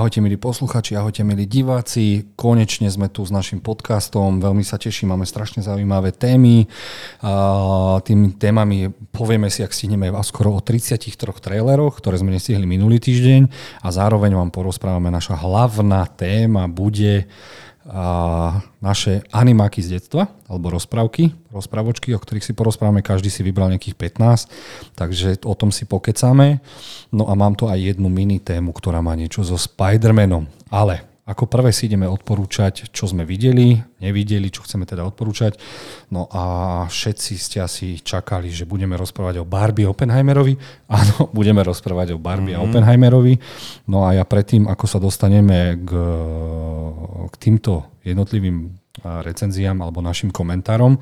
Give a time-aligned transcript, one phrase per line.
[0.00, 2.32] Ahojte milí posluchači, ahojte milí diváci.
[2.32, 4.40] Konečne sme tu s našim podcastom.
[4.40, 6.64] Veľmi sa teším, máme strašne zaujímavé témy.
[7.20, 12.96] A tými témami povieme si, ak stihneme skoro o 33 traileroch, ktoré sme nestihli minulý
[12.96, 13.52] týždeň
[13.84, 17.28] a zároveň vám porozprávame, naša hlavná téma bude
[17.90, 18.04] a
[18.78, 23.98] naše animáky z detstva, alebo rozprávky, rozprávočky, o ktorých si porozprávame, každý si vybral nejakých
[23.98, 26.62] 15, takže o tom si pokecáme.
[27.10, 30.46] No a mám tu aj jednu mini tému, ktorá má niečo so Spider-Manom.
[30.70, 35.54] Ale ako prvé si ideme odporúčať, čo sme videli, nevideli, čo chceme teda odporúčať.
[36.10, 36.42] No a
[36.90, 40.58] všetci ste asi čakali, že budeme rozprávať o Barbie Oppenheimerovi.
[40.98, 42.66] Áno, budeme rozprávať o Barbie mm-hmm.
[42.66, 42.70] a mhm.
[42.74, 43.34] Oppenheimerovi.
[43.86, 45.90] No a ja predtým, ako sa dostaneme k,
[47.30, 50.98] k týmto jednotlivým recenziám alebo našim komentárom,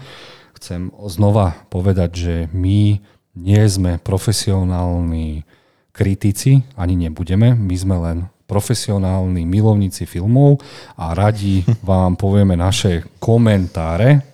[0.61, 3.01] chcem znova povedať, že my
[3.39, 5.47] nie sme profesionálni
[5.95, 7.55] kritici, ani nebudeme.
[7.55, 8.19] My sme len
[8.49, 10.65] profesionálni milovníci filmov
[10.97, 14.28] a radi vám povieme naše komentáre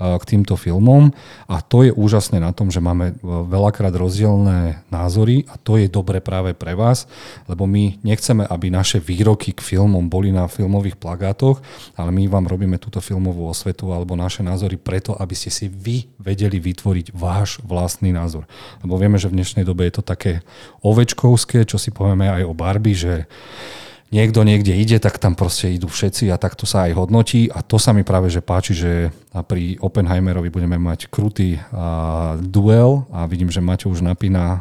[0.00, 1.12] k týmto filmom
[1.44, 5.92] a to je úžasné na tom, že máme e, veľakrát rozdielne názory a to je
[5.92, 7.04] dobre práve pre vás,
[7.44, 11.60] lebo my nechceme, aby naše výroky k filmom boli na filmových plagátoch,
[12.00, 16.08] ale my vám robíme túto filmovú osvetu alebo naše názory preto, aby ste si vy
[16.16, 18.48] vedeli vytvoriť váš vlastný názor.
[18.80, 20.40] Lebo vieme, že v dnešnej dobe je to také
[20.80, 23.28] ovečkovské, čo si povieme aj o Barbie, že
[24.10, 27.78] niekto niekde ide, tak tam proste idú všetci a takto sa aj hodnotí a to
[27.78, 29.14] sa mi práve že páči, že
[29.46, 34.52] pri Oppenheimerovi budeme mať krutý a, duel a vidím, že Maťo už napína a,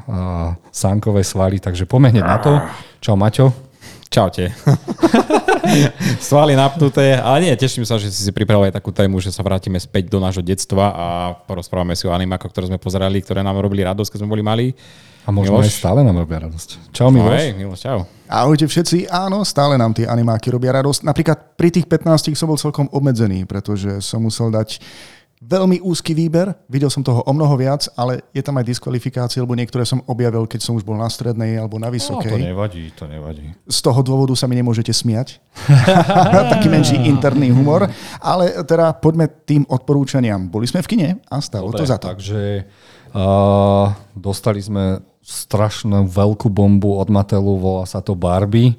[0.70, 2.62] sánkové svaly, takže pomehne na to.
[3.02, 3.70] Čau Maťo.
[4.10, 4.50] Čaute.
[6.18, 9.46] Svaly napnuté, ale nie, teším sa, že si si pripravil aj takú tému, že sa
[9.46, 11.06] vrátime späť do nášho detstva a
[11.46, 14.68] porozprávame si o animákoch, ktoré sme pozerali, ktoré nám robili radosť, keď sme boli malí.
[15.26, 15.70] A možno Miloš?
[15.70, 16.90] aj stále nám robia radosť.
[16.90, 17.38] Čau Miloš.
[17.38, 18.19] Ahoj, Miloš, čau.
[18.30, 21.02] Ahojte všetci, áno, stále nám tie animáky robia radosť.
[21.02, 24.78] Napríklad pri tých 15 som bol celkom obmedzený, pretože som musel dať
[25.42, 29.58] veľmi úzky výber, videl som toho o mnoho viac, ale je tam aj diskvalifikácie, lebo
[29.58, 32.38] niektoré som objavil, keď som už bol na strednej alebo na vysokej.
[32.38, 33.50] No, to nevadí, to nevadí.
[33.66, 35.42] Z toho dôvodu sa mi nemôžete smiať.
[36.54, 37.90] Taký menší interný humor.
[38.22, 40.46] Ale teda poďme tým odporúčaniam.
[40.46, 42.14] Boli sme v kine a stalo Dobre, to za to.
[42.14, 42.68] Takže
[43.16, 48.74] uh, dostali sme strašnú veľkú bombu od Matelu, volá sa to Barbie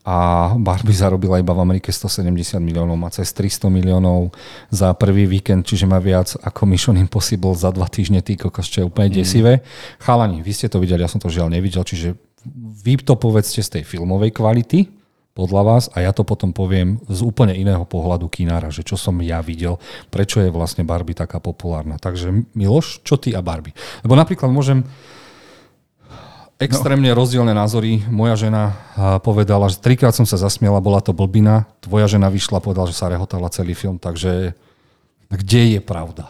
[0.00, 4.32] a Barbie zarobila iba v Amerike 170 miliónov, má cez 300 miliónov
[4.72, 8.80] za prvý víkend, čiže má viac ako Mission Impossible za dva týždne, tý kokos, čo
[8.80, 9.16] je úplne mm.
[9.20, 9.60] desivé.
[10.00, 12.16] Chalani, vy ste to videli, ja som to žiaľ nevidel, čiže
[12.80, 14.88] vy to povedzte z tej filmovej kvality,
[15.30, 19.14] podľa vás a ja to potom poviem z úplne iného pohľadu kinára, že čo som
[19.22, 19.78] ja videl,
[20.10, 21.96] prečo je vlastne Barbie taká populárna.
[22.02, 23.72] Takže Miloš, čo ty a Barbie?
[24.02, 24.82] Lebo napríklad môžem
[26.60, 27.16] extrémne no.
[27.16, 28.04] rozdielne názory.
[28.12, 28.76] Moja žena
[29.24, 31.64] povedala, že trikrát som sa zasmiela, bola to blbina.
[31.80, 34.52] Tvoja žena vyšla a povedala, že sa rehotala celý film, takže
[35.32, 36.28] kde je pravda?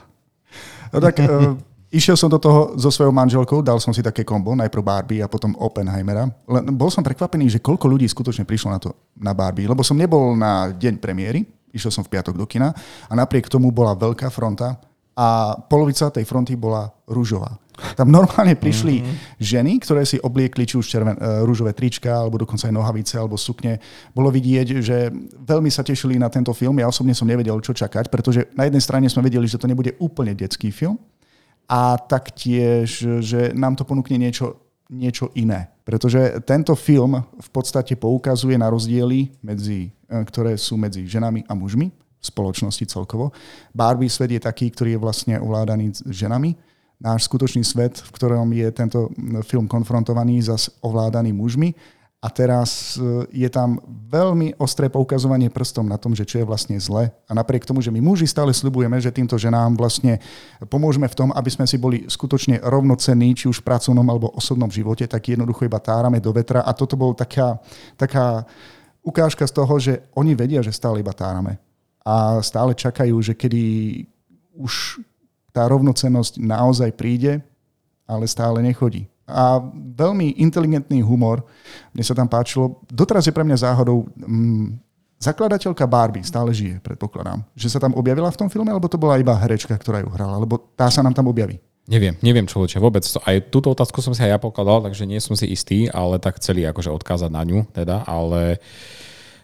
[0.94, 1.58] No tak uh,
[1.91, 5.30] išiel som do toho so svojou manželkou, dal som si také kombo, najprv Barbie a
[5.30, 6.30] potom Oppenheimera.
[6.47, 9.98] Len bol som prekvapený, že koľko ľudí skutočne prišlo na to na Barbie, lebo som
[9.98, 11.42] nebol na deň premiéry,
[11.74, 12.74] išiel som v piatok do kina
[13.06, 14.78] a napriek tomu bola veľká fronta
[15.20, 17.60] a polovica tej fronty bola rúžová.
[17.97, 19.16] Tam normálne prišli mm-hmm.
[19.41, 23.36] ženy, ktoré si obliekli či už červen, uh, rúžové trička, alebo dokonca aj nohavice, alebo
[23.36, 23.80] sukne.
[24.12, 25.12] Bolo vidieť, že
[25.44, 26.80] veľmi sa tešili na tento film.
[26.80, 29.97] Ja osobne som nevedel, čo čakať, pretože na jednej strane sme vedeli, že to nebude
[30.00, 30.97] úplne detský film
[31.69, 35.72] a taktiež, že nám to ponúkne niečo, niečo iné.
[35.84, 41.53] Pretože tento film v podstate poukazuje na rozdiely, medzi, e, ktoré sú medzi ženami a
[41.54, 43.32] mužmi spoločnosti celkovo.
[43.72, 46.70] Barbie svet je taký, ktorý je vlastne ovládaný ženami
[47.00, 49.08] náš skutočný svet, v ktorom je tento
[49.48, 51.72] film konfrontovaný, zas ovládaný mužmi.
[52.21, 56.77] A teraz e, je tam veľmi ostré poukazovanie prstom na tom, že čo je vlastne
[56.77, 57.09] zle.
[57.09, 60.21] A napriek tomu, že my muži stále slibujeme, že týmto ženám vlastne
[60.68, 64.68] pomôžeme v tom, aby sme si boli skutočne rovnocenní, či už v pracovnom alebo osobnom
[64.68, 66.60] živote, tak jednoducho iba tárame do vetra.
[66.60, 67.56] A toto bol taká,
[67.97, 68.45] taká
[69.00, 71.56] ukážka z toho, že oni vedia, že stále iba tárame.
[72.04, 73.62] A stále čakajú, že kedy
[74.56, 75.04] už
[75.50, 77.42] tá rovnocenosť naozaj príde,
[78.06, 79.06] ale stále nechodí.
[79.30, 79.62] A
[79.94, 81.47] veľmi inteligentný humor,
[81.94, 84.74] mne sa tam páčilo, doteraz je pre mňa záhodou, mm,
[85.22, 87.47] zakladateľka Barbie stále žije, predpokladám.
[87.54, 90.34] Že sa tam objavila v tom filme, alebo to bola iba herečka, ktorá ju hrala,
[90.34, 91.62] alebo tá sa nám tam objaví?
[91.91, 93.02] Neviem, neviem človeče, vôbec.
[93.02, 96.38] Aj túto otázku som si aj ja pokladal, takže nie som si istý, ale tak
[96.38, 98.62] chceli akože odkázať na ňu, teda, ale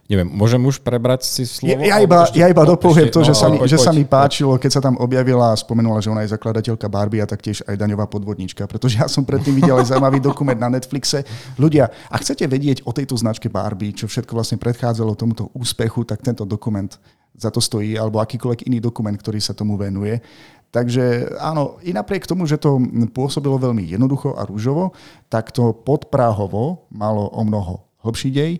[0.06, 1.82] Neviem, môžem už prebrať si slovo?
[1.82, 3.78] Ja, ja iba, ešte, ja iba no, dopoviem to, že, no, sa mi, poď, že
[3.82, 7.26] sa mi páčilo, keď sa tam objavila a spomenula, že ona je zakladateľka Barbie a
[7.26, 11.26] taktiež aj daňová podvodnička, pretože ja som predtým videl aj zaujímavý dokument na Netflixe.
[11.58, 16.22] Ľudia, ak chcete vedieť o tejto značke Barbie, čo všetko vlastne predchádzalo tomuto úspechu, tak
[16.22, 16.94] tento dokument
[17.34, 20.22] za to stojí, alebo akýkoľvek iný dokument, ktorý sa tomu venuje.
[20.70, 22.78] Takže áno, i napriek tomu, že to
[23.10, 24.94] pôsobilo veľmi jednoducho a rúžovo,
[25.26, 28.52] tak to podpráhovo malo o mnoho hlbší dej.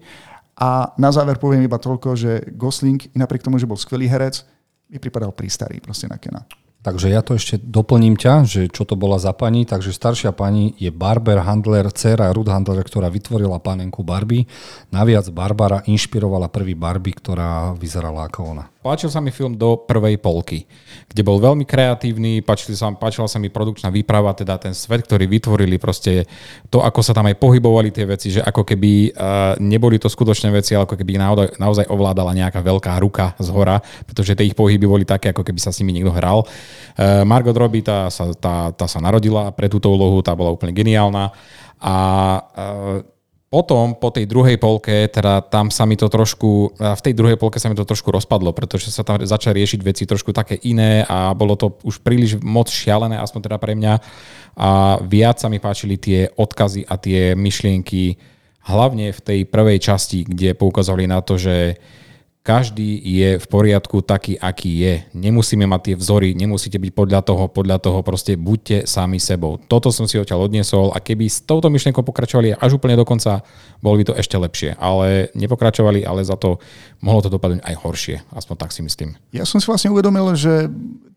[0.56, 4.40] A na záver poviem iba toľko, že Gosling, napriek tomu, že bol skvelý herec,
[4.88, 6.46] mi pripadal prístarý proste na Kena.
[6.86, 9.66] Takže ja to ešte doplním ťa, že čo to bola za pani.
[9.66, 14.46] Takže staršia pani je Barber Handler, dcera Ruth Handler, ktorá vytvorila panenku Barbie.
[14.94, 18.70] Naviac Barbara inšpirovala prvý Barbie, ktorá vyzerala ako ona.
[18.86, 20.62] Páčil sa mi film do prvej polky,
[21.10, 25.26] kde bol veľmi kreatívny, páčila sa, páčila sa mi produkčná výprava, teda ten svet, ktorý
[25.26, 26.22] vytvorili, proste
[26.70, 30.54] to, ako sa tam aj pohybovali tie veci, že ako keby uh, neboli to skutočné
[30.54, 34.54] veci, ale ako keby naozaj, naozaj ovládala nejaká veľká ruka z hora, pretože tie ich
[34.54, 36.46] pohyby boli také, ako keby sa s nimi niekto hral.
[36.94, 40.70] Uh, Margot Robbie, tá sa, tá, tá sa narodila pre túto úlohu, tá bola úplne
[40.70, 41.34] geniálna.
[41.82, 41.94] A
[42.38, 43.15] uh,
[43.46, 47.62] potom, po tej druhej polke, teda tam sa mi to trošku, v tej druhej polke
[47.62, 51.30] sa mi to trošku rozpadlo, pretože sa tam začali riešiť veci trošku také iné a
[51.30, 53.94] bolo to už príliš moc šialené, aspoň teda pre mňa.
[54.58, 58.18] A viac sa mi páčili tie odkazy a tie myšlienky,
[58.66, 61.78] hlavne v tej prvej časti, kde poukazovali na to, že
[62.46, 64.94] každý je v poriadku taký, aký je.
[65.18, 69.58] Nemusíme mať tie vzory, nemusíte byť podľa toho, podľa toho, proste buďte sami sebou.
[69.58, 73.42] Toto som si odtiaľ odniesol a keby s touto myšlienkou pokračovali až úplne do konca,
[73.82, 74.78] bolo by to ešte lepšie.
[74.78, 76.62] Ale nepokračovali, ale za to
[77.02, 78.16] mohlo to dopadnúť aj horšie.
[78.30, 79.18] Aspoň tak si myslím.
[79.34, 80.70] Ja som si vlastne uvedomil, že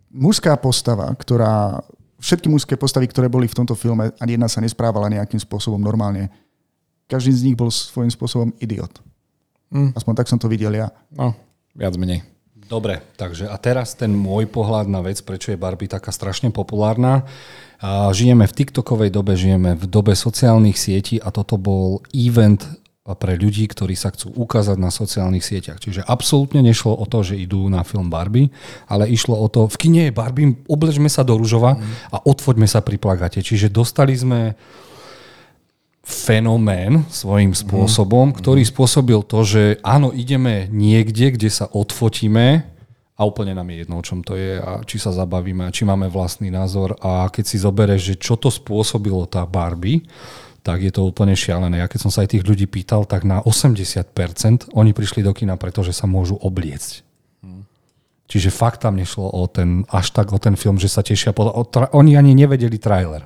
[0.10, 1.86] mužská postava, ktorá
[2.18, 6.34] všetky mužské postavy, ktoré boli v tomto filme, ani jedna sa nesprávala nejakým spôsobom normálne.
[7.06, 8.98] Každý z nich bol svojím spôsobom idiot.
[9.70, 9.94] Mm.
[9.94, 10.90] Aspoň tak som to videl ja.
[11.14, 11.38] No,
[11.78, 12.26] viac menej.
[12.70, 17.26] Dobre, takže a teraz ten môj pohľad na vec, prečo je Barbie taká strašne populárna.
[18.14, 22.62] Žijeme v TikTokovej dobe, žijeme v dobe sociálnych sietí a toto bol event
[23.18, 25.82] pre ľudí, ktorí sa chcú ukázať na sociálnych sieťach.
[25.82, 28.54] Čiže absolútne nešlo o to, že idú na film Barbie,
[28.86, 31.82] ale išlo o to, v kine je Barbie, oblečme sa do ružova
[32.14, 33.42] a odfoďme sa pri plagate.
[33.42, 34.54] Čiže dostali sme
[36.10, 42.66] fenomén svojím spôsobom, ktorý spôsobil to, že áno, ideme niekde, kde sa odfotíme
[43.14, 45.86] a úplne nám je jedno, o čom to je a či sa zabavíme a či
[45.86, 50.10] máme vlastný názor a keď si zoberieš, že čo to spôsobilo tá Barbie,
[50.66, 51.80] tak je to úplne šialené.
[51.80, 55.56] Ja keď som sa aj tých ľudí pýtal, tak na 80% oni prišli do kina,
[55.56, 57.06] pretože sa môžu obliecť.
[58.30, 61.34] Čiže fakt tam nešlo o ten, až tak o ten film, že sa tešia.
[61.34, 63.26] Podľa, tra- oni ani nevedeli trailer.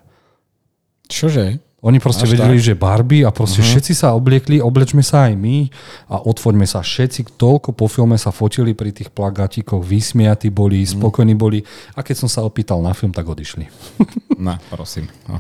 [1.12, 1.60] Čože?
[1.84, 2.66] Oni proste Až vedeli, tak?
[2.72, 3.76] že Barbie a proste uh-huh.
[3.76, 5.68] všetci sa obliekli, oblečme sa aj my
[6.08, 7.36] a odfoďme sa všetci.
[7.36, 11.60] Toľko po filme sa fotili pri tých plagátikov, vysmiatí boli, spokojní boli
[11.92, 13.68] a keď som sa opýtal na film, tak odišli.
[14.34, 15.08] No, prosím.
[15.30, 15.40] No.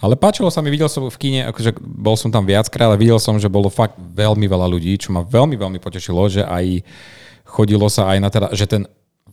[0.00, 3.20] Ale páčilo sa mi, videl som v kine, akože bol som tam viackrát, ale videl
[3.20, 6.80] som, že bolo fakt veľmi veľa ľudí, čo ma veľmi, veľmi potešilo, že aj
[7.44, 8.82] chodilo sa aj na teda, že ten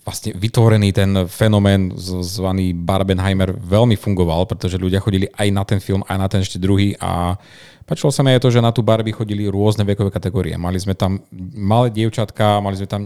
[0.04, 1.94] vlastne vytvorený ten fenomén
[2.24, 6.57] zvaný Barbenheimer veľmi fungoval, pretože ľudia chodili aj na ten film, aj na ten ešte
[6.57, 7.36] druhý a
[7.84, 10.54] páčilo sa mi aj to, že na tú Barbie chodili rôzne vekové kategórie.
[10.56, 11.21] Mali sme tam
[11.57, 13.02] malé dievčatka, mali sme tam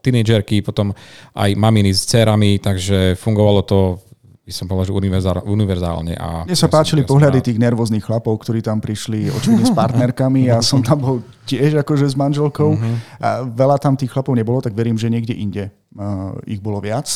[0.00, 0.96] tínedžerky, potom
[1.36, 4.00] aj maminy s dcerami, takže fungovalo to
[4.44, 6.20] by som povedal, že univerzál, univerzálne.
[6.20, 7.46] A Mne sa ja páčili ja pohľady rád.
[7.48, 11.16] tých nervóznych chlapov, ktorí tam prišli očividne s partnerkami a som tam bol
[11.48, 12.76] tiež akože s manželkou.
[13.24, 15.72] A veľa tam tých chlapov nebolo, tak verím, že niekde inde
[16.46, 17.06] ich bolo viac.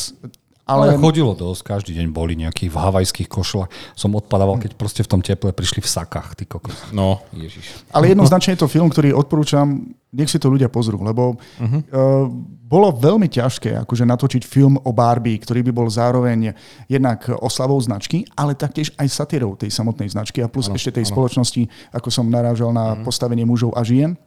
[0.69, 3.73] Ale, Ale, chodilo dosť, každý deň boli nejakí v havajských košlách.
[3.97, 6.77] Som odpadával, keď proste v tom teple prišli v sakách, ty kokos.
[6.93, 7.89] No, ježiš.
[7.89, 11.65] ale jednoznačne je to film, ktorý odporúčam, nech si to ľudia pozrú, lebo uh-huh.
[11.65, 12.29] uh,
[12.69, 16.53] bolo veľmi ťažké akože natočiť film o Barbie, ktorý by bol zároveň
[16.85, 21.09] jednak oslavou značky, ale taktiež aj satírou tej samotnej značky a plus ano, ešte tej
[21.09, 21.13] ano.
[21.17, 21.65] spoločnosti,
[21.97, 23.09] ako som narážal na uh-huh.
[23.09, 24.21] postavenie mužov a žien.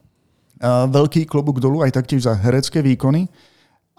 [0.58, 3.30] Uh, veľký klobúk dolu aj taktiež za herecké výkony.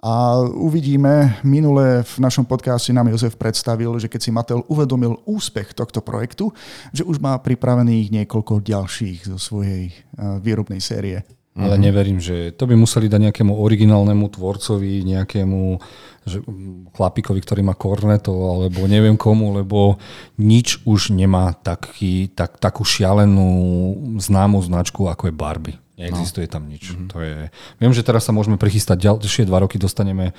[0.04, 5.72] A uvidíme, minule v našom podcaste nám Jozef predstavil, že keď si Mattel uvedomil úspech
[5.72, 6.52] tohto projektu,
[6.92, 9.96] že už má pripravených niekoľko ďalších zo svojej eh,
[10.44, 11.24] výrobnej série.
[11.54, 15.78] Ale neverím, že to by museli dať nejakému originálnemu tvorcovi, nejakému
[16.26, 20.02] že, mm, chlapikovi, ktorý má korneto, alebo neviem komu, lebo
[20.42, 23.46] nič už nemá taký, tak, takú šialenú
[24.18, 25.83] známu značku, ako je Barbie.
[25.94, 26.94] Neexistuje tam nič.
[26.94, 27.08] Mm-hmm.
[27.14, 27.36] To je...
[27.78, 30.34] Viem, že teraz sa môžeme prichystať ďalšie dva roky, dostaneme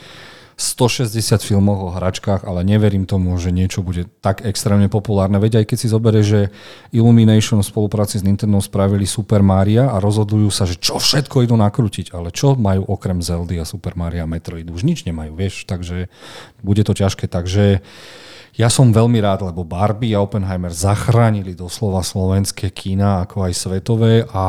[0.54, 1.11] 160
[1.42, 5.42] filmoch o hračkách, ale neverím tomu, že niečo bude tak extrémne populárne.
[5.42, 6.40] Veď aj keď si zoberie, že
[6.94, 11.58] Illumination v spolupráci s Nintendo spravili Super Mario a rozhodujú sa, že čo všetko idú
[11.58, 14.70] nakrútiť, ale čo majú okrem Zeldy a Super Mario a Metroid?
[14.70, 16.06] Už nič nemajú, vieš, takže
[16.62, 17.26] bude to ťažké.
[17.26, 17.82] Takže
[18.54, 24.23] ja som veľmi rád, lebo Barbie a Oppenheimer zachránili doslova slovenské kína, ako aj svetové
[24.30, 24.46] a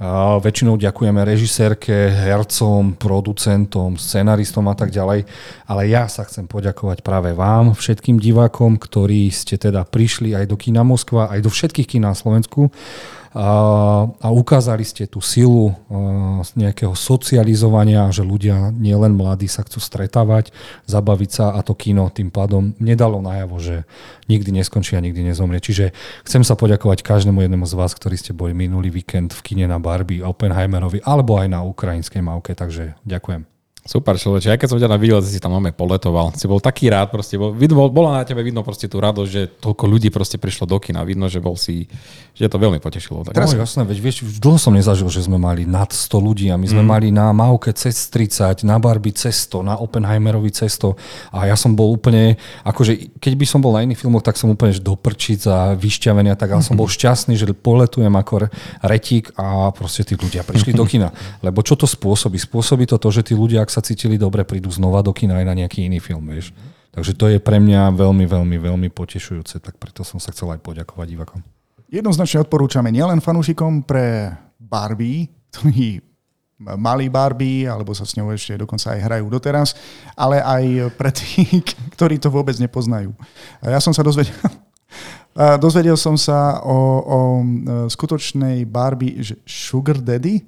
[0.00, 5.28] a väčšinou ďakujeme režisérke, hercom, producentom, scenaristom a tak ďalej.
[5.68, 10.56] Ale ja sa chcem poďakovať práve vám, všetkým divákom, ktorí ste teda prišli aj do
[10.56, 12.72] kina Moskva, aj do všetkých kín na Slovensku
[13.30, 15.70] a, ukázali ste tú silu
[16.58, 20.50] nejakého socializovania, že ľudia, nielen mladí, sa chcú stretávať,
[20.90, 23.86] zabaviť sa a to kino tým pádom nedalo najavo, že
[24.26, 25.62] nikdy neskončí a nikdy nezomrie.
[25.62, 25.94] Čiže
[26.26, 29.78] chcem sa poďakovať každému jednému z vás, ktorí ste boli minulý víkend v kine na
[29.78, 33.59] Barbie, Oppenheimerovi alebo aj na ukrajinskej mavke, takže ďakujem.
[33.90, 36.30] Super človeče, aj keď som ťa na videl, si tam máme poletoval.
[36.38, 39.50] Si bol taký rád, proste, bol, vidno, bolo na tebe vidno proste tú radosť, že
[39.58, 41.02] toľko ľudí proste prišlo do kina.
[41.02, 41.90] Vidno, že bol si,
[42.38, 43.26] že to veľmi potešilo.
[43.26, 43.34] Tak.
[43.34, 46.56] Teraz, no, jasné, veď vieš, dlho som nezažil, že sme mali nad 100 ľudí a
[46.56, 46.88] my sme mm.
[46.88, 50.94] mali na Mauke cez 30, na Barbie cesto, na Oppenheimerovi cesto
[51.34, 54.54] a ja som bol úplne, akože keď by som bol na iných filmoch, tak som
[54.54, 58.54] úplne že doprčiť a vyšťavený a tak, ale som bol šťastný, že poletujem ako
[58.86, 61.10] retík a proste tí ľudia prišli do kina.
[61.46, 62.38] Lebo čo to spôsobí?
[62.38, 65.46] Spôsobí to to, že tí ľudia, ak sa cítili dobre, prídu znova do kina aj
[65.48, 66.52] na nejaký iný film, vieš.
[66.90, 70.60] Takže to je pre mňa veľmi, veľmi, veľmi potešujúce, tak preto som sa chcel aj
[70.62, 71.40] poďakovať divakom.
[71.90, 76.02] Jednoznačne odporúčame nielen fanúšikom pre Barbie, ktorí
[76.60, 79.72] mali Barbie, alebo sa s ňou ešte dokonca aj hrajú doteraz,
[80.12, 83.16] ale aj pre tých, ktorí to vôbec nepoznajú.
[83.64, 84.36] Ja som sa dozvedel,
[85.56, 87.44] dozvedel som sa o, o e,
[87.88, 90.44] skutočnej Barbie, Sugar Daddy,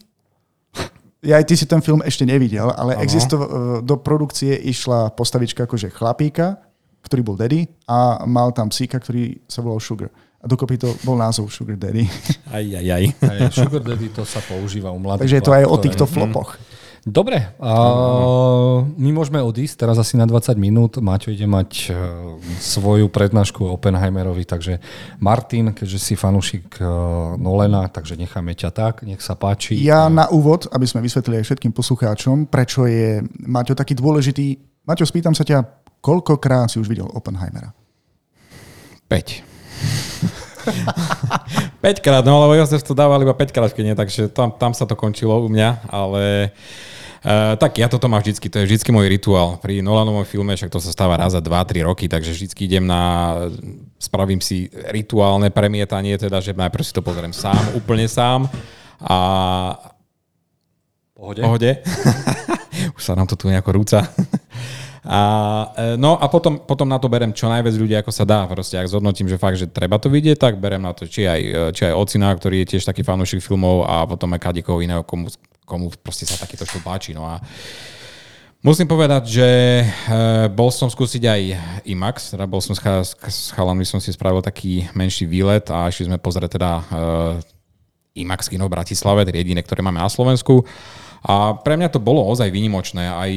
[1.23, 3.47] ja aj ty si ten film ešte nevidel, ale existo, e,
[3.87, 6.59] do produkcie išla postavička akože chlapíka,
[7.07, 10.11] ktorý bol daddy a mal tam psíka, ktorý sa volal Sugar.
[10.43, 12.03] A dokopy to bol názov Sugar Daddy.
[12.51, 13.05] Aj, aj, aj.
[13.23, 15.23] aj Sugar Daddy to sa používa u mladých.
[15.23, 16.59] Takže je to aj o týchto flopoch.
[17.03, 21.03] Dobre, uh, my môžeme odísť teraz asi na 20 minút.
[21.03, 24.79] Maťo ide mať uh, svoju prednášku Oppenheimerovi, takže
[25.19, 29.83] Martin, keďže si fanúšik uh, Nolena, takže necháme ťa tak, nech sa páči.
[29.83, 33.19] Ja na úvod, aby sme vysvetlili aj všetkým poslucháčom, prečo je
[33.51, 34.63] Maťo taký dôležitý.
[34.87, 35.59] Maťo, spýtam sa ťa,
[35.99, 37.75] koľkokrát si už videl Oppenheimera?
[39.11, 39.43] 5.
[41.83, 44.71] 5 krát, no lebo Jozef to dával iba 5 krát v kine, takže tam, tam
[44.71, 46.92] sa to končilo u mňa, ale Uh,
[47.57, 49.63] tak ja toto mám vždycky, to je vždycky môj rituál.
[49.63, 53.35] Pri Nolanovom filme, však to sa stáva raz za 2-3 roky, takže vždycky idem na,
[53.97, 58.51] spravím si rituálne premietanie, teda, že najprv si to pozriem sám, úplne sám
[58.99, 59.19] a
[61.23, 61.39] Pohode.
[61.47, 61.71] Pohode.
[62.99, 64.03] Už sa nám to tu nejako rúca.
[65.03, 65.21] A,
[65.75, 68.47] e, no a potom, potom na to berem čo najviac ľudí, ako sa dá.
[68.47, 71.41] Proste, ak zhodnotím, že fakt, že treba to vidieť, tak berem na to či aj,
[71.43, 75.03] e, či aj Ocina, ktorý je tiež taký fanúšik filmov a potom aj kadikoho iného,
[75.03, 75.27] komu,
[75.67, 77.11] komu proste sa takýto film páči.
[77.15, 77.43] No a
[78.63, 79.49] Musím povedať, že
[79.83, 79.85] e,
[80.55, 81.41] bol som skúsiť aj
[81.83, 86.23] IMAX, teda bol som s, chalanmi, som si spravil taký menší výlet a išli sme
[86.23, 86.71] pozrieť teda
[88.15, 90.63] IMAX kino v Bratislave, tedy jediné, ktoré máme na Slovensku.
[91.27, 93.03] A pre mňa to bolo ozaj výnimočné.
[93.03, 93.33] Aj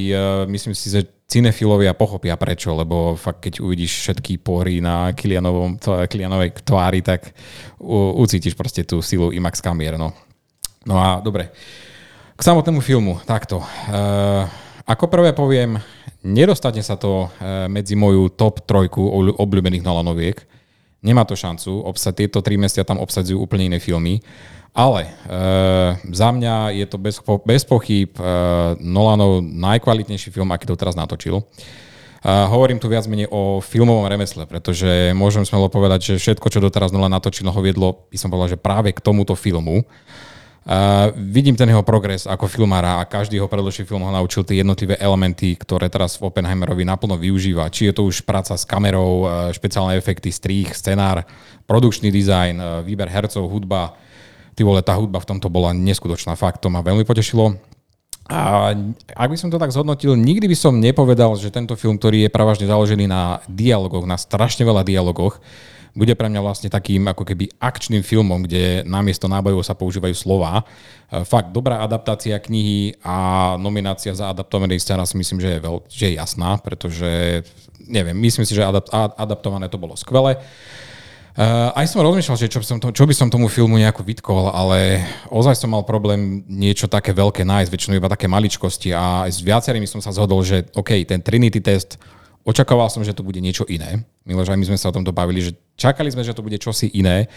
[0.46, 6.62] myslím si, že cinefilovia pochopia prečo, lebo fakt keď uvidíš všetky pory na Kilianovom, Kilianovej
[6.62, 7.34] tvári, tak
[7.82, 9.98] u, ucítiš proste tú silu IMAX kamier.
[9.98, 10.14] No.
[10.86, 11.50] no a dobre.
[12.36, 13.64] K samotnému filmu, takto.
[13.90, 14.46] Uh,
[14.86, 15.82] ako prvé poviem,
[16.22, 19.02] nedostane sa to uh, medzi moju top trojku
[19.40, 20.46] obľúbených Nolanoviek.
[21.06, 21.86] Nemá to šancu.
[21.86, 24.26] Obsa, tieto tri mesta tam obsadzujú úplne iné filmy.
[24.76, 25.10] Ale e,
[26.12, 28.22] za mňa je to bez, bez pochyb e,
[28.84, 31.40] Nolanov najkvalitnejší film, aký to teraz natočil.
[31.40, 31.44] E,
[32.28, 36.92] hovorím tu viac menej o filmovom remesle, pretože môžem smelo povedať, že všetko, čo doteraz
[36.92, 39.88] Nolan natočil, ho viedlo, by som povedal, že práve k tomuto filmu.
[41.14, 44.98] Vidím ten jeho progres ako filmára a každý jeho predložší film ho naučil tie jednotlivé
[44.98, 47.70] elementy, ktoré teraz v Oppenheimerovi naplno využíva.
[47.70, 51.22] Či je to už práca s kamerou, uh, špeciálne efekty, strých, scenár,
[51.70, 53.94] produkčný dizajn, uh, výber hercov, hudba,
[54.58, 56.34] ty vole, tá hudba v tomto bola neskutočná.
[56.34, 57.62] Fakt, to ma veľmi potešilo.
[58.26, 58.74] A
[59.14, 62.34] ak by som to tak zhodnotil, nikdy by som nepovedal, že tento film, ktorý je
[62.34, 65.38] pravažne založený na dialogoch, na strašne veľa dialogoch,
[65.96, 70.62] bude pre mňa vlastne takým ako keby akčným filmom, kde namiesto nábojov sa používajú slova.
[71.08, 75.76] E, fakt, dobrá adaptácia knihy a nominácia za adaptovaný scenár si myslím, že je, veľ,
[75.88, 77.42] že je jasná, pretože
[77.88, 80.36] neviem, myslím si, že adapt, adaptované to bolo skvelé.
[81.36, 84.08] Uh, aj som rozmýšľal, že čo by, som to, čo by som tomu filmu nejako
[84.08, 89.28] vytkol, ale ozaj som mal problém niečo také veľké nájsť, väčšinou iba také maličkosti a
[89.28, 92.00] s viacerými som sa zhodol, že OK, ten Trinity test,
[92.48, 94.08] očakával som, že to bude niečo iné.
[94.26, 96.90] Miloš, aj my sme sa o tomto bavili, že čakali sme, že to bude čosi
[96.98, 97.30] iné.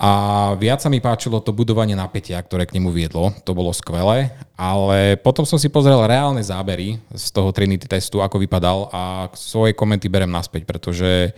[0.00, 0.10] A
[0.56, 3.36] viac sa mi páčilo to budovanie napätia, ktoré k nemu viedlo.
[3.44, 8.40] To bolo skvelé, ale potom som si pozrel reálne zábery z toho Trinity testu, ako
[8.40, 11.36] vypadal a svoje komenty berem naspäť, pretože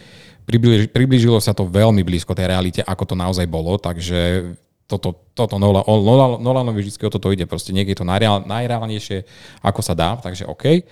[0.95, 4.55] priblížilo sa to veľmi blízko tej realite, ako to naozaj bolo, takže
[4.87, 9.27] toto, toto Nolan, Nolanovi vždy o toto ide, proste niekde je to najreál, najreálnejšie,
[9.65, 10.87] ako sa dá, takže OK.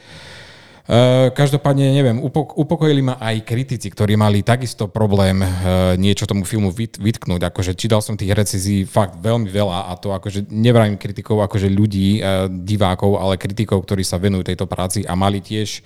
[0.89, 2.19] Uh, každopádne, neviem,
[2.57, 7.53] upokojili ma aj kritici, ktorí mali takisto problém uh, niečo tomu filmu vyt, vytknúť.
[7.53, 12.19] Akože čítal som tých recenzí fakt veľmi veľa a to akože nevrajím kritikov akože ľudí,
[12.19, 15.85] uh, divákov, ale kritikov, ktorí sa venujú tejto práci a mali tiež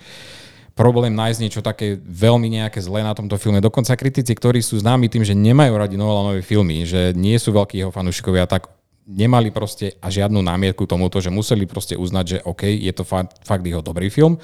[0.75, 3.63] problém nájsť niečo také veľmi nejaké zlé na tomto filme.
[3.63, 7.79] Dokonca kritici, ktorí sú známi tým, že nemajú radi Nolanové filmy, že nie sú veľkí
[7.79, 8.67] jeho fanúšikovia, tak
[9.07, 13.37] nemali proste a žiadnu námietku tomuto, že museli proste uznať, že OK, je to fakt,
[13.45, 14.41] fakt jeho dobrý film.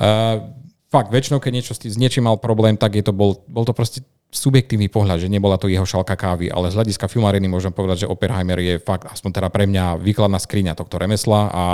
[0.00, 0.56] Uh,
[0.88, 4.00] fakt, väčšinou, keď niečo s niečím mal problém, tak je to bol, bol to proste
[4.30, 8.10] subjektívny pohľad, že nebola to jeho šalka kávy, ale z hľadiska filmariny môžem povedať, že
[8.10, 11.64] Oppenheimer je fakt, aspoň teda pre mňa, výkladná skriňa tohto remesla a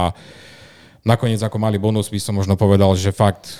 [1.04, 3.54] nakoniec ako malý bonus by som možno povedal, že fakt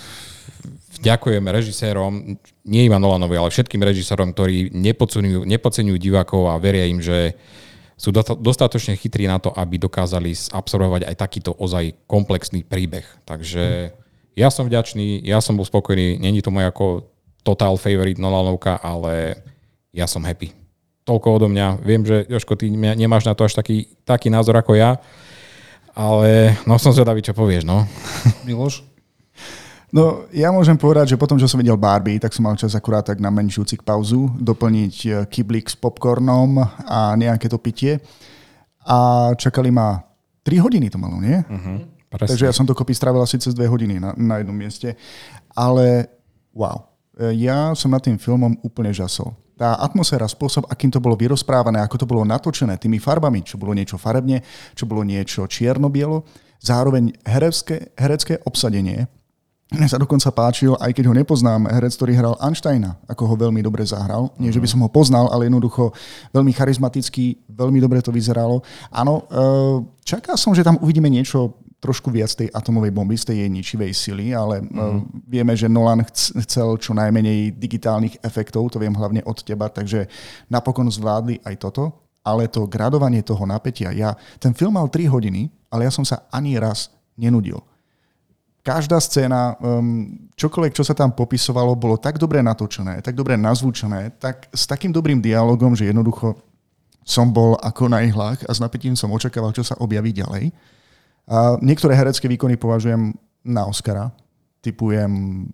[1.04, 7.04] ďakujeme režisérom, nie iba Nolanovi, ale všetkým režisérom, ktorí nepodceňujú, nepodceňujú divákov a veria im,
[7.04, 7.36] že
[7.96, 13.04] sú dostatočne chytrí na to, aby dokázali absorbovať aj takýto ozaj komplexný príbeh.
[13.24, 13.92] Takže
[14.36, 16.86] ja som vďačný, ja som bol spokojný, není to môj ako
[17.40, 19.40] total favorite Nolanovka, ale
[19.96, 20.52] ja som happy.
[21.08, 21.80] Toľko odo mňa.
[21.80, 25.00] Viem, že Joško, ty nemáš na to až taký, taký názor ako ja,
[25.96, 27.88] ale no som zvedavý, čo povieš, no.
[28.46, 28.84] Miloš?
[29.94, 33.06] No, ja môžem povedať, že potom, čo som videl Barbie, tak som mal čas akurát
[33.06, 38.02] tak na menšiu cik pauzu, doplniť e, kyblik s popcornom a nejaké to pitie.
[38.84, 40.02] A čakali ma
[40.44, 41.38] 3 hodiny to malo, nie?
[41.38, 44.96] Uh-huh, Takže ja som dokopy strávil asi cez 2 hodiny na, na jednom mieste.
[45.52, 46.08] Ale
[46.56, 51.16] wow, e, ja som nad tým filmom úplne žasol tá atmosféra, spôsob, akým to bolo
[51.16, 54.44] vyrozprávané, ako to bolo natočené tými farbami, čo bolo niečo farebne,
[54.76, 56.28] čo bolo niečo čierno-bielo,
[56.60, 59.08] zároveň herecké, herecké obsadenie.
[59.66, 63.58] Mne sa dokonca páčil, aj keď ho nepoznám, herec, ktorý hral Einsteina, ako ho veľmi
[63.66, 64.30] dobre zahral.
[64.38, 65.90] Nie, že by som ho poznal, ale jednoducho
[66.30, 68.62] veľmi charizmatický, veľmi dobre to vyzeralo.
[68.94, 69.42] Áno, e,
[70.06, 73.92] čakal som, že tam uvidíme niečo trošku viac tej atomovej bomby, z tej jej ničivej
[73.94, 75.22] sily, ale mm.
[75.30, 76.02] vieme, že Nolan
[76.42, 80.10] chcel čo najmenej digitálnych efektov, to viem hlavne od teba, takže
[80.50, 81.94] napokon zvládli aj toto,
[82.26, 86.26] ale to gradovanie toho napätia, ja, ten film mal 3 hodiny, ale ja som sa
[86.34, 87.62] ani raz nenudil.
[88.66, 94.18] Každá scéna, um, čokoľvek, čo sa tam popisovalo, bolo tak dobre natočené, tak dobre nazvučené,
[94.18, 96.34] tak s takým dobrým dialogom, že jednoducho
[97.06, 100.50] som bol ako na ihlách a s napätím som očakával, čo sa objaví ďalej.
[101.26, 103.10] A niektoré herecké výkony považujem
[103.46, 104.14] na Oscara.
[104.62, 105.46] Typujem,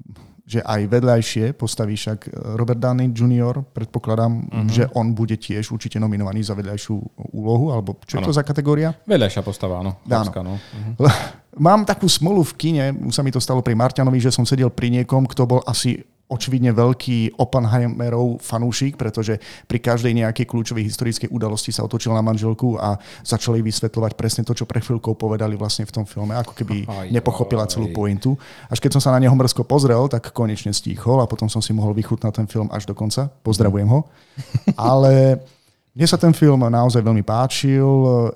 [0.45, 2.29] že aj vedľajšie postaví však
[2.61, 3.65] Robert Downey Jr.
[3.65, 4.69] Predpokladám, uh-huh.
[4.69, 6.97] že on bude tiež určite nominovaný za vedľajšiu
[7.33, 8.29] úlohu, alebo čo ano.
[8.29, 8.93] je to za kategória?
[9.09, 10.05] Vedľajšia postava, áno.
[10.05, 10.33] áno.
[10.45, 10.55] no.
[10.61, 11.09] Uh-huh.
[11.67, 14.73] Mám takú smolu v kine, už sa mi to stalo pri Marťanovi, že som sedel
[14.73, 16.01] pri niekom, kto bol asi
[16.33, 19.37] očividne veľký Oppenheimerov fanúšik, pretože
[19.69, 24.57] pri každej nejakej kľúčovej historickej udalosti sa otočil na manželku a začali vysvetľovať presne to,
[24.57, 28.41] čo pre chvíľkou povedali vlastne v tom filme, ako keby aj, nepochopila celú pointu.
[28.73, 31.77] Až keď som sa na neho mrzko pozrel, tak konečne stíchol a potom som si
[31.77, 33.29] mohol vychutnať ten film až do konca.
[33.45, 34.09] Pozdravujem ho.
[34.81, 35.45] Ale
[35.93, 37.85] mne sa ten film naozaj veľmi páčil.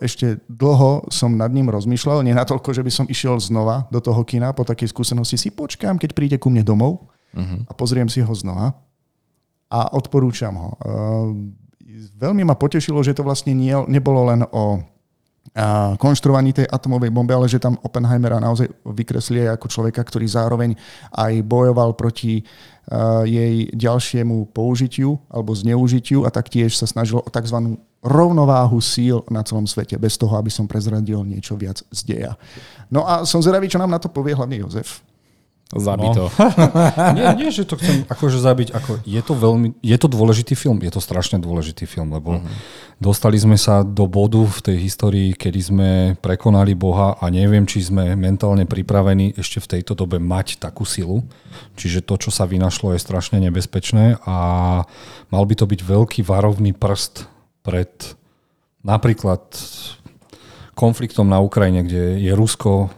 [0.04, 4.20] Ešte dlho som nad ním rozmýšľal, nie natoľko, že by som išiel znova do toho
[4.28, 4.52] kina.
[4.52, 7.66] Po takej skúsenosti si počkám, keď príde ku mne domov uh-huh.
[7.66, 8.76] a pozriem si ho znova
[9.72, 10.70] a odporúčam ho.
[10.78, 11.30] Uh,
[12.20, 14.82] veľmi ma potešilo, že to vlastne nie, nebolo len o
[15.96, 20.76] konštruovaní tej atomovej bomby, ale že tam Oppenheimera naozaj vykreslí aj ako človeka, ktorý zároveň
[21.14, 27.78] aj bojoval proti uh, jej ďalšiemu použitiu alebo zneužitiu a taktiež sa snažil o tzv.
[28.04, 32.32] rovnováhu síl na celom svete, bez toho, aby som prezradil niečo viac z deja.
[32.92, 35.00] No a som zvedavý, čo nám na to povie hlavne Jozef.
[35.66, 36.30] Zabito.
[36.30, 36.46] No.
[37.18, 38.68] nie, nie, že to chcem akože zabiť.
[38.70, 42.46] Ako, je, to veľmi, je to dôležitý film, je to strašne dôležitý film, lebo uh-huh.
[43.02, 45.90] dostali sme sa do bodu v tej histórii, kedy sme
[46.22, 51.26] prekonali Boha a neviem, či sme mentálne pripravení ešte v tejto dobe mať takú silu.
[51.74, 54.36] Čiže to, čo sa vynašlo, je strašne nebezpečné a
[55.34, 57.26] mal by to byť veľký varovný prst
[57.66, 57.90] pred
[58.86, 59.42] napríklad
[60.76, 62.92] konfliktom na Ukrajine, kde je Rusko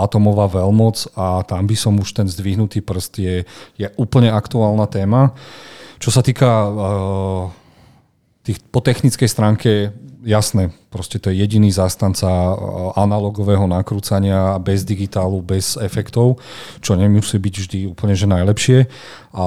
[0.00, 3.36] atomová veľmoc a tam by som už ten zdvihnutý prst je,
[3.76, 5.36] je úplne aktuálna téma.
[6.00, 6.48] Čo sa týka
[8.48, 9.92] tých, po technickej stránke,
[10.24, 12.26] jasné, proste to je jediný zástanca
[12.96, 16.40] analogového nakrúcania bez digitálu, bez efektov,
[16.80, 18.88] čo nemusí byť vždy úplne že najlepšie.
[19.36, 19.46] A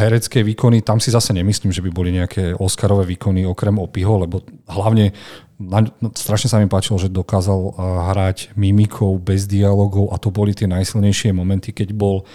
[0.00, 4.40] herecké výkony, tam si zase nemyslím, že by boli nejaké Oscarové výkony okrem Opiho, lebo
[4.66, 5.12] hlavne
[5.58, 7.72] na, no, strašne sa mi páčilo, že dokázal uh,
[8.10, 12.26] hrať mimikou bez dialogov a to boli tie najsilnejšie momenty, keď bol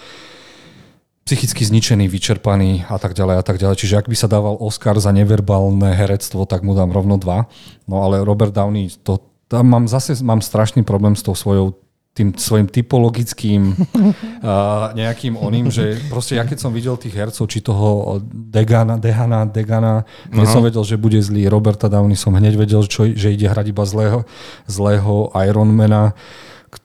[1.28, 3.76] psychicky zničený, vyčerpaný a tak ďalej a tak ďalej.
[3.78, 7.46] Čiže ak by sa dával Oscar za neverbálne herectvo, tak mu dám rovno dva.
[7.86, 11.78] No ale Robert Downey, to, tam mám zase mám strašný problém s tou svojou
[12.10, 17.62] tým svojim typologickým uh, nejakým oným, že proste ja keď som videl tých hercov, či
[17.62, 20.42] toho Degana, Dehana, Degana, uh-huh.
[20.42, 23.84] som vedel, že bude zlý Roberta Downey, som hneď vedel, čo, že ide hrať iba
[23.86, 24.26] zlého,
[24.66, 26.18] zlého Ironmana.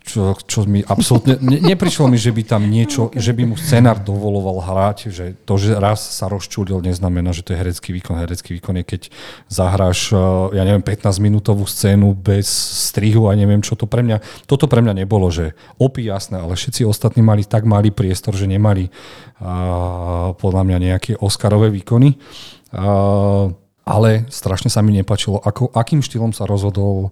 [0.06, 1.42] Uh, čo, čo mi absolútne...
[1.42, 5.58] Ne, neprišlo mi, že by tam niečo, že by mu scenár dovoloval hrať, že to,
[5.58, 8.22] že raz sa rozčúdil, neznamená, že to je herecký výkon.
[8.22, 9.02] Herecký výkon je, keď
[9.50, 10.22] zahráš, eh,
[10.56, 12.46] ja neviem, 15-minútovú scénu bez
[12.94, 14.46] strihu a neviem, čo to pre mňa...
[14.46, 18.46] Toto pre mňa nebolo, že opí jasné, ale všetci ostatní mali tak malý priestor, že
[18.46, 18.94] nemali
[19.42, 22.14] uh, podľa mňa nejaké Oscarové výkony.
[22.70, 23.50] Uh,
[23.86, 27.10] ale strašne sa mi nepačilo, ako, akým štýlom sa rozhodol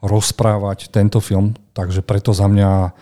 [0.00, 2.92] rozprávať tento film, takže preto za mňa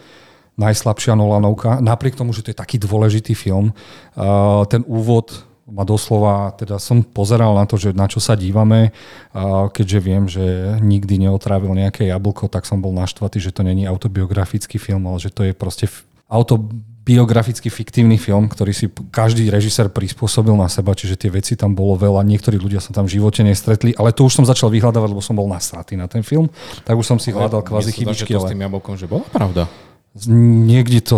[0.58, 3.70] najslabšia Nolanovka, napriek tomu, že to je taký dôležitý film.
[4.66, 8.90] Ten úvod ma doslova, teda som pozeral na to, že na čo sa dívame,
[9.70, 14.82] keďže viem, že nikdy neotrávil nejaké jablko, tak som bol naštvatý, že to není autobiografický
[14.82, 15.86] film, ale že to je proste
[16.26, 16.58] auto,
[17.08, 21.96] biograficky fiktívny film, ktorý si každý režisér prispôsobil na seba, čiže tie veci tam bolo
[21.96, 25.24] veľa, niektorí ľudia sa tam v živote nestretli, ale to už som začal vyhľadávať, lebo
[25.24, 26.52] som bol nasratý na ten film,
[26.84, 28.36] tak už som si hľadal kvázi chybičky.
[28.36, 28.44] Ale...
[28.44, 29.64] s tým jablkom, že bola pravda.
[30.28, 31.16] Niekde to,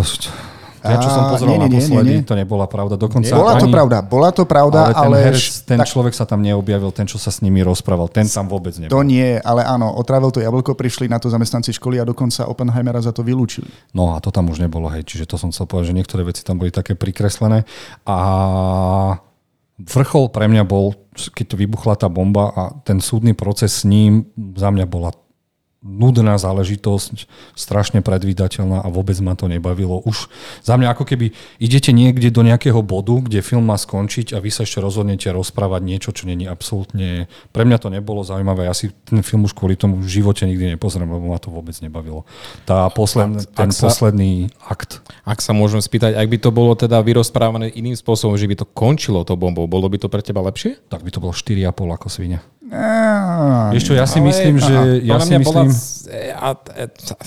[0.81, 2.27] ja, čo som pozeral nie, nie, naposledy, nie, nie.
[2.27, 2.97] to nebola pravda.
[2.97, 4.93] Dokonca bola to pravda, bola to pravda, ale...
[4.93, 5.87] Ten, ale herec, ten tak...
[5.93, 8.89] človek sa tam neobjavil, ten, čo sa s nimi rozprával, ten tam vôbec nebol.
[8.89, 12.97] To nie, ale áno, otrávil to jablko, prišli na to zamestnanci školy a dokonca Oppenheimera
[12.97, 13.69] za to vylúčili.
[13.93, 16.41] No a to tam už nebolo, hej, čiže to som chcel povedať, že niektoré veci
[16.41, 17.61] tam boli také prikreslené
[18.09, 18.17] a
[19.77, 24.25] vrchol pre mňa bol, keď to vybuchla tá bomba a ten súdny proces s ním
[24.57, 25.13] za mňa bola
[25.81, 27.25] nudná záležitosť,
[27.57, 29.97] strašne predvídateľná a vôbec ma to nebavilo.
[30.05, 30.29] Už
[30.61, 34.53] za mňa ako keby idete niekde do nejakého bodu, kde film má skončiť a vy
[34.53, 37.25] sa ešte rozhodnete rozprávať niečo, čo není absolútne...
[37.49, 38.69] Pre mňa to nebolo zaujímavé.
[38.69, 41.73] Ja si ten film už kvôli tomu v živote nikdy nepozriem, lebo ma to vôbec
[41.81, 42.29] nebavilo.
[42.69, 45.01] Tá posled, ak, ten ak sa, posledný akt.
[45.25, 48.69] Ak sa môžem spýtať, ak by to bolo teda vyrozprávané iným spôsobom, že by to
[48.69, 50.77] končilo to bombou, bolo by to pre teba lepšie?
[50.93, 52.37] Tak by to bolo 4,5 ako svine.
[53.75, 54.75] Vieš čo, ja si ale, myslím, že...
[55.03, 55.67] Ja si myslím...
[55.67, 56.55] Bola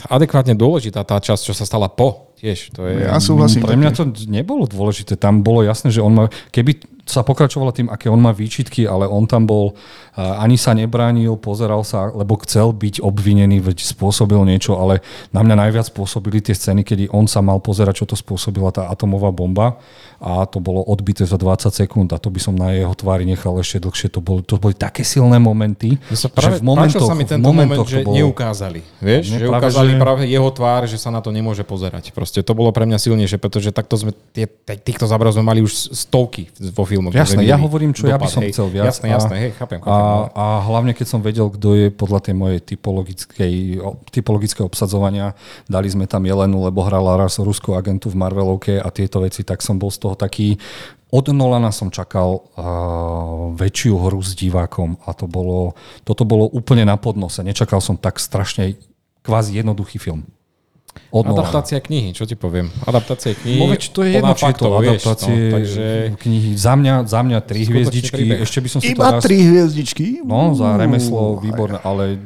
[0.09, 2.33] adekvátne dôležitá tá časť, čo sa stala po.
[2.41, 3.05] Tiež, to je...
[3.09, 3.65] Ja súhlasím.
[3.65, 5.17] Pre mňa to nebolo dôležité.
[5.17, 6.25] Tam bolo jasné, že on má...
[6.53, 9.77] Keby sa pokračovalo tým, aké on má výčitky, ale on tam bol,
[10.17, 15.69] ani sa nebránil, pozeral sa, lebo chcel byť obvinený, veď spôsobil niečo, ale na mňa
[15.69, 19.77] najviac spôsobili tie scény, kedy on sa mal pozerať, čo to spôsobila tá atomová bomba
[20.25, 23.53] a to bolo odbité za 20 sekúnd a to by som na jeho tvári nechal
[23.61, 24.09] ešte dlhšie.
[24.17, 27.45] To, bol, to boli také silné momenty, sa práve, že v momentoch, sa mi tento
[27.45, 28.81] momentoch moment, že bolo, neukázali.
[29.05, 30.01] Vieš, že práve, ukázali že...
[30.01, 32.17] práve jeho tvár, že sa na to nemôže pozerať.
[32.17, 34.49] Proste to bolo pre mňa silnejšie, pretože takto sme, tie,
[34.81, 37.13] týchto záberov sme mali už stovky vo filmoch.
[37.13, 38.87] Jasné, ja hovorím, čo dopad, ja by som hej, chcel viac.
[38.95, 39.79] Jasné, jasné, hej, chápem.
[39.83, 40.23] chápem a, no.
[40.33, 43.55] a hlavne, keď som vedel, kto je podľa tej mojej typologickej,
[44.15, 45.35] typologické obsadzovania,
[45.67, 49.59] dali sme tam Jelenu, lebo hrala raz ruskú agentu v Marvelovke a tieto veci, tak
[49.61, 50.55] som bol z toho taký,
[51.15, 56.83] od Nolana som čakal uh, väčšiu hru s divákom a to bolo, toto bolo úplne
[56.83, 57.47] na podnose.
[57.47, 58.75] Nečakal som tak strašne
[59.23, 60.27] kvázi jednoduchý film.
[61.15, 62.75] Od Adaptácia knihy, čo ti poviem.
[62.83, 63.59] Adaptácia knihy.
[63.63, 65.85] No, to je jedno, či je to adaptácie vieš, no, takže...
[66.19, 66.51] knihy.
[66.59, 68.15] Za mňa, za mňa tri hviezdičky.
[68.19, 68.39] Príbeh.
[68.43, 69.23] Ešte by som si Iba to raz...
[69.23, 70.07] tri hviezdičky?
[70.27, 72.19] No, za remeslo výborné, ale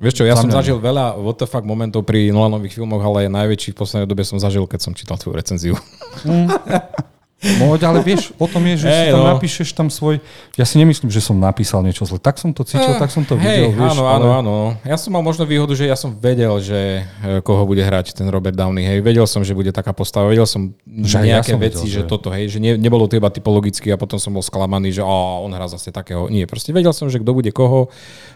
[0.00, 3.76] Vieš čo, ja som zažil veľa what the fuck momentov pri Nolanových filmoch, ale najväčší
[3.76, 5.76] v poslednej dobe som zažil, keď som čítal tvoju recenziu.
[6.24, 6.48] Mm.
[7.40, 9.32] No, ale vieš, o tom je, že hey, si tam no.
[9.32, 10.20] napíšeš tam svoj...
[10.60, 12.20] Ja si nemyslím, že som napísal niečo zle.
[12.20, 13.80] Tak som to cítil, eh, tak som to hey, videl.
[13.80, 14.16] Vieš, áno, ale...
[14.20, 14.54] áno, áno.
[14.84, 18.28] Ja som mal možno výhodu, že ja som vedel, že eh, koho bude hrať ten
[18.28, 18.84] Robert Downey.
[18.84, 20.28] Hej, vedel som, že bude taká postava.
[20.28, 22.00] Vedel som že nejaké ja som veci, vedel, že...
[22.04, 25.00] že toto, hej, že ne, nebolo to iba typologicky a potom som bol sklamaný, že
[25.00, 26.28] ó, on hrá zase takého.
[26.28, 27.88] Nie, proste vedel som, že kto bude koho,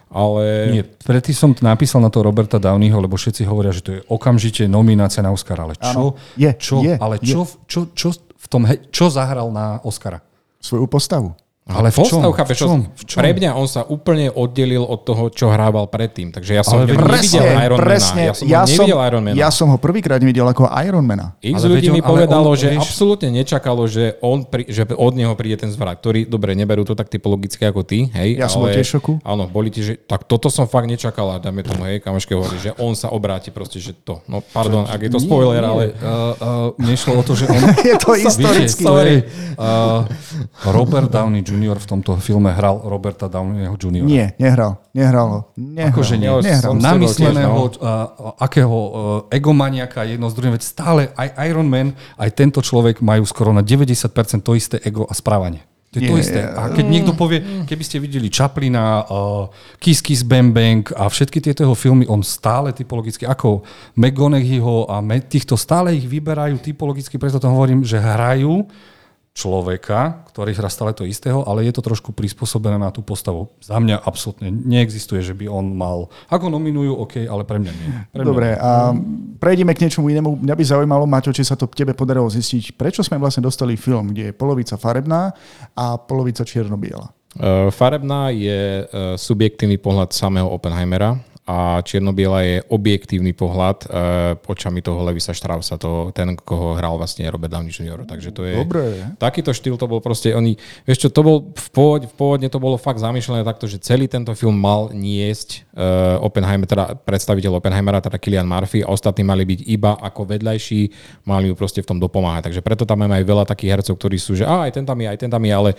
[0.08, 0.44] ale...
[0.80, 4.64] Nie, predtým som napísal na to Roberta Downeyho, lebo všetci hovoria, že to je okamžite
[4.64, 5.60] nominácia na Oscar.
[5.60, 5.92] Ale čo?
[5.92, 6.06] Áno,
[6.40, 6.76] je, čo?
[6.80, 7.52] Je, ale čo, je.
[7.68, 10.20] čo, čo, čo v tom, čo zahral na Oscara?
[10.61, 11.33] Svoju postavu.
[11.64, 12.20] Ale v čom?
[12.20, 12.81] Postav, chápeš, V čom?
[12.92, 13.18] V čom?
[13.24, 16.29] Pre mňa on sa úplne oddelil od toho, čo hrával predtým.
[16.29, 17.81] Takže ja som Ale ho nevidel Ironmana.
[17.81, 18.22] presne.
[18.29, 19.33] Ja som ho nevidel Ironmana.
[19.33, 21.33] ja som ho prvýkrát nevidel ako Ironmana.
[21.40, 25.12] X Ale ľudí mi povedalo, on, že vieš- absolútne nečakalo, že, on pri, že od
[25.16, 28.61] neho príde ten zvrat, ktorý, dobre, neberú to tak typologicky ako ty, hej, Ja som
[28.61, 29.12] bol ale, tiež v šoku.
[29.24, 32.77] Áno, boli ti, že tak toto som fakt nečakala, dáme tomu, hej, kamoške hovorí, že
[32.77, 36.68] on sa obráti proste, že to, no pardon, ak je to spoiler, ale Uh, uh,
[36.77, 37.57] nešlo o to, že on...
[37.88, 38.85] Je to historicky.
[40.66, 41.53] Robert Downey Jr.
[41.54, 44.04] v tomto filme hral Roberta Downeyho Jr.
[44.04, 44.82] Nie, nehral.
[44.90, 45.40] Nehral ho.
[45.54, 45.94] Nehral.
[45.94, 46.30] Akože nie.
[46.30, 46.74] Nehral.
[46.74, 48.90] Namysleného, uh, akého uh,
[49.30, 53.62] egomaniaka jedno z druhým, veď stále aj Iron Man, aj tento človek majú skoro na
[53.62, 54.10] 90%
[54.42, 55.62] to isté ego a správanie.
[55.94, 56.42] To je to isté.
[56.42, 57.38] A keď niekto povie,
[57.70, 59.46] keby ste videli Chaplina, uh,
[59.78, 63.62] Kiss Kiss Bang Bang a všetky tieto jeho filmy, on stále typologicky, ako
[63.94, 68.66] McGonaghyho a Me- týchto stále ich vyberajú typologicky, preto to hovorím, že hrajú
[69.35, 73.51] človeka, ktorý hrá stále to istého, ale je to trošku prispôsobené na tú postavu.
[73.59, 76.07] Za mňa absolútne neexistuje, že by on mal...
[76.31, 77.88] Ako nominujú, OK, ale pre mňa nie.
[78.14, 78.62] Pre mňa Dobre, nie.
[78.62, 78.94] a
[79.42, 80.38] prejdeme k niečomu inému.
[80.38, 84.14] Mňa by zaujímalo, Maťo, či sa to tebe podarilo zistiť, prečo sme vlastne dostali film,
[84.14, 85.35] kde je polovica farebná
[85.75, 87.11] a polovica čierno-biela.
[87.11, 93.92] uh, farebná je uh, subjektívny pohľad samého Oppenheimera a čierno-biela je objektívny pohľad uh,
[94.48, 98.09] očami toho Levisa Straussa, toho, ten, koho hral vlastne Robert Downey Jr.
[98.09, 98.57] Takže to je...
[98.64, 99.12] Dobre.
[99.20, 100.57] Takýto štýl to bol proste, oni,
[100.88, 104.09] vieš čo, to bol v pôvodne, v pôvodne to bolo fakt zamýšľané takto, že celý
[104.09, 109.44] tento film mal niesť uh, Oppenheimer, teda predstaviteľ Oppenheimera, teda Killian Murphy a ostatní mali
[109.44, 110.80] byť iba ako vedľajší,
[111.28, 112.48] mali mu proste v tom dopomáhať.
[112.48, 114.96] Takže preto tam máme aj veľa takých hercov, ktorí sú, že a, aj ten tam
[114.96, 115.70] je, aj ten tam je, ale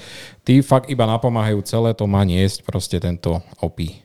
[0.46, 4.05] tí fakt iba napomáhajú celé to má niesť proste tento opí.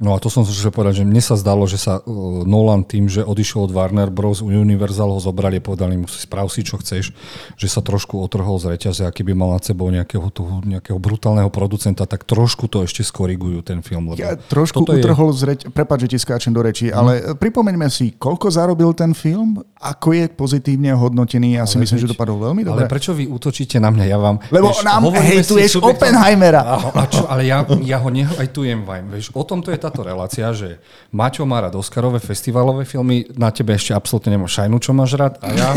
[0.00, 2.08] No a to som chcel povedať, že mne sa zdalo, že sa uh,
[2.42, 4.40] Nolan tým, že odišiel od Warner Bros.
[4.40, 7.12] Universal ho zobrali a povedali mu si sprav si, čo chceš,
[7.54, 11.52] že sa trošku otrhol z reťaze, aký by mal nad sebou nejakého, toho, nejakého brutálneho
[11.52, 14.08] producenta, tak trošku to ešte skorigujú ten film.
[14.08, 17.92] Lebo Ja trošku toto je- utrhol zreť, prepáč, že ti skáčem do rečí, ale pripomeňme
[17.92, 21.60] si, koľko zarobil ten film, ako je pozitívne hodnotený.
[21.60, 22.88] Ja si myslím, že dopadol veľmi Ale dobre.
[22.88, 24.04] prečo vy útočíte na mňa?
[24.08, 26.64] Ja vám, Lebo nám hovoríme si hejtuješ Oppenheimera.
[26.64, 29.12] No, a čo, ale ja, ja ho nehajtujem vám.
[29.12, 30.78] Vieš, o tomto je táto relácia, že
[31.10, 35.42] Maťo má rád Oscarové festivalové filmy, na tebe ešte absolútne nemá šajnu, čo máš rád
[35.42, 35.70] a ja,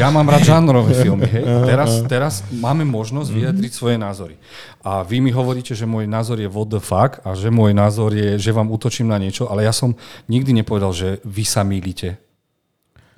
[0.00, 1.28] ja mám rád žánrové filmy.
[1.28, 1.44] Hej?
[1.68, 4.40] Teraz, teraz máme možnosť vyjadriť svoje názory.
[4.80, 8.16] A vy mi hovoríte, že môj názor je what the fuck a že môj názor
[8.16, 9.92] je, že vám útočím na niečo, ale ja som
[10.32, 12.16] nikdy nepovedal, že vy sa mýlite.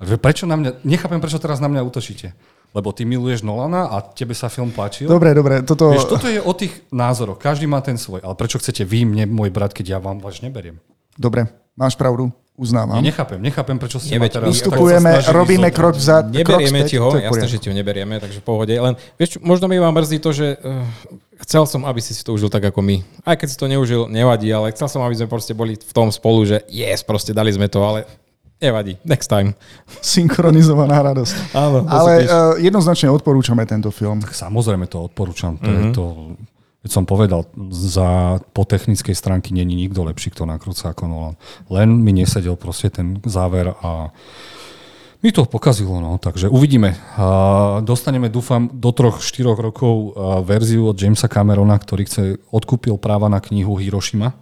[0.03, 2.35] Prečo na mňa, nechápem, prečo teraz na mňa útočíte.
[2.71, 5.11] Lebo ty miluješ Nolana a tebe sa film páčil.
[5.11, 5.91] Dobre, dobre, toto...
[5.91, 7.35] Vieš, toto je o tých názoroch.
[7.35, 8.23] Každý má ten svoj.
[8.23, 10.79] Ale prečo chcete vy mne, môj brat, keď ja vám váš neberiem?
[11.19, 12.95] Dobre, máš pravdu, uznávam.
[12.95, 14.47] Ja nechápem, nechápem, prečo ste Neveď, ma teraz...
[14.55, 15.75] Ustupujeme, tak robíme zobrať.
[15.75, 18.71] krok krok Neberieme späť, ti ho, jasné, že ti ho neberieme, takže pohode.
[18.71, 20.87] Len vieš, možno mi vám mrzí to, že uh,
[21.43, 23.03] chcel som, aby si si to užil tak ako my.
[23.27, 26.07] Aj keď si to neužil, nevadí, ale chcel som, aby sme proste boli v tom
[26.07, 28.07] spolu, že yes, proste dali sme to, ale
[28.61, 29.57] nevadí, next time.
[30.05, 31.57] Synchronizovaná radosť.
[31.57, 34.21] Áno, Ale uh, jednoznačne odporúčame tento film.
[34.21, 35.57] Samozrejme to odporúčam.
[35.57, 36.03] To je to...
[36.81, 41.35] Keď som povedal, za, po technickej stránke není nikto lepší, kto nakrúca ako Nolan.
[41.69, 44.09] Len mi nesedel proste ten záver a
[45.21, 46.97] mi to pokazilo, no, takže uvidíme.
[47.13, 47.25] A
[47.85, 53.29] dostaneme, dúfam, do troch, štyroch rokov a verziu od Jamesa Camerona, ktorý chce, odkúpil práva
[53.29, 54.33] na knihu Hiroshima.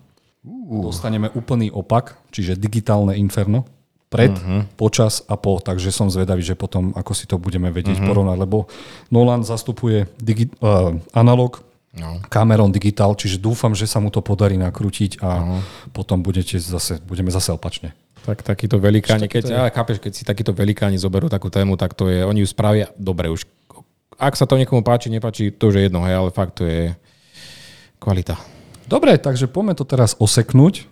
[0.71, 3.67] Dostaneme úplný opak, čiže digitálne inferno.
[4.09, 4.61] Pred, uh-huh.
[4.73, 5.61] počas a po.
[5.61, 8.09] Takže som zvedavý, že potom, ako si to budeme vedieť uh-huh.
[8.09, 8.65] porovnať, lebo
[9.13, 12.21] Nolan zastupuje digi- uh, analog, No.
[12.29, 15.89] Cameron Digital, čiže dúfam, že sa mu to podarí nakrútiť a uh-huh.
[15.89, 17.97] potom budete zase, budeme zase opačne.
[18.29, 22.05] Tak takíto velikáni, keď, ale chápeš, keď si takíto velikáni zoberú takú tému, tak to
[22.05, 23.41] je, oni ju spravia dobre už.
[24.21, 26.93] Ak sa to niekomu páči, nepáči, to už je jedno, hej, ale fakt to je
[27.97, 28.37] kvalita.
[28.85, 30.85] Dobre, takže poďme to teraz oseknúť.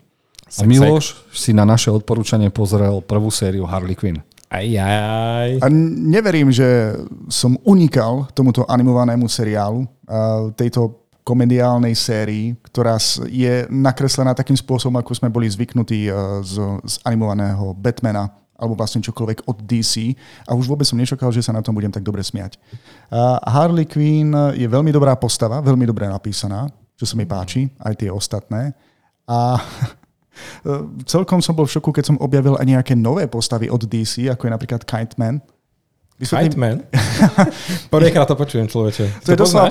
[0.56, 4.24] A Miloš si na naše odporúčanie pozrel prvú sériu Harley Quinn.
[4.48, 5.60] Aj, aj.
[5.60, 5.68] A
[6.08, 6.96] neverím, že
[7.28, 9.84] som unikal tomuto animovanému seriálu,
[10.56, 12.96] tejto komediálnej sérii, ktorá
[13.28, 16.56] je nakreslená takým spôsobom, ako sme boli zvyknutí a, z,
[16.88, 20.18] z animovaného Batmana alebo vlastne čokoľvek od DC
[20.50, 22.58] a už vôbec som nečakal, že sa na tom budem tak dobre smiať.
[23.46, 26.66] Harley Quinn je veľmi dobrá postava, veľmi dobre napísaná,
[26.98, 28.74] čo sa mi páči, aj tie ostatné.
[29.30, 29.62] A
[31.04, 34.48] celkom som bol v šoku, keď som objavil aj nejaké nové postavy od DC, ako
[34.48, 35.42] je napríklad Kite Man.
[36.18, 36.78] Vysvetlím- Kite Man?
[37.94, 39.06] Prvýkrát to počujem, človeče.
[39.24, 39.70] To je doslova...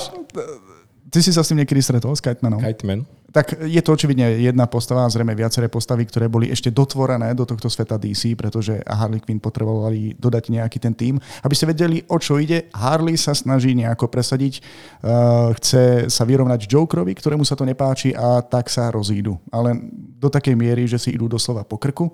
[1.07, 2.61] Ty si sa s tým niekedy stretol, s Kitemanom?
[2.61, 3.07] Kite Man.
[3.37, 7.69] Tak je to očividne jedna postava, zrejme viaceré postavy, ktoré boli ešte dotvorené do tohto
[7.69, 11.21] sveta DC, pretože Harley Quinn potrebovali dodať nejaký ten tým.
[11.45, 14.65] Aby ste vedeli, o čo ide, Harley sa snaží nejako presadiť,
[15.05, 19.37] uh, chce sa vyrovnať Jokerovi, ktorému sa to nepáči a tak sa rozídu.
[19.53, 19.77] Ale
[20.17, 22.09] do takej miery, že si idú doslova po krku.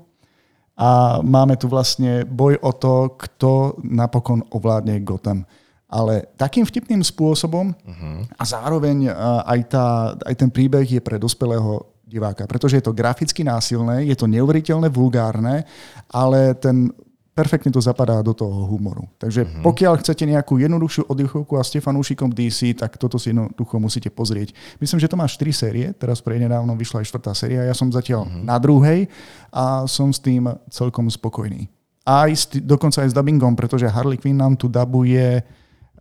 [0.74, 5.46] A máme tu vlastne boj o to, kto napokon ovládne Gotham
[5.92, 8.24] ale takým vtipným spôsobom uh-huh.
[8.33, 9.12] a zároveň
[9.44, 14.16] aj, tá, aj ten príbeh je pre dospelého diváka, pretože je to graficky násilné, je
[14.16, 15.68] to neuveriteľné, vulgárne,
[16.09, 16.88] ale ten
[17.33, 19.09] perfektne to zapadá do toho humoru.
[19.16, 19.64] Takže uh-huh.
[19.64, 24.52] pokiaľ chcete nejakú jednoduchšiu oddychovku a ste fanúšikom DC, tak toto si jednoducho musíte pozrieť.
[24.81, 27.88] Myslím, že to má 4 série, teraz pre nedávno vyšla aj štvrtá séria, ja som
[27.88, 28.44] zatiaľ uh-huh.
[28.44, 29.09] na druhej
[29.48, 31.72] a som s tým celkom spokojný.
[32.05, 35.40] Aj s, dokonca aj s dubbingom, pretože Harley Quinn nám tu dabuje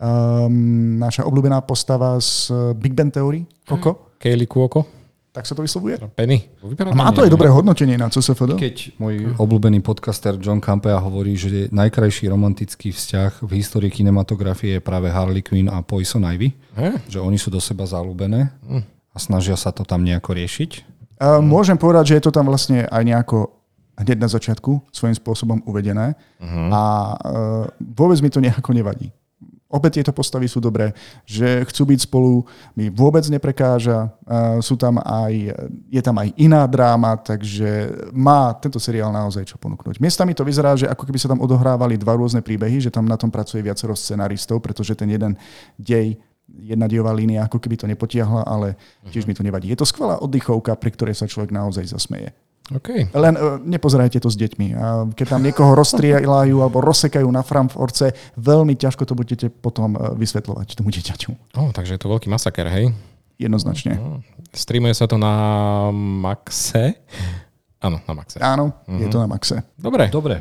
[0.02, 4.18] um, naša obľúbená postava z eh, Big Bang Theory, Koko.
[4.18, 5.02] Kaylee Kuoko.
[5.32, 5.96] Tak sa to vyslovuje?
[6.12, 6.44] Penny.
[6.60, 8.60] A má to aj dobré hodnotenie na CSFD.
[8.60, 14.82] Keď môj obľúbený podcaster John Campea hovorí, že najkrajší romantický vzťah v histórii kinematografie je
[14.84, 16.52] práve Harley Quinn a Poison Ivy.
[16.76, 16.90] He?
[17.08, 18.84] Že oni sú do seba zalúbené hm.
[19.16, 20.72] a snažia sa to tam nejako riešiť.
[21.24, 23.56] Uh, môžem povedať, že je to tam vlastne aj nejako
[24.04, 26.68] hneď na začiatku svojím spôsobom uvedené uh-huh.
[26.74, 29.14] a uh, vôbec mi to nejako nevadí.
[29.72, 30.92] Obe tieto postavy sú dobré,
[31.24, 32.44] že chcú byť spolu,
[32.76, 34.12] mi vôbec neprekáža.
[34.60, 35.34] Sú tam aj,
[35.88, 40.04] je tam aj iná dráma, takže má tento seriál naozaj čo ponúknuť.
[40.04, 43.16] Miestami to vyzerá, že ako keby sa tam odohrávali dva rôzne príbehy, že tam na
[43.16, 45.40] tom pracuje viacero scenaristov, pretože ten jeden
[45.80, 46.20] dej
[46.52, 48.76] jedna diová línia ako keby to nepotiahla, ale
[49.08, 49.72] tiež mi to nevadí.
[49.72, 52.36] Je to skvelá oddychovka, pri ktorej sa človek naozaj zasmeje.
[52.70, 53.10] Okay.
[53.12, 54.68] Len uh, nepozerajte to s deťmi.
[54.78, 60.16] A keď tam niekoho rozstrieľajú alebo rozsekajú na Frankfurtce, veľmi ťažko to budete potom uh,
[60.16, 61.58] vysvetľovať tomu dieťaťu.
[61.60, 62.96] Oh, takže je to veľký masaker, hej?
[63.42, 64.00] Jednoznačne.
[64.00, 64.24] Uh,
[64.56, 65.34] streamuje sa to na
[65.92, 66.96] Maxe?
[67.82, 68.38] Áno, na Maxe.
[68.40, 69.02] Áno, uh-huh.
[69.02, 69.58] je to na Maxe.
[69.76, 70.08] Dobre.
[70.08, 70.40] Dobre.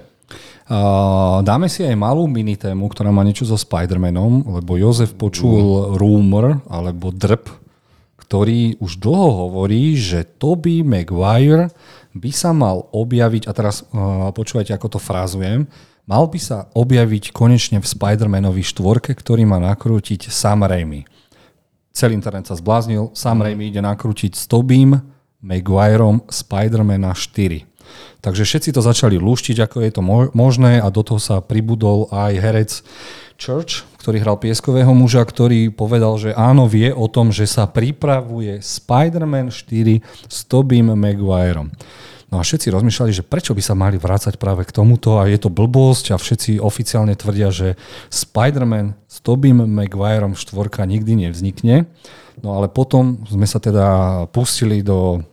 [0.70, 5.98] Uh, dáme si aj malú minitému, ktorá má niečo so Spider-Manom, lebo Jozef počul uh.
[5.98, 7.50] rumor alebo drp,
[8.22, 11.74] ktorý už dlho hovorí, že Toby Maguire
[12.14, 15.70] by sa mal objaviť, a teraz uh, počúvajte, ako to frázujem,
[16.10, 21.06] mal by sa objaviť konečne v Spider-Manovi štvorke, ktorý má nakrútiť Sam Raimi.
[21.94, 23.44] Celý internet sa zbláznil, Sam mm.
[23.46, 24.98] Raimi ide nakrútiť s Tobím
[25.42, 27.69] Maguireom Spider-Mana 4.
[28.20, 30.02] Takže všetci to začali lúštiť, ako je to
[30.36, 32.70] možné a do toho sa pribudol aj herec
[33.40, 38.60] Church, ktorý hral pieskového muža, ktorý povedal, že áno, vie o tom, že sa pripravuje
[38.60, 41.72] Spider-Man 4 s Tobím Maguireom.
[42.30, 45.40] No a všetci rozmýšľali, že prečo by sa mali vrácať práve k tomuto a je
[45.40, 47.74] to blbosť a všetci oficiálne tvrdia, že
[48.12, 51.90] Spider-Man s Tobím Maguireom štvorka nikdy nevznikne.
[52.44, 55.26] No ale potom sme sa teda pustili do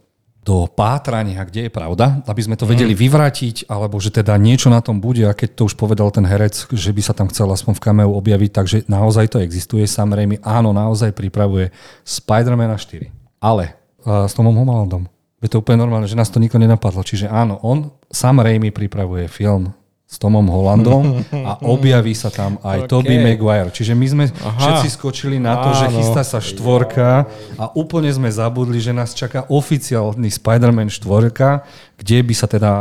[0.48, 3.02] do pátrania, kde je pravda, aby sme to vedeli mm.
[3.04, 6.72] vyvrátiť, alebo že teda niečo na tom bude a keď to už povedal ten herec,
[6.72, 9.84] že by sa tam chcel aspoň v kameu objaviť, takže naozaj to existuje.
[9.84, 11.76] Samozrejme, áno, naozaj pripravuje
[12.08, 13.12] Spider-Man 4.
[13.44, 13.76] Ale
[14.08, 15.12] uh, s Tomom Homalandom.
[15.44, 17.04] Je to úplne normálne, že nás to nikto nenapadlo.
[17.04, 19.76] Čiže áno, on, Sam Raimi pripravuje film
[20.08, 21.20] s Tomom Hollandom
[21.52, 22.90] a objaví sa tam aj okay.
[22.90, 23.76] Toby Maguire.
[23.76, 24.56] Čiže my sme Aha.
[24.56, 25.80] všetci skočili na to, Áno.
[25.84, 27.28] že chystá sa štvorka
[27.60, 31.68] a úplne sme zabudli, že nás čaká oficiálny Spider-Man štvorka,
[32.00, 32.72] kde by sa teda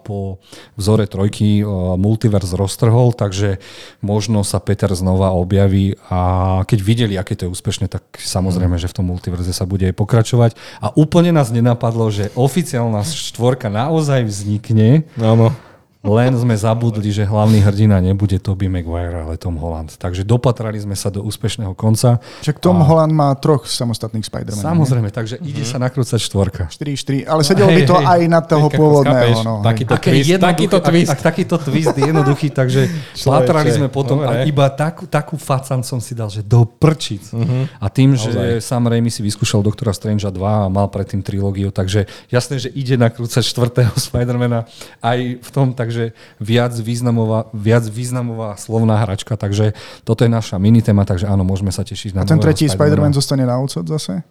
[0.00, 0.40] po
[0.80, 1.60] vzore trojky
[2.00, 3.60] multiverse roztrhol, takže
[4.00, 8.88] možno sa Peter znova objaví a keď videli, aké to je úspešné, tak samozrejme, že
[8.88, 10.56] v tom multiverze sa bude aj pokračovať.
[10.80, 15.04] A úplne nás nenapadlo, že oficiálna štvorka naozaj vznikne.
[15.20, 15.52] Áno
[16.00, 20.00] len sme zabudli, že hlavný hrdina nebude Toby Maguire, ale Tom Holland.
[20.00, 22.16] Takže dopatrali sme sa do úspešného konca.
[22.40, 22.88] Však Tom a...
[22.88, 24.64] Holland má troch samostatných Spider-Man.
[24.64, 25.14] Samozrejme, ne?
[25.14, 25.50] takže mm-hmm.
[25.52, 26.72] ide sa nakrúcať štvorka.
[26.72, 29.38] 4-4, ale sedelo by to hej, aj na toho hej, pôvodného.
[29.44, 31.12] No, takýto, twist, takýto twist.
[31.12, 32.80] Ak, ak, takýto twist je jednoduchý, takže
[33.28, 34.40] pátrali sme potom Dobre.
[34.40, 37.28] a iba takú, takú facan som si dal, že do prčic.
[37.28, 37.76] Mm-hmm.
[37.76, 38.64] A tým, že Naozaj.
[38.64, 42.96] Sam Raimi si vyskúšal Doktora Strange 2 a mal predtým trilógiu, takže jasné, že ide
[42.96, 44.64] nakrúcať štvrtého Spidermana
[45.04, 49.74] aj v tom, tak takže viac významová, viac významová slovná hračka, takže
[50.06, 53.42] toto je naša minitéma, takže áno, môžeme sa tešiť na A ten tretí Spider-Man zostane
[53.42, 54.22] na odsud zase?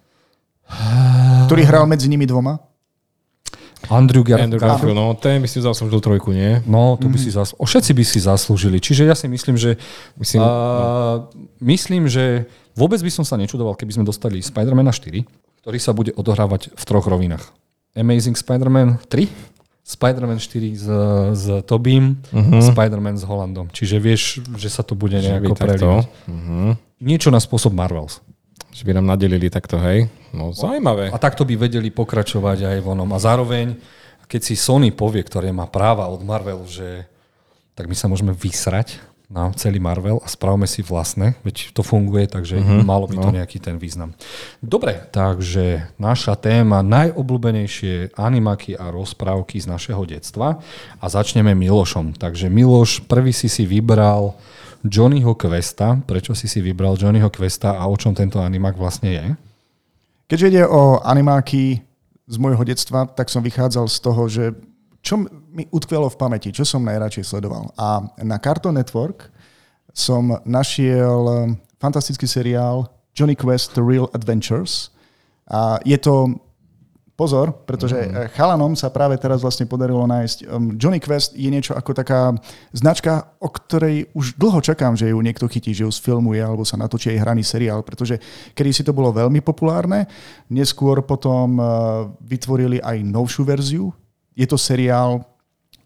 [1.44, 2.56] Ktorý hral medzi nimi dvoma?
[3.92, 6.64] Andrew, Gar- Andrew Garfield, no ten by si zaslúžil trojku, nie?
[6.68, 7.24] No, to by mm.
[7.24, 8.76] si zasl- o, všetci by si zaslúžili.
[8.76, 9.80] Čiže ja si myslím, že
[10.20, 11.26] myslím, uh,
[11.64, 12.44] myslím, že
[12.76, 16.82] vôbec by som sa nečudoval, keby sme dostali Spider-Man 4, ktorý sa bude odohrávať v
[16.84, 17.44] troch rovinách.
[17.96, 19.26] Amazing Spider-Man 3,
[19.90, 20.86] Spider-Man 4 s,
[21.34, 22.62] s Tobím, uh-huh.
[22.62, 23.66] Spider-Man s Hollandom.
[23.74, 26.06] Čiže vieš, že sa to bude nejako prelievať.
[26.30, 26.78] Uh-huh.
[27.02, 28.22] Niečo na spôsob Marvels.
[28.70, 30.06] Že by nám nadelili takto, hej?
[30.30, 31.10] No zaujímavé.
[31.10, 33.10] A takto by vedeli pokračovať aj vonom.
[33.10, 33.74] A zároveň,
[34.30, 37.10] keď si Sony povie, ktoré má práva od Marvelu, že
[37.74, 42.26] tak my sa môžeme vysrať na celý Marvel a spravme si vlastné, veď to funguje,
[42.26, 43.36] takže uh-huh, malo by to no.
[43.38, 44.10] nejaký ten význam.
[44.58, 50.58] Dobre, takže naša téma najobľúbenejšie animaky a rozprávky z našeho detstva
[50.98, 52.18] a začneme Milošom.
[52.18, 54.34] Takže Miloš, prvý si si vybral
[54.82, 55.94] Johnnyho Questa.
[56.02, 59.26] Prečo si si vybral Johnnyho Questa a o čom tento animák vlastne je?
[60.26, 61.86] Keďže ide o animáky
[62.30, 64.44] z môjho detstva, tak som vychádzal z toho, že
[65.00, 67.72] čo mi utkvelo v pamäti, čo som najradšej sledoval.
[67.80, 69.32] A na Cartoon Network
[69.90, 72.86] som našiel fantastický seriál
[73.16, 74.92] Johnny Quest The Real Adventures.
[75.50, 76.38] A je to
[77.20, 78.32] pozor, pretože mm.
[78.32, 80.48] chalanom sa práve teraz vlastne podarilo nájsť.
[80.48, 82.32] Um, Johnny Quest je niečo ako taká
[82.72, 86.80] značka, o ktorej už dlho čakám, že ju niekto chytí, že ju sfilmuje alebo sa
[86.80, 88.16] natočí aj hraný seriál, pretože
[88.56, 90.08] kedy si to bolo veľmi populárne,
[90.48, 91.60] neskôr potom
[92.24, 93.92] vytvorili aj novšiu verziu,
[94.40, 95.20] je to seriál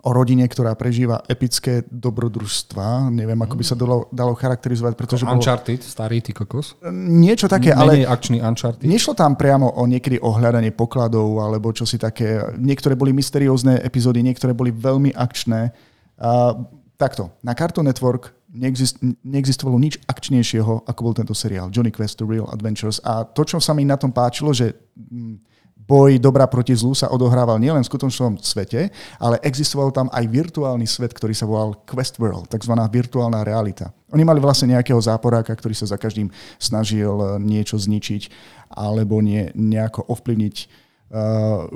[0.05, 3.09] o rodine, ktorá prežíva epické dobrodružstva.
[3.09, 4.92] Neviem, ako by sa dalo, dalo charakterizovať.
[5.00, 5.90] Pretože Uncharted, bolo...
[5.96, 6.76] starý ty kokos?
[6.92, 8.05] Niečo také, ale...
[8.05, 8.84] akčný Uncharted?
[8.84, 12.36] Nešlo tam priamo o niekedy ohľadanie pokladov, alebo čo si také...
[12.61, 15.72] Niektoré boli mysteriózne epizódy, niektoré boli veľmi akčné.
[16.20, 16.52] A,
[17.00, 22.28] takto, na Cartoon Network neexist, neexistovalo nič akčnejšieho, ako bol tento seriál Johnny Quest The
[22.28, 23.00] Real Adventures.
[23.09, 25.53] A to, čo sa mi na tom páčilo, že mm,
[25.85, 28.89] boj dobra proti zlu sa odohrával nielen v skutočnom svete,
[29.20, 32.72] ale existoval tam aj virtuálny svet, ktorý sa volal Quest World, tzv.
[32.72, 33.93] virtuálna realita.
[34.12, 38.30] Oni mali vlastne nejakého záporáka, ktorý sa za každým snažil niečo zničiť
[38.72, 40.84] alebo nie, nejako ovplyvniť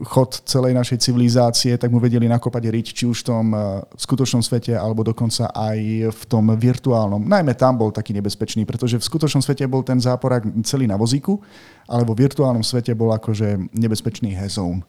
[0.03, 4.43] chod celej našej civilizácie, tak mu vedeli nakopať riť, či už v tom uh, skutočnom
[4.43, 5.79] svete, alebo dokonca aj
[6.11, 7.23] v tom virtuálnom.
[7.23, 11.39] Najmä tam bol taký nebezpečný, pretože v skutočnom svete bol ten záporák celý na vozíku,
[11.87, 14.83] ale vo virtuálnom svete bol akože nebezpečný hezón.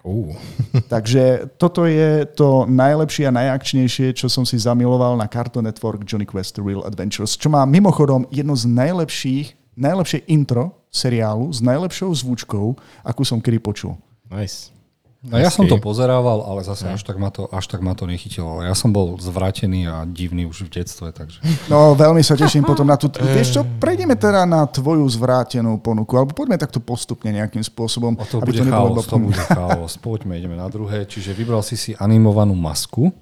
[0.00, 0.32] Uh.
[0.94, 6.24] Takže toto je to najlepšie a najakčnejšie, čo som si zamiloval na Cartoon Network Johnny
[6.24, 12.74] Quest Real Adventures, čo má mimochodom jedno z najlepších najlepšie intro seriálu s najlepšou zvučkou,
[13.06, 13.94] akú som kedy počul.
[14.26, 14.74] Nice.
[15.20, 18.08] No ja som to pozerával, ale zase až tak, ma to, až tak ma to
[18.08, 18.64] nechytilo.
[18.64, 21.44] Ja som bol zvrátený a divný už v detstve, takže...
[21.68, 23.12] No, veľmi sa teším potom na tú...
[23.12, 28.16] Vieš čo, prejdeme teda na tvoju zvrátenú ponuku, alebo poďme takto postupne nejakým spôsobom.
[28.16, 29.92] O to bude to chaos, to bude chaos.
[30.00, 31.04] Poďme, ideme na druhé.
[31.04, 33.12] Čiže vybral si si animovanú masku.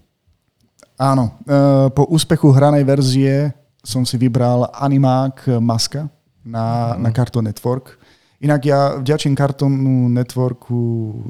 [0.94, 3.50] Áno, e, po úspechu hranej verzie
[3.82, 6.06] som si vybral animák Maska
[6.48, 7.04] na, mm.
[7.04, 8.00] na Cartoon Network.
[8.40, 10.80] Inak ja vďačím Cartoonu Networku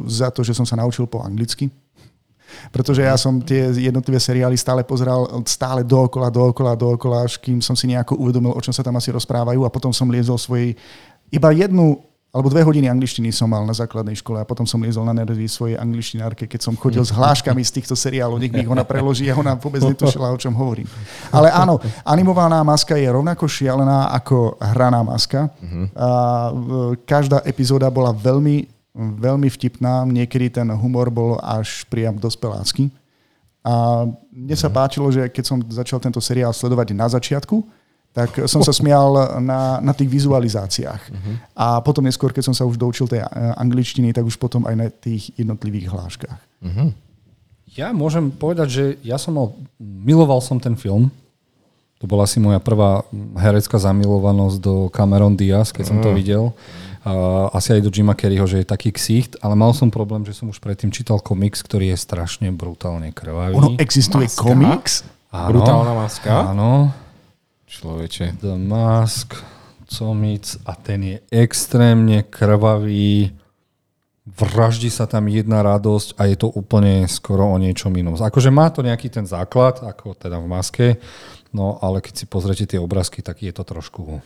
[0.06, 1.72] za to, že som sa naučil po anglicky.
[2.72, 7.76] Pretože ja som tie jednotlivé seriály stále pozeral stále dookola, dookola, dookola, až kým som
[7.76, 10.72] si nejako uvedomil, o čom sa tam asi rozprávajú a potom som liezol svojej
[11.28, 15.08] iba jednu alebo dve hodiny angličtiny som mal na základnej škole a potom som liezol
[15.08, 18.68] na nervy svojej angličtinárke, keď som chodil s hláškami z týchto seriálov, nech mi ich
[18.68, 20.84] ona preloží a ona vôbec netušila, o čom hovorím.
[21.32, 25.48] Ale áno, animovaná maska je rovnako šialená ako hraná maska.
[25.96, 26.08] A
[27.08, 28.68] každá epizóda bola veľmi,
[28.98, 32.92] veľmi vtipná, niekedy ten humor bol až priam dospelácky.
[33.64, 37.64] A mne sa páčilo, že keď som začal tento seriál sledovať na začiatku,
[38.18, 41.02] tak som sa smial na, na tých vizualizáciách.
[41.06, 41.34] Uh-huh.
[41.54, 44.74] A potom neskôr, keď som sa už doučil tej eh, angličtiny, tak už potom aj
[44.74, 46.40] na tých jednotlivých hláškach.
[46.66, 46.90] Uh-huh.
[47.78, 51.14] Ja môžem povedať, že ja som mal, miloval som ten film.
[52.02, 53.06] To bola asi moja prvá
[53.38, 56.54] herecká zamilovanosť do Cameron Diaz, keď som to videl.
[57.02, 60.34] Uh, asi aj do Jima Kerryho, že je taký ksicht, ale mal som problém, že
[60.34, 63.54] som už predtým čítal komiks, ktorý je strašne brutálne krvavý.
[63.54, 64.42] Ono existuje maska?
[64.42, 64.92] komiks?
[65.28, 66.34] Áno, Brutálna maska?
[66.54, 66.70] Áno.
[67.68, 68.40] Človeče.
[68.40, 69.36] The Mask,
[69.88, 73.32] Comic a ten je extrémne krvavý.
[74.28, 78.12] Vraždí sa tam jedna radosť a je to úplne skoro o niečom inom.
[78.12, 80.88] Akože má to nejaký ten základ, ako teda v maske,
[81.48, 84.20] No, ale keď si pozrete tie obrázky, tak je to trošku...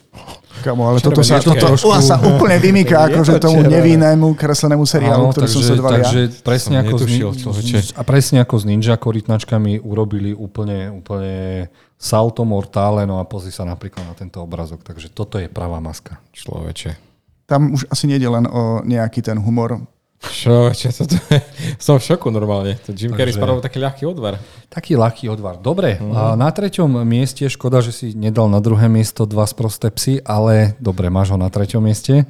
[0.66, 1.94] Kamo, ale toto sa, toto trošku...
[2.02, 6.42] sa úplne vymýka akože tomu nevinnému kreslenému seriálu, ktorý takže, som sledoval takže ja.
[6.42, 11.70] Presne ako, z, a presne ako s ninja korytnačkami urobili úplne, úplne
[12.02, 14.82] salto mortále, no a pozri sa napríklad na tento obrazok.
[14.82, 16.18] Takže toto je pravá maska.
[16.34, 16.98] Človeče.
[17.46, 19.78] Tam už asi nejde len o nejaký ten humor.
[20.22, 21.38] Čo, čo to, to je?
[21.84, 22.78] Som v šoku normálne.
[22.82, 24.38] To Jim Carrey spravil taký ľahký odvar.
[24.68, 25.58] Taký ľahký odvar.
[25.58, 26.10] Dobre, Mhm.
[26.10, 30.78] a na treťom mieste, škoda, že si nedal na druhé miesto dva sprosté psy, ale
[30.78, 32.22] dobre, máš ho na treťom mieste.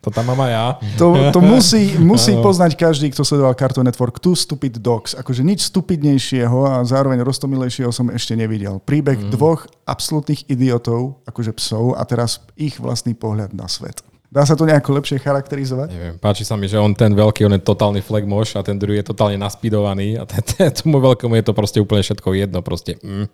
[0.00, 0.66] To tam mám aj ja.
[0.96, 4.18] To, to musí, musí poznať každý, kto sledoval Cartoon Network.
[4.18, 5.12] Two Stupid Dogs.
[5.12, 8.78] Akože nič stupidnejšieho a zároveň roztomilejšieho som ešte nevidel.
[8.78, 9.30] Príbeh Mhm.
[9.30, 14.00] dvoch absolútnych idiotov, akože psov, a teraz ich vlastný pohľad na svet.
[14.30, 15.90] Dá sa to nejako lepšie charakterizovať?
[15.90, 19.02] Neviem, páči sa mi, že on ten veľký, on je totálny flagmoš a ten druhý
[19.02, 22.62] je totálne naspidovaný a ten, ten, tomu veľkému je to proste úplne všetko jedno.
[22.62, 23.26] Proste, mm.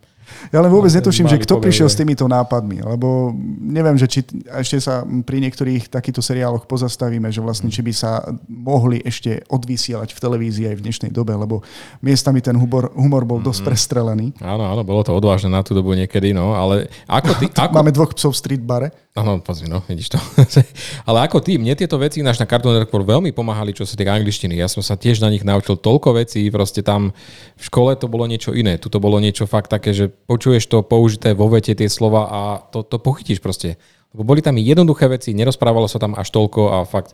[0.51, 4.21] Ja len vôbec No, netuším, že kto prišiel s týmito nápadmi, lebo neviem, že či
[4.49, 10.11] ešte sa pri niektorých takýchto seriáloch pozastavíme, že vlastne či by sa mohli ešte odvysielať
[10.11, 11.63] v televízii aj v dnešnej dobe, lebo
[12.01, 13.67] miestami ten humor, humor bol dosť Mhm.
[13.67, 14.27] prestrelený.
[14.41, 17.47] Áno, áno, bolo to odvážne na tú dobu niekedy, no, ale ako ty...
[17.67, 18.91] Ako, Máme dvoch psov v street bare.
[19.17, 20.19] Áno, pozri, no, vidíš to.
[21.09, 24.13] Ale ako ty, mne tieto veci náš na Cartoon Network veľmi pomáhali, čo sa týka
[24.13, 24.61] angličtiny.
[24.61, 27.17] Ja som sa tiež na nich naučil toľko vecí, proste tam
[27.57, 28.77] v škole to bolo niečo iné.
[28.77, 32.41] Tu to bolo niečo fakt také, že počuješ to použité vo vete tie slova a
[32.73, 33.77] to, to pochytíš proste.
[34.17, 37.13] Lebo boli tam jednoduché veci, nerozprávalo sa tam až toľko a fakt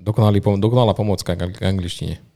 [0.00, 2.29] dokonalý, dokonalá pomocka k angličtine.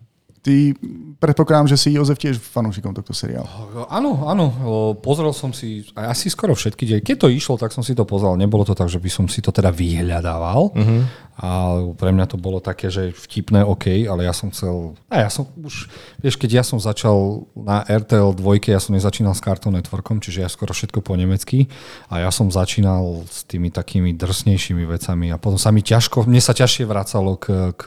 [0.45, 0.76] Ty
[1.24, 3.49] predpokladám, že si Jozef tiež fanúšikom tohto seriálu.
[3.88, 4.53] Áno, áno,
[5.01, 7.01] pozrel som si asi skoro všetky diely.
[7.01, 8.36] Keď to išlo, tak som si to pozrel.
[8.36, 10.68] Nebolo to tak, že by som si to teda vyhľadával.
[10.76, 11.01] Uh-huh.
[11.40, 14.92] A pre mňa to bolo také, že vtipné, OK, ale ja som chcel...
[15.09, 15.88] A ja som už...
[16.20, 20.45] Vieš, keď ja som začal na RTL 2, ja som nezačínal s Cartoon Networkom, čiže
[20.45, 21.72] ja skoro všetko po nemecky.
[22.12, 26.28] A ja som začínal s tými takými drsnejšími vecami a potom sa mi ťažko...
[26.28, 27.82] Mne sa ťažšie vracalo k, k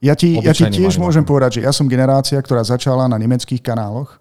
[0.00, 3.60] Ja ti, ja ti tiež môžem povedať, že ja som generácia, ktorá začala na nemeckých
[3.60, 4.16] kanáloch,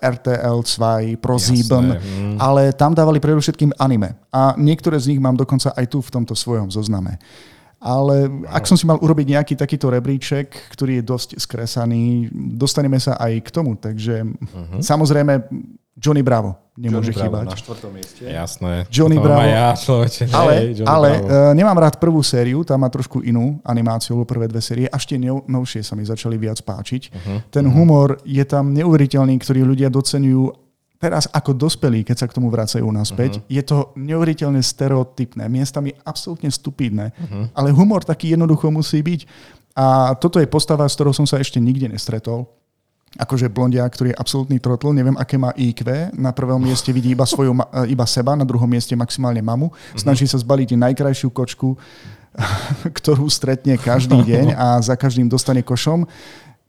[0.00, 2.36] RTL 2, ProSieben, mm.
[2.40, 4.16] ale tam dávali predovšetkým anime.
[4.32, 7.20] A niektoré z nich mám dokonca aj tu v tomto svojom zozname.
[7.76, 13.20] Ale ak som si mal urobiť nejaký takýto rebríček, ktorý je dosť skresaný, dostaneme sa
[13.20, 13.76] aj k tomu.
[13.76, 14.80] Takže uh-huh.
[14.80, 15.44] samozrejme
[15.96, 17.46] Johnny Bravo nemôže Johnny Bravo chýbať.
[17.48, 18.22] na štvrtom mieste.
[18.22, 18.72] Jasné.
[18.92, 19.40] Johnny Bravo.
[19.48, 20.24] Ja, človeče.
[20.30, 21.26] Ale, Hej, ale Bravo.
[21.26, 25.08] uh, nemám rád prvú sériu, tam má trošku inú animáciu, lebo prvé dve série, až
[25.08, 27.02] tie nov- novšie sa mi začali viac páčiť.
[27.08, 27.38] Uh-huh.
[27.48, 30.52] Ten humor je tam neuveriteľný, ktorý ľudia docenujú
[30.96, 33.40] teraz ako dospelí, keď sa k tomu vracajú naspäť.
[33.40, 33.48] Uh-huh.
[33.48, 37.56] Je to neuveriteľne stereotypné, miestami absolútne stupidné, uh-huh.
[37.56, 39.20] ale humor taký jednoducho musí byť.
[39.76, 42.48] A toto je postava, s ktorou som sa ešte nikde nestretol
[43.16, 47.24] akože blondiak, ktorý je absolútny trotl, neviem, aké má IQ, na prvom mieste vidí iba,
[47.24, 51.74] svoju, e, iba seba, na druhom mieste maximálne mamu, snaží sa zbaliť najkrajšiu kočku,
[52.98, 56.04] ktorú stretne každý deň a za každým dostane košom.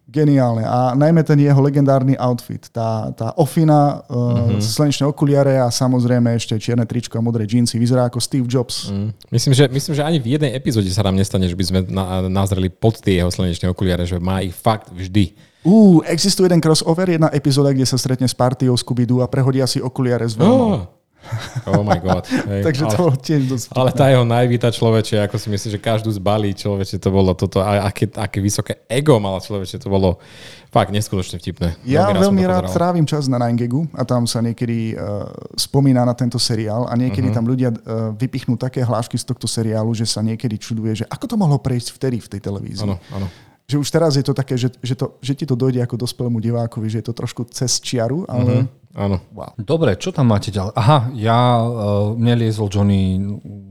[0.08, 0.64] Geniálne.
[0.64, 2.72] A najmä ten jeho legendárny outfit.
[2.72, 7.76] Tá, tá ofina, uh, slnečné okuliare a samozrejme ešte čierne tričko a modré džínsy.
[7.76, 8.88] Vyzerá ako Steve Jobs.
[8.88, 9.12] Mm.
[9.36, 12.24] Myslím, že, myslím, že ani v jednej epizóde sa nám nestane, že by sme na,
[12.32, 15.36] nazreli pod tie jeho slnečné okuliare, že má ich fakt vždy.
[15.66, 19.82] Ú, existuje jeden crossover, jedna epizóda, kde sa stretne s partiou Scooby-Doo a prehodia si
[19.82, 20.54] okuliare s veľmi.
[20.54, 20.86] Oh,
[21.74, 22.24] oh my god.
[22.30, 25.70] Hej, Takže ale, to bolo tiež dosť ale tá jeho najvíta človeče, ako si myslím,
[25.76, 29.90] že každú zbalí človeče, to bolo toto, a aké, aké vysoké ego mala človeče, to
[29.92, 30.22] bolo
[30.72, 31.80] fakt neskutočne vtipné.
[31.88, 32.78] Ja veľmi to rád pozeral.
[32.78, 37.32] trávim čas na 9 a tam sa niekedy uh, spomína na tento seriál a niekedy
[37.32, 37.38] uh-huh.
[37.40, 41.26] tam ľudia uh, vypichnú také hlášky z tohto seriálu, že sa niekedy čuduje, že ako
[41.28, 42.88] to mohlo prejsť vtedy v tej televízii.
[42.88, 43.28] Áno, áno.
[43.68, 46.40] Že už teraz je to také, že, že, to, že ti to dojde ako dospelému
[46.40, 48.96] divákovi, že je to trošku cez čiaru, ale uh-huh.
[48.96, 49.20] Áno.
[49.36, 49.52] wow.
[49.60, 50.72] Dobre, čo tam máte ďalej?
[50.72, 53.20] Aha, ja, uh, mne liezol Johnny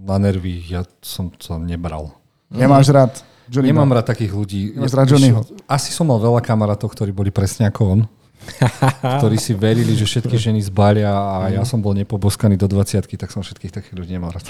[0.05, 2.13] na nervy, ja som to nebral.
[2.53, 4.77] Nemáš rád Johnny Nemám rád takých ľudí.
[4.77, 5.41] Nemáš rád Johnnyho?
[5.65, 8.01] Asi som mal veľa kamarátov, ktorí boli presne ako on.
[9.21, 13.31] ktorí si verili, že všetky ženy zbalia a ja som bol nepoboskaný do 20 tak
[13.35, 14.47] som všetkých takých ľudí nemal rád.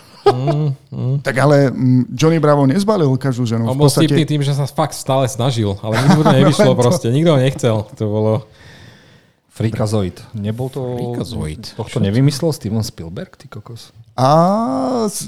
[1.25, 3.65] Tak ale mm, Johnny Bravo nezbalil každú ženu.
[3.67, 7.31] On bol podstate, tým, že sa fakt stále snažil, ale nikto to nevyšlo proste, nikto
[7.35, 7.77] ho nechcel.
[7.97, 8.33] To bolo...
[9.57, 10.21] Freakazoid.
[10.37, 10.85] Nebol to...
[10.85, 11.65] Freakazoid.
[11.81, 13.89] Tohto nevymyslel Steven Spielberg, ty kokos?
[14.17, 14.33] A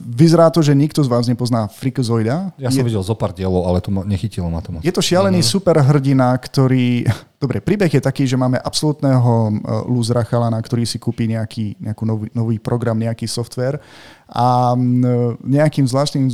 [0.01, 2.57] vyzerá to, že nikto z vás nepozná Freakazoida.
[2.57, 4.81] Ja som videl zo pár dielov, ale to ma, nechytilo ma to moc.
[4.81, 5.53] Je to šialený uh-huh.
[5.61, 7.05] superhrdina, ktorý...
[7.45, 9.53] Dobre, príbeh je taký, že máme absolútneho
[9.87, 13.79] lúzra chalana, ktorý si kúpi nejaký, nejaký nový, nový program, nejaký software
[14.27, 14.75] a
[15.45, 16.27] nejakým zvláštnym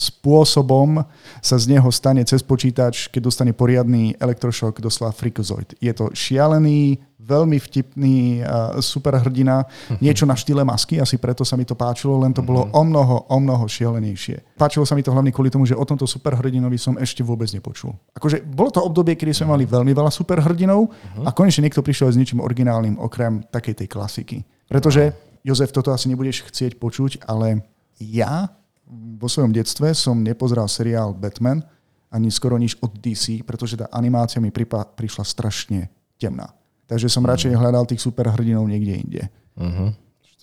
[0.00, 1.04] spôsobom
[1.44, 5.76] sa z neho stane cez počítač, keď dostane poriadny elektrošok, doslova Freakazoid.
[5.76, 9.68] Je to šialený, veľmi vtipný uh, superhrdina,
[10.02, 13.28] niečo na štýle masky, asi preto sa mi to páčilo, len to bolo o mnoho,
[13.28, 14.56] o mnoho šialenejšie.
[14.58, 17.94] Páčilo sa mi to hlavne kvôli tomu, že o tomto superhrdinovi som ešte vôbec nepočul.
[18.16, 20.90] Akože bolo to obdobie, kedy sme mali veľmi veľa superhrdinov
[21.22, 24.42] a konečne niekto prišiel s niečím originálnym, okrem takej tej klasiky.
[24.66, 25.14] Pretože,
[25.46, 27.62] Jozef, toto asi nebudeš chcieť počuť, ale
[27.98, 28.48] ja
[28.90, 31.62] vo svojom detstve som nepozeral seriál Batman,
[32.10, 35.86] ani skoro nič od DC, pretože tá animácia mi pripa- prišla strašne
[36.18, 36.50] temná.
[36.90, 39.22] Takže som radšej hľadal tých superhrdinov niekde inde.
[39.54, 39.94] Uh-huh.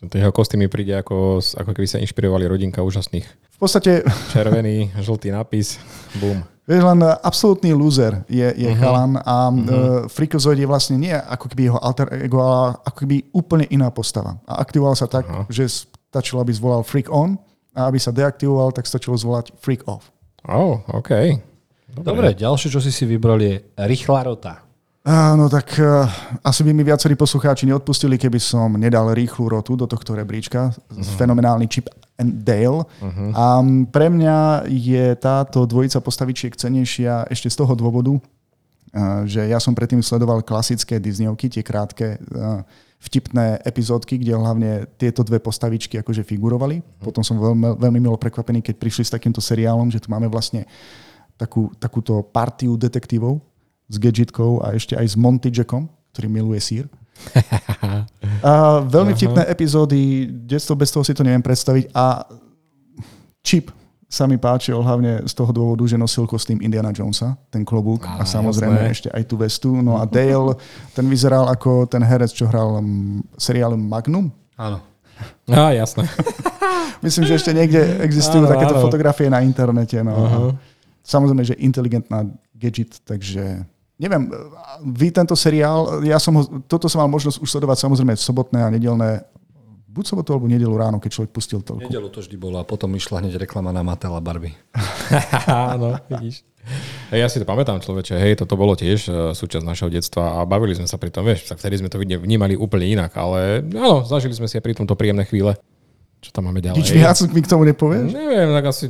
[0.08, 3.28] Tie jeho kostýmy príde ako, ako keby sa inšpirovali rodinka úžasných.
[3.28, 5.76] V podstate, Červený, žltý nápis,
[6.22, 6.46] bum.
[6.64, 8.80] vieš, len uh, absolútny loser je, je uh-huh.
[8.80, 9.60] chalan a uh,
[10.08, 14.40] Freakazoid je vlastne nie ako keby jeho alter ego, ale ako keby úplne iná postava.
[14.48, 15.50] A aktivoval sa tak, Aha.
[15.52, 17.36] že stačilo, aby zvolal Freak on
[17.76, 20.14] a aby sa deaktivoval, tak stačilo zvolať Freak off.
[20.48, 21.12] Oh, OK.
[21.98, 24.67] Dobre, ďalšie, čo si si vybral, je rýchla rota.
[25.08, 26.04] Áno, tak uh,
[26.44, 30.76] asi by mi viacerí poslucháči neodpustili, keby som nedal rýchlu rotu do tohto rebríčka.
[30.76, 31.00] Uh-huh.
[31.16, 31.88] Fenomenálny Chip
[32.20, 32.84] and Dale.
[32.84, 33.32] Uh-huh.
[33.32, 39.64] A pre mňa je táto dvojica postavičiek cenejšia ešte z toho dôvodu, uh, že ja
[39.64, 42.68] som predtým sledoval klasické Disneyovky, tie krátke uh,
[43.00, 46.84] vtipné epizódky, kde hlavne tieto dve postavičky akože figurovali.
[46.84, 47.08] Uh-huh.
[47.08, 50.68] Potom som veľmi, veľmi milo prekvapený, keď prišli s takýmto seriálom, že tu máme vlastne
[51.40, 53.40] takú, takúto partiu detektívov,
[53.88, 56.86] s Gadgetkou a ešte aj s Monty Jackom, ktorý miluje sír.
[58.46, 62.30] a veľmi vtipné epizódy, detstvo bez toho si to neviem predstaviť a
[63.42, 63.74] Chip
[64.08, 68.24] sa mi páčil hlavne z toho dôvodu, že nosil kostým Indiana Jonesa, ten klobúk a,
[68.24, 68.92] a samozrejme jasné.
[68.96, 69.70] ešte aj tú vestu.
[69.84, 70.56] No a Dale,
[70.96, 74.32] ten vyzeral ako ten herec, čo hral mm, seriál Magnum.
[74.56, 74.80] Áno.
[75.52, 76.08] Á, jasné.
[77.06, 78.84] Myslím, že ešte niekde existujú Áno, takéto áno.
[78.88, 80.00] fotografie na internete.
[80.00, 80.16] No.
[80.16, 80.40] Aha.
[81.04, 82.24] Samozrejme, že inteligentná
[82.56, 83.68] gadget, takže
[83.98, 84.30] neviem,
[84.86, 88.60] vy tento seriál, ja som ho, toto som mal možnosť už sledovať samozrejme v sobotné
[88.62, 89.26] a nedelné,
[89.90, 91.90] buď sobotu alebo nedelu ráno, keď človek pustil toľko.
[91.90, 94.54] Nedelu to vždy bolo a potom išla hneď reklama na Mattel a Barbie.
[95.74, 96.46] Áno, vidíš.
[97.16, 100.44] Hej, ja si to pamätám, človeče, hej, toto bolo tiež uh, súčasť našeho detstva a
[100.44, 104.04] bavili sme sa pri tom, vieš, tak vtedy sme to vnímali úplne inak, ale áno,
[104.04, 105.56] zažili sme si aj pri tomto príjemné chvíle.
[106.20, 106.82] Čo tam máme ďalej?
[106.82, 108.10] Nič viac mi k tomu nepovieš?
[108.12, 108.86] Neviem, tak asi...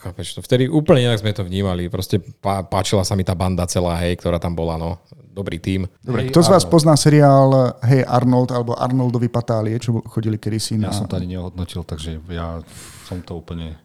[0.00, 1.92] Chápeš to, vtedy úplne inak sme to vnímali.
[1.92, 4.96] Proste pá, páčila sa mi tá banda celá, hej, ktorá tam bola, no.
[5.32, 5.88] Dobrý tím.
[6.04, 6.72] Dobre, Hej, kto z vás Arnold.
[6.76, 7.48] pozná seriál
[7.80, 10.92] Hey Arnold alebo Arnoldovi patálie, čo chodili kedysi na...
[10.92, 12.60] Ja som to ani nehodnotil, takže ja
[13.08, 13.80] som to úplne...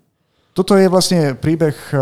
[0.51, 1.99] Toto je vlastne príbeh eh,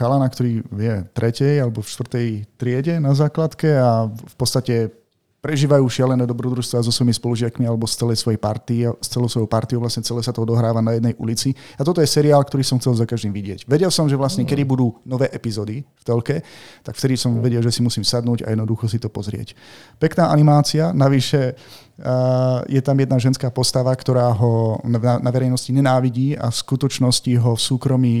[0.00, 2.28] chalana, ktorý je tretej alebo v štvrtej
[2.58, 4.90] triede na základke a v podstate
[5.38, 9.78] prežívajú šialené dobrodružstva so svojimi spolužiakmi alebo z celej svojej party, s celou svojou partiou,
[9.78, 11.54] vlastne celé sa to odohráva na jednej ulici.
[11.78, 13.70] A toto je seriál, ktorý som chcel za každým vidieť.
[13.70, 16.42] Vedel som, že vlastne kedy budú nové epizódy v telke,
[16.82, 19.54] tak vtedy som vedel, že si musím sadnúť a jednoducho si to pozrieť.
[20.02, 26.34] Pekná animácia, navyše uh, je tam jedna ženská postava, ktorá ho na, na verejnosti nenávidí
[26.34, 28.16] a v skutočnosti ho v súkromí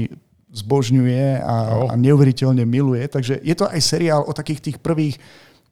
[0.54, 1.92] zbožňuje a, Oh.
[1.92, 3.04] a neuveriteľne miluje.
[3.04, 5.20] Takže je to aj seriál o takých tých prvých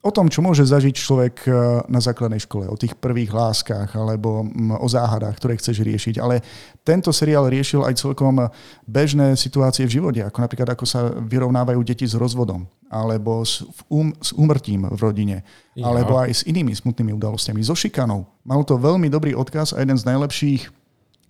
[0.07, 1.53] o tom, čo môže zažiť človek eh,
[1.91, 6.23] na základnej škole, o tých prvých láskach alebo mm, o záhadách, ktoré chceš riešiť.
[6.23, 6.47] Ale
[6.87, 8.47] tento seriál riešil aj celkom
[8.87, 14.15] bežné situácie v živote, ako napríklad ako sa vyrovnávajú deti s rozvodom alebo s, um,
[14.23, 15.37] s úmrtím v rodine,
[15.75, 15.91] Ja.
[15.91, 18.31] alebo aj s inými smutnými udalosťami, so šikanou.
[18.47, 20.71] Mal to veľmi dobrý odkaz a jeden z najlepších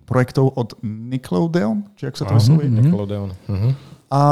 [0.05, 2.69] projektov od Nickelodeon, či ak sa to vyslovuje.
[2.71, 3.33] Nickelodeon.
[3.33, 3.73] Uh-huh.
[4.13, 4.23] A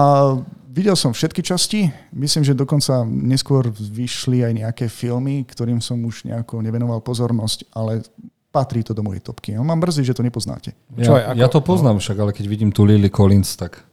[0.74, 6.26] videl som všetky časti, myslím, že dokonca neskôr vyšli aj nejaké filmy, ktorým som už
[6.26, 8.02] nejako nevenoval pozornosť, ale
[8.50, 9.54] patrí to do mojej topky.
[9.54, 10.74] No, mám mrzí, že to nepoznáte.
[10.98, 13.86] Čo Ja, aj ako- ja to poznám však, ale keď vidím tu Lily Collins, tak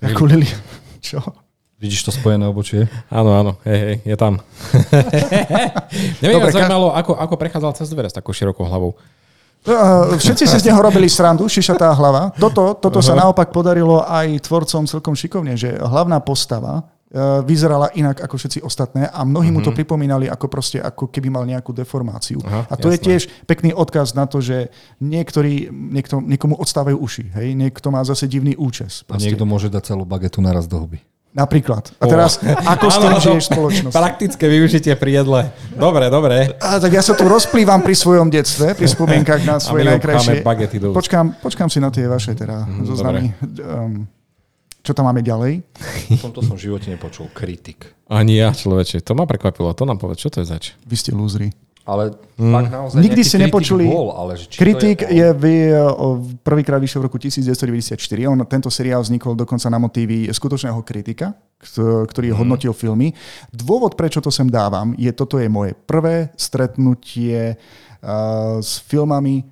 [0.00, 0.48] Ako Lili.
[1.04, 1.20] Čo?
[1.76, 2.88] vidíš to spojené obočie?
[3.12, 4.40] Áno, áno, hej, hej, je tam.
[6.24, 8.96] Neviem, Dobre, Dobre, zaujímalo, ako, ako prechádzal cez dvere s takou širokou hlavou.
[9.64, 12.28] Uh, Všetci si z neho robili srandu, šišatá hlava.
[12.36, 18.20] Toto, toto sa naopak podarilo aj tvorcom celkom šikovne, že hlavná postava uh, vyzerala inak
[18.20, 22.44] ako všetci ostatné a mnohí mu to pripomínali ako proste, ako keby mal nejakú deformáciu.
[22.44, 23.06] Aha, a to je jasné.
[23.08, 24.68] tiež pekný odkaz na to, že
[25.00, 27.56] niektorí, niekto, niekomu odstávajú uši, hej?
[27.56, 29.00] niekto má zase divný účes.
[29.08, 29.32] A proste.
[29.32, 31.00] niekto môže dať celú bagetu naraz do huby.
[31.34, 31.90] Napríklad.
[31.98, 33.90] A teraz, ako s tým žiješ spoločnosť?
[33.90, 35.50] Praktické využitie pri jedle.
[35.74, 36.54] Dobre, dobre.
[36.62, 40.46] A, tak ja sa tu rozplývam pri svojom detstve, pri spomienkach na svoje najkrajšie.
[40.94, 43.34] Počkám, počkám si na tie vaše teda Mhm, zoznamy.
[43.58, 44.06] Um,
[44.78, 45.64] čo tam máme ďalej?
[46.06, 47.26] V tomto som v živote nepočul.
[47.34, 47.88] Kritik.
[48.06, 49.02] Ani ja, človeče.
[49.02, 49.74] To ma prekvapilo.
[49.74, 50.76] To nám povedz, čo to je zač?
[50.86, 51.50] Vy ste lúzri.
[51.84, 56.80] Ale fakt naozaj Nikdy ste kritik nepočuli- Bol, ale že Kritik je, vy, o, prvýkrát
[56.80, 58.00] vyšiel v roku 1994.
[58.24, 62.36] On, tento seriál vznikol dokonca na motívy skutočného kritika, kto- ktorý Mhm.
[62.36, 63.12] hodnotil filmy.
[63.50, 67.56] Dôvod, prečo to sem dávam, je toto je moje prvé stretnutie
[68.00, 69.44] uh, s filmami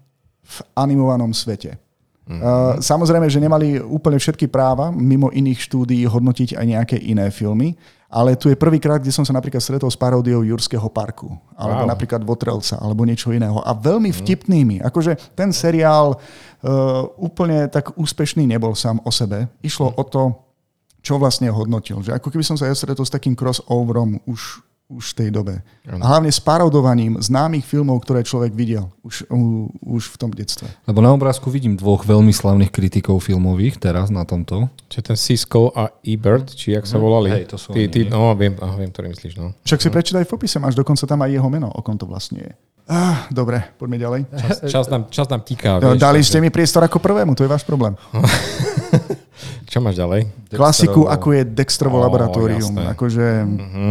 [0.42, 1.76] v animovanom svete.
[2.22, 7.76] Uh, samozrejme, že nemali úplne všetky práva mimo iných štúdií hodnotiť aj nejaké iné filmy,
[8.12, 11.92] ale tu je prvýkrát, kde som sa napríklad stretol s paródiou Jurského parku, alebo Wow.
[11.96, 13.64] napríklad Votrelca, alebo niečo iného.
[13.64, 14.84] A veľmi vtipnými.
[14.84, 19.48] Akože ten seriál uh, úplne tak úspešný nebol sám o sebe.
[19.64, 20.36] Išlo o to,
[21.00, 22.04] čo vlastne hodnotil.
[22.04, 24.60] Že ako keby som sa ja stretol s takým crossoverom už,
[24.92, 25.54] už v tej dobe.
[25.88, 30.68] A hlavne s parodovaním známych filmov, ktoré človek videl už, u, už v tom detstve.
[30.84, 34.68] Lebo na obrázku vidím dvoch veľmi slavných kritikov filmových teraz na tomto.
[34.92, 37.32] Čiže ten Cisco a Ebert, či jak sa volali?
[37.32, 39.56] Hej, to sú ty, ty, no, viem, aha, viem, ktorý myslíš, no.
[39.64, 42.44] Však si prečítaj v popise, máš dokonca tam aj jeho meno, o kom to vlastne
[42.44, 42.52] je.
[42.90, 44.20] Ah, dobre, poďme ďalej.
[44.36, 45.78] Čas, čas, nám, čas nám tíka.
[45.78, 47.94] No, vieš, Dali takže- ste mi priestor ako prvému, to je váš problém.
[49.66, 50.28] Čo máš ďalej?
[50.52, 51.14] Klasiku, Dexterovo.
[51.14, 52.72] ako je Dextrovo Ó, laboratórium.
[52.72, 52.82] jasné.
[52.92, 53.26] Akože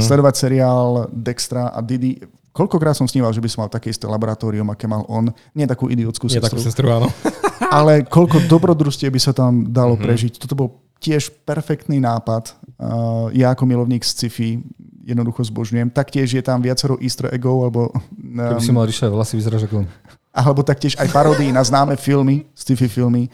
[0.04, 2.22] sledovať seriál Dextra a Didi.
[2.52, 5.32] Koľkokrát som sníval, že by som mal také isté laboratórium, aké mal on.
[5.56, 7.08] Nie takú idiotskú Nie takú sestru, sestru, áno.
[7.80, 10.36] ale koľko dobrodružstiev by sa tam dalo prežiť.
[10.36, 12.54] Toto bol tiež perfektný nápad.
[12.76, 14.60] Uh, ja ako milovník sci-fi
[15.02, 15.90] jednoducho zbožňujem.
[15.90, 17.82] Taktiež je tam viacero easter eggov, alebo,
[18.22, 19.84] Keby si um, mal ríšať vlasy, vyzeráš ako...
[20.32, 23.28] alebo taktiež aj paródií na známe filmy, sci-fi filmy.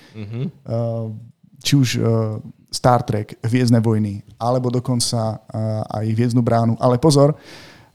[0.63, 1.11] Uh,
[1.61, 2.03] či už uh,
[2.67, 6.75] Star Trek, Hviezdne vojny, alebo dokonca uh, aj Hviezdnu bránu.
[6.77, 7.33] Ale pozor,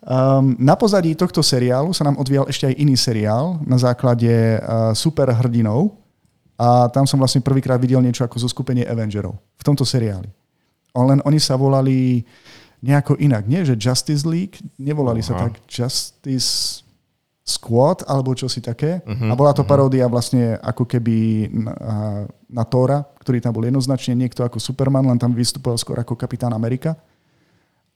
[0.02, 4.96] um, na pozadí tohto seriálu sa nám odvíjal ešte aj iný seriál na základe uh,
[4.96, 5.94] superhrdinov
[6.58, 10.30] a tam som vlastne prvýkrát videl niečo ako zo skupenie Avengerov v tomto seriáli.
[10.92, 12.22] O, Len oni sa volali
[12.82, 13.46] nejako inak.
[13.46, 15.48] Nie, že Justice League, nevolali sa Aha.
[15.48, 16.82] tak Justice
[17.42, 19.02] Squad alebo čosi také.
[19.02, 21.74] Uh-huh, a bola to paródia vlastne ako keby na,
[22.46, 26.54] na Tóra, ktorý tam bol jednoznačne niekto ako Superman, len tam vystupoval skôr ako Kapitán
[26.54, 26.94] Amerika.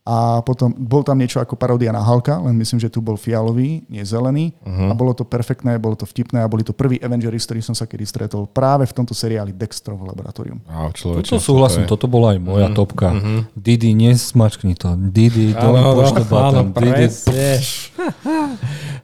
[0.08, 3.84] A potom bol tam niečo ako paródia na Halka, len myslím, že tu bol fialový,
[3.90, 4.56] nie zelený.
[4.64, 4.88] Uh-huh.
[4.88, 7.84] A bolo to perfektné, bolo to vtipné a boli to prví Avengers, ktorí som sa
[7.84, 10.64] kedy stretol práve v tomto seriáli Dextrovo laboratórium.
[10.96, 13.10] Človeče, Toto súhlasím, toto toto bola aj moja topka.
[13.58, 14.94] Didi, nesmačkni to.
[14.94, 16.70] Didi, don't push the button.
[16.70, 17.10] Didi.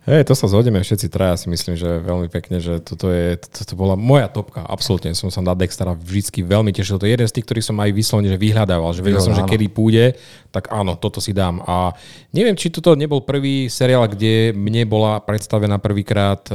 [0.03, 3.79] Hej, to sa zhodneme všetci traja, si myslím, že veľmi pekne, že toto, je, toto
[3.79, 5.15] bola moja topka, absolútne.
[5.15, 6.99] Som sa na Dextera vždycky veľmi tešil.
[6.99, 9.35] To je jeden z tých, ktorý som aj vyslovene že vyhľadával, že vedel Jo, som,
[9.35, 10.19] že kedy pôjde,
[10.53, 11.65] tak áno, toto si dám.
[11.65, 11.97] A
[12.31, 16.55] neviem, či toto nebol prvý seriál, kde mne bola predstavená prvýkrát e,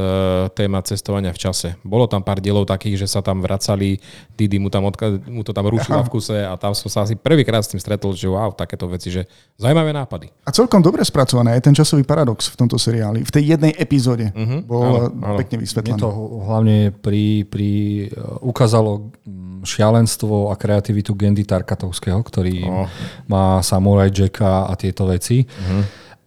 [0.54, 1.74] téma cestovania v čase.
[1.82, 3.98] Bolo tam pár dielov takých, že sa tam vracali,
[4.38, 7.18] Didi mu, tam odka- mu to tam rušila v kuse a tam som sa asi
[7.18, 9.26] prvýkrát s tým stretol, že wow, takéto veci, že
[9.58, 10.30] zaujímavé nápady.
[10.46, 13.26] A celkom dobre spracované je ten časový paradox v tomto seriáli.
[13.26, 14.62] V tej jednej epizóde uh-huh.
[14.62, 15.98] bol Áno, áno, pekne Mne vysvetlený.
[15.98, 16.10] to
[16.46, 17.70] hlavne pri, pri,
[18.14, 19.10] uh, ukázalo
[19.68, 22.86] šialenstvo a kreativitu Gendy Tarkatovského, ktorý No.
[23.26, 25.48] má Samurai Jacka a tieto veci.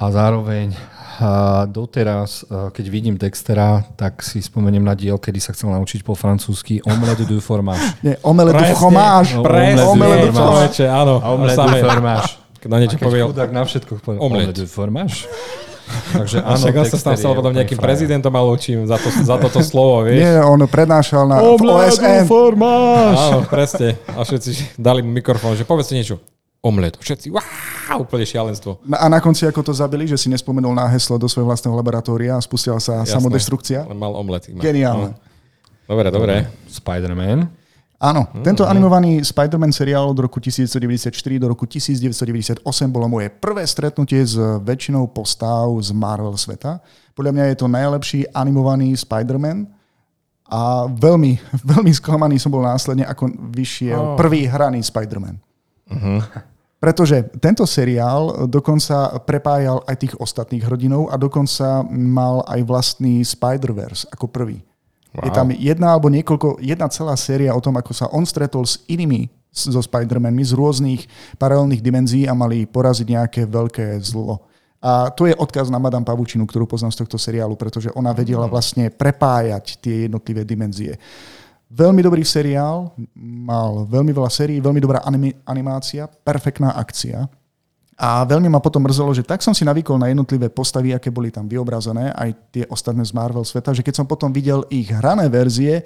[0.01, 0.73] A zároveň
[1.21, 6.17] a doteraz, keď vidím Dextera, tak si spomeniem na diel, kedy sa chcel naučiť po
[6.17, 7.85] francúzsky omelette du fromage.
[8.09, 9.37] Nie, omelette du fromage.
[9.37, 10.81] No, presne, omelette du fromage.
[10.89, 11.21] áno.
[11.21, 12.31] Omelette du fromage.
[12.65, 14.65] Na niečo povie, chudák na všetko povie Omelette.
[14.65, 15.29] du fromage.
[16.17, 17.89] Takže a áno, však on sa tam stal potom nejakým frajer.
[18.01, 20.25] prezidentom a učím za, to, za toto slovo, vieš.
[20.25, 22.25] Nie, on prednášal na v OSN.
[22.25, 24.01] Áno, presne.
[24.09, 26.17] A všetci dali mu mikrofón, že povedzte niečo.
[26.61, 26.95] Omlet.
[26.95, 28.85] Všetci, wow, úplne šialenstvo.
[28.85, 31.73] Na- A na konci, ako to zabili, že si nespomenul na heslo do svojho vlastného
[31.73, 33.17] laboratória a spustila sa Jasné.
[33.17, 33.81] samodeštrukcia.
[33.83, 34.45] Len mal omlet.
[34.47, 34.61] iba.
[34.61, 35.11] Geniálne.
[35.11, 35.21] No.
[35.87, 36.35] Dobre, dobre.
[36.67, 37.49] Spider-Man.
[37.99, 44.21] Áno, tento animovaný Spider-Man seriál od roku 1994 do roku 1998 bolo moje prvé stretnutie
[44.21, 46.81] s väčšinou postav z Marvel sveta.
[47.13, 49.69] Podľa mňa je to najlepší animovaný Spider-Man
[50.47, 51.33] a veľmi,
[51.73, 54.17] veľmi sklamaný som bol následne, ako vyšiel Oh.
[54.17, 55.37] prvý hraný Spider-Man.
[56.81, 64.09] Pretože tento seriál dokonca prepájal aj tých ostatných hrdinov a dokonca mal aj vlastný Spider-Verse
[64.09, 64.65] ako prvý.
[65.13, 65.29] Wow.
[65.29, 68.81] Je tam jedna alebo niekoľko, jedna celá séria o tom, ako sa on stretol s
[68.89, 71.05] inými so Spider-Manmi z rôznych
[71.37, 74.47] paralelných dimenzií a mali poraziť nejaké veľké zlo.
[74.81, 78.49] A to je odkaz na Madame Pavučinu, ktorú poznám z tohto seriálu, pretože ona vedela
[78.49, 80.97] vlastne prepájať tie jednotlivé dimenzie.
[81.71, 85.07] Veľmi dobrý seriál, mal veľmi veľa sérií, veľmi dobrá
[85.47, 87.31] animácia, perfektná akcia.
[88.01, 91.31] A veľmi ma potom mrzelo, že tak som si navykol na jednotlivé postavy, aké boli
[91.31, 95.31] tam vyobrazené, aj tie ostatné z Marvel sveta, že keď som potom videl ich hrané
[95.31, 95.85] verzie,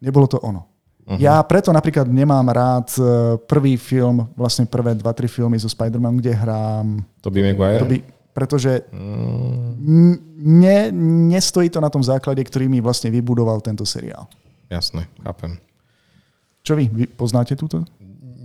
[0.00, 0.64] nebolo to ono.
[1.04, 1.18] Uh-huh.
[1.20, 3.02] Ja preto napríklad nemám rád e,
[3.42, 6.86] prvý film, vlastne prvé dva, tri filmy zo Spider-Man, kde hrám
[7.20, 7.80] To by Maguire.
[7.80, 7.98] Toby,
[8.30, 10.92] pretože n- ne,
[11.32, 14.30] nestojí to na tom základe, ktorý mi vlastne vybudoval tento seriál.
[14.68, 15.56] Jasné, chápem.
[16.62, 17.84] Čo vy, vy poznáte túto?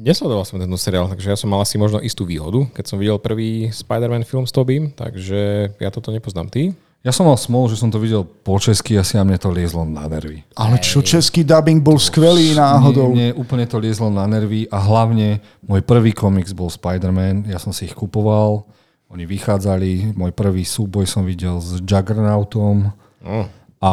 [0.03, 3.19] Nesledoval som tento seriál, takže ja som mal asi možno istú výhodu, keď som videl
[3.19, 6.51] prvý Spider-Man film s Tobím, takže ja toto nepoznám.
[6.51, 6.76] Ty?
[7.03, 9.84] Ja som mal smol, že som to videl po česky, asi a mne to liezlo
[9.84, 10.43] na nervy.
[10.55, 13.11] Ale čo, český dubbing bol skvelý náhodou.
[13.11, 17.59] Mne, mne úplne to liezlo na nervy a hlavne môj prvý komiks bol Spider-Man, ja
[17.59, 18.63] som si ich kupoval,
[19.11, 22.91] oni vychádzali, môj prvý súboj som videl s Juggernautom
[23.24, 23.47] No.
[23.80, 23.91] a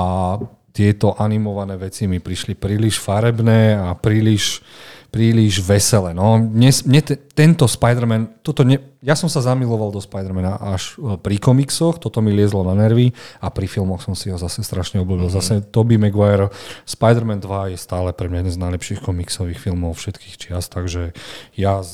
[0.81, 4.64] tieto animované veci mi prišli príliš farebné a príliš,
[5.12, 6.16] príliš veselé.
[6.16, 10.97] No, mne, mne te, tento Spider-Man, toto ne, ja som sa zamiloval do Spider-Mana až
[10.97, 13.12] e, pri komiksoch, toto mi liezlo na nervy
[13.45, 15.28] a pri filmoch som si ho zase strašne obľúbil.
[15.28, 15.45] Mm-hmm.
[15.61, 16.49] Zase Tobey Maguire,
[16.89, 21.12] Spider-Man 2 je stále pre mňa jeden z najlepších komiksových filmov všetkých čias, takže
[21.61, 21.85] ja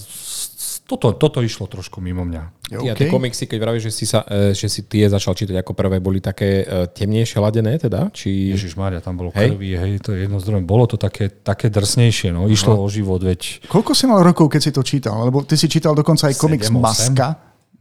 [0.87, 2.43] toto, toto išlo trošku mimo mňa.
[2.71, 2.91] Okay.
[2.91, 5.75] A tie komiksy, keď vravíš, že si, sa, e, že si tie začal čítať ako
[5.75, 8.07] prvé, boli také e, temnejšie ladené teda?
[8.15, 8.55] Či...
[8.55, 9.51] Ježiš Mária, tam bolo hej.
[9.51, 10.63] krvi, hej, to je jedno zdrojom.
[10.63, 12.47] Bolo to také, také drsnejšie, no.
[12.47, 12.87] Išlo no.
[12.87, 13.67] o život, veď...
[13.67, 15.27] Koľko si mal rokov, keď si to čítal?
[15.27, 17.29] Lebo ty si čítal dokonca aj komiks 7, Maska.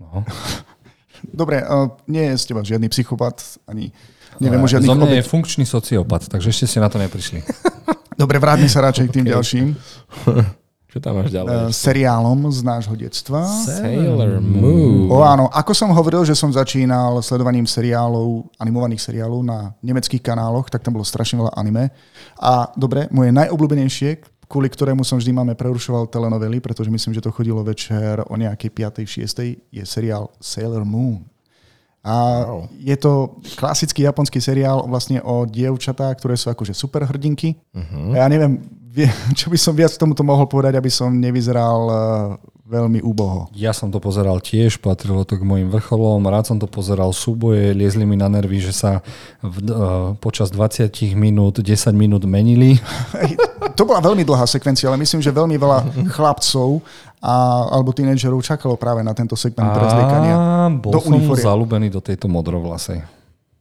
[0.02, 0.26] No.
[1.46, 3.94] Dobre, uh, nie je z teba žiadny psychopat, ani
[4.42, 4.90] neviem o žiadnych...
[4.90, 7.46] Zo mňa je funkčný sociopat, takže ešte ste na to neprišli.
[8.22, 9.34] Dobre, vráťme sa radšej k tým okay.
[9.36, 9.66] ďalším.
[10.96, 11.52] Čo tam máš ďalej?
[11.52, 13.44] Uh, seriálom z nášho detstva.
[13.44, 15.12] Sailor Moon.
[15.12, 20.72] O áno, ako som hovoril, že som začínal sledovaním seriálov, animovaných seriálov na nemeckých kanáloch,
[20.72, 21.92] tak tam bolo strašne veľa anime.
[22.40, 27.36] A dobre, moje najobľúbenejšie, kvôli ktorému som vždy máme prerušoval telenovely, pretože myslím, že to
[27.36, 29.04] chodilo večer o nejakej 5.
[29.28, 29.76] 6.
[29.76, 31.28] je seriál Sailor Moon.
[32.06, 32.70] A wow.
[32.78, 37.58] je to klasický japonský seriál vlastne o dievčatá, ktoré sú akože superhrdinky.
[37.74, 38.14] Uh-huh.
[38.14, 38.62] Ja neviem,
[39.40, 41.98] čo by som viac k tomuto mohol povedať, aby som nevyzeral uh,
[42.66, 43.46] veľmi úboho.
[43.54, 47.78] Ja som to pozeral tiež, patrilo to k mojim vrcholom, rád som to pozeral súboje,
[47.78, 49.06] liezli mi na nervy, že sa
[49.44, 52.82] v, uh, počas 20 minút, 10 minút menili.
[53.78, 56.82] to bola veľmi dlhá sekvencia, ale myslím, že veľmi veľa chlapcov
[57.22, 57.36] a,
[57.70, 60.36] alebo tínedžerov čakalo práve na tento segment prezliekania.
[60.82, 63.06] Bol do som zalúbený do tejto modrovlasej.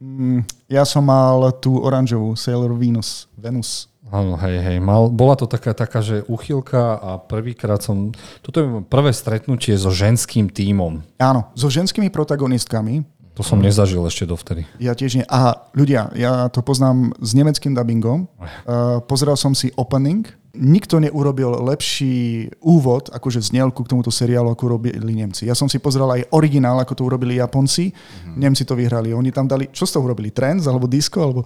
[0.00, 3.30] Mm, ja som mal tú oranžovú Sailor Venus.
[3.36, 3.88] Venus.
[4.12, 4.78] Áno, hej, hej.
[4.84, 8.12] Mal, bola to taká, taká, že uchylka a prvýkrát som...
[8.44, 11.00] Toto je prvé stretnutie so ženským tímom.
[11.16, 13.02] Áno, so ženskými protagonistkami.
[13.34, 13.66] To som hmm.
[13.66, 14.62] nezažil ešte dovtedy.
[14.78, 15.26] Ja tiež nie.
[15.26, 18.30] A ľudia, ja to poznám s nemeckým dubbingom.
[18.38, 20.22] Uh, pozeral som si opening
[20.54, 25.50] nikto neurobil lepší úvod, akože znielku k tomuto seriálu, ako robili Nemci.
[25.50, 27.90] Ja som si pozrel aj originál, ako to urobili Japonci.
[27.90, 28.34] Mm-hmm.
[28.38, 29.10] Nemci to vyhrali.
[29.10, 30.30] Oni tam dali, čo toho urobili?
[30.30, 31.18] Trends alebo disco?
[31.20, 31.40] Alebo...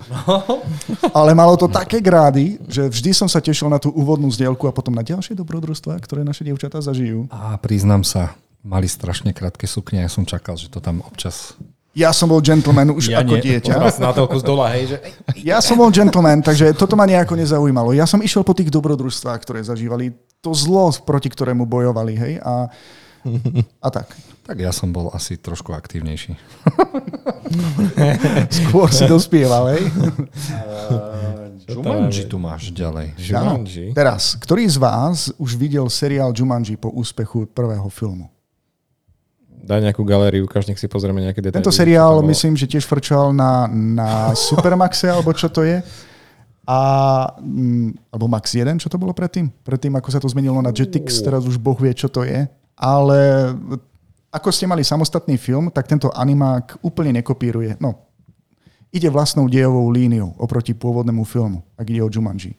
[1.19, 4.73] Ale malo to také grády, že vždy som sa tešil na tú úvodnú znielku a
[4.73, 7.27] potom na ďalšie dobrodružstva, ktoré naše dievčatá zažijú.
[7.33, 10.05] A priznám sa, mali strašne krátke sukne.
[10.05, 11.57] Ja som čakal, že to tam občas
[11.99, 13.59] ja som bol gentleman už ja ako nie.
[13.59, 13.75] dieťa.
[13.99, 14.97] na to kus dola, hej, že...
[15.43, 17.91] Ja som bol gentleman, takže toto ma nejako nezaujímalo.
[17.91, 22.71] Ja som išiel po tých dobrodružstvách, ktoré zažívali to zlo, proti ktorému bojovali, hej, a,
[23.83, 24.15] a tak.
[24.47, 26.39] Tak ja som bol asi trošku aktívnejší.
[28.63, 29.83] Skôr si dospieval, hej?
[31.69, 33.13] Jumanji tu máš ďalej.
[33.21, 33.93] Jumanji.
[33.93, 38.33] Teraz, ktorý z vás už videl seriál Jumanji po úspechu prvého filmu?
[39.65, 41.61] Daj nejakú galériu, nech si pozrieme nejaké detaily.
[41.61, 45.83] Tento seriál, myslím, že tiež frčal na, na Supermaxe, alebo čo to je.
[46.69, 46.81] A,
[47.41, 49.49] mm, alebo Max 1, čo to bolo predtým?
[49.65, 52.45] Predtým, ako sa to zmenilo na Jetix, teraz už Boh vie, čo to je.
[52.77, 53.19] Ale
[54.29, 57.81] ako ste mali samostatný film, tak tento animák úplne nekopíruje.
[57.81, 58.09] No,
[58.93, 62.53] ide vlastnou dejovou líniou oproti pôvodnému filmu, ak ide o Jumanji.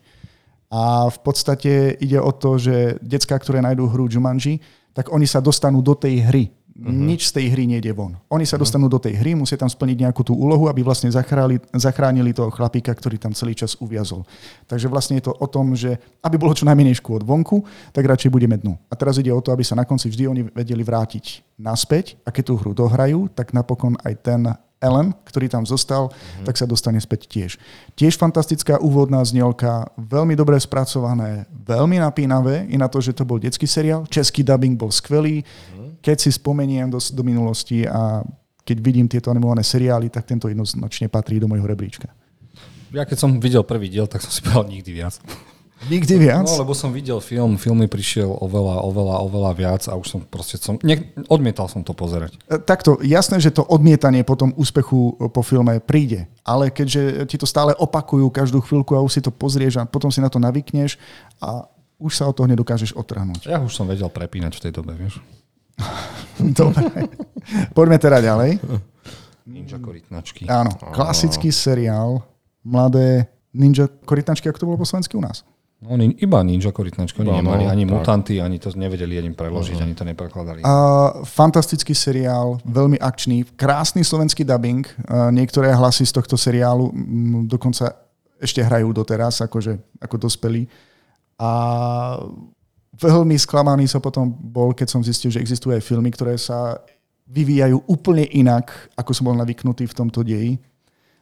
[0.70, 4.62] A v podstate ide o to, že decka, ktoré nájdú hru Jumanji,
[4.94, 6.44] tak oni sa dostanú do tej hry.
[6.80, 6.96] Uh-huh.
[6.96, 8.16] Nič z tej hry nejde von.
[8.32, 8.64] Oni sa uh-huh.
[8.64, 12.48] dostanú do tej hry, musia tam splniť nejakú tú úlohu, aby vlastne zachránili, zachránili toho
[12.48, 14.24] chlapíka, ktorý tam celý čas uviazol.
[14.64, 18.32] Takže vlastne je to o tom, že aby bolo čo najmenej škôd vonku, tak radšej
[18.32, 18.80] budeme dnu.
[18.88, 22.32] A teraz ide o to, aby sa na konci vždy oni vedeli vrátiť naspäť a
[22.32, 24.42] keď tú hru dohrajú, tak napokon aj ten
[24.80, 26.48] Ellen, ktorý tam zostal, mm-hmm.
[26.48, 27.60] tak sa dostane späť tiež.
[28.00, 33.36] Tiež fantastická úvodná znielka, veľmi dobre spracované, veľmi napínavé, i na to, že to bol
[33.36, 34.08] detský seriál.
[34.08, 35.44] Český dubbing bol skvelý.
[35.44, 35.79] Mm-hmm.
[36.00, 38.24] Keď si spomeniem do, do minulosti a
[38.64, 42.12] keď vidím tieto animované seriály, tak tento jednoznačne patrí do môjho rebríčka.
[42.94, 45.18] Ja keď som videl prvý diel, tak som si povedal nikdy viac.
[45.88, 46.44] Nikdy viac?
[46.44, 50.20] No, lebo som videl film, film mi prišiel oveľa, oveľa, oveľa viac a už som
[50.20, 52.36] proste, som, ne, odmietal som to pozerať.
[52.52, 57.24] E, takto, jasné, že to odmietanie po tom úspechu e, po filme príde, ale keďže
[57.32, 60.28] ti to stále opakujú každú chvíľku a už si to pozrieš a potom si na
[60.28, 61.00] to navykneš
[61.40, 61.64] a
[61.96, 63.48] už sa od toho nedokážeš otrhnúť.
[63.48, 65.24] Ja už som vedel prepínať v tej dobe, vieš.
[66.60, 67.10] Dobre.
[67.74, 68.60] Poďme teda ďalej.
[69.50, 70.46] Ninja korytnačky.
[70.46, 72.22] Áno, klasický seriál,
[72.62, 75.42] mladé ninja korytnačky, ako to bolo po slovensky u nás.
[75.80, 77.92] No, iba ninja korytnačko, oni nemali ani tak.
[77.96, 79.88] mutanty, ani to nevedeli ani preložiť, uh-huh.
[79.88, 80.60] ani to neprekladali.
[80.60, 84.84] Uh, fantastický seriál, veľmi akčný, krásny slovenský dubbing.
[85.08, 87.96] Uh, niektoré hlasy z tohto seriálu m, dokonca
[88.44, 90.68] ešte hrajú doteraz, akože, ako dospelí.
[91.40, 91.50] A
[93.00, 96.78] veľmi sklamaný som potom bol, keď som zistil, že existujú aj filmy, ktoré sa
[97.30, 100.58] vyvíjajú úplne inak, ako som bol navyknutý v tomto deji.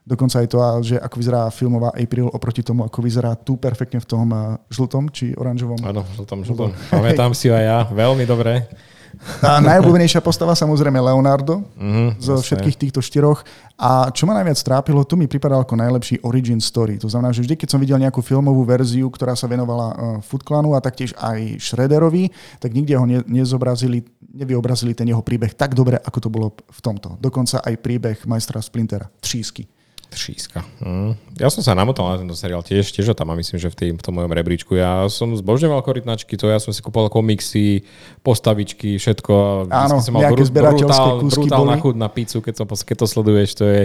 [0.07, 0.57] Dokonca aj to,
[0.87, 5.11] že ako vyzerá filmová April oproti tomu, ako vyzerá tu perfektne v tom eh, žltom
[5.11, 5.83] či oranžovom.
[5.83, 6.71] Áno, žltom, žltom.
[6.87, 8.63] Pamätám si aj ja, veľmi dobre.
[9.41, 12.45] A najobľúbenejšia postava samozrejme Leonardo mm-hmm, zo jasne.
[12.45, 13.41] všetkých týchto štyroch.
[13.77, 16.97] A čo ma najviac trápilo, to mi pripadalo ako najlepší origin story.
[16.97, 19.95] To znamená, že vždy, keď som videl nejakú filmovú verziu, ktorá sa venovala uh,
[20.25, 24.01] Foot Clanu a taktiež aj Shredderovi, tak nikde ho ne- nezobrazili,
[24.33, 27.21] nevyobrazili ten jeho príbeh tak dobre, ako to bolo v tomto.
[27.21, 29.76] Dokonca aj príbeh majstra Splintera, Třísky.
[30.07, 30.63] Tříska.
[30.79, 31.19] Mm.
[31.35, 33.93] Ja som sa namotal na tento seriál tiež, tiež tam mám, myslím, že v, tým,
[33.99, 34.73] v tom mojom rebríčku.
[34.79, 37.83] Ja som zbožňoval korytnačky, to ja som si kupoval komiksy,
[38.23, 39.67] postavičky, všetko.
[39.67, 43.65] Áno, som mal zberateľské brutál, brutálna chuť na pizzu, keď, som, keď to sleduješ, to
[43.67, 43.81] je...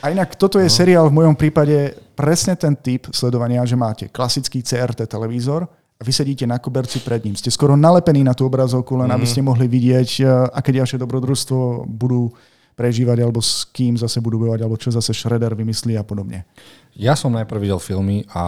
[0.00, 0.72] A inak toto je no.
[0.72, 5.68] seriál v mojom prípade presne ten typ sledovania, že máte klasický CRT televízor,
[6.00, 7.36] a vy sedíte na koberci pred ním.
[7.36, 9.16] Ste skoro nalepení na tú obrazovku, len mm.
[9.20, 12.32] aby ste mohli vidieť, eh, aké ďalšie dobrodružstvo budú
[12.78, 16.48] prežívať, alebo s kým zase budú bojovať, alebo čo zase Shredder vymyslí a podobne.
[16.96, 18.44] Ja som najprv videl filmy a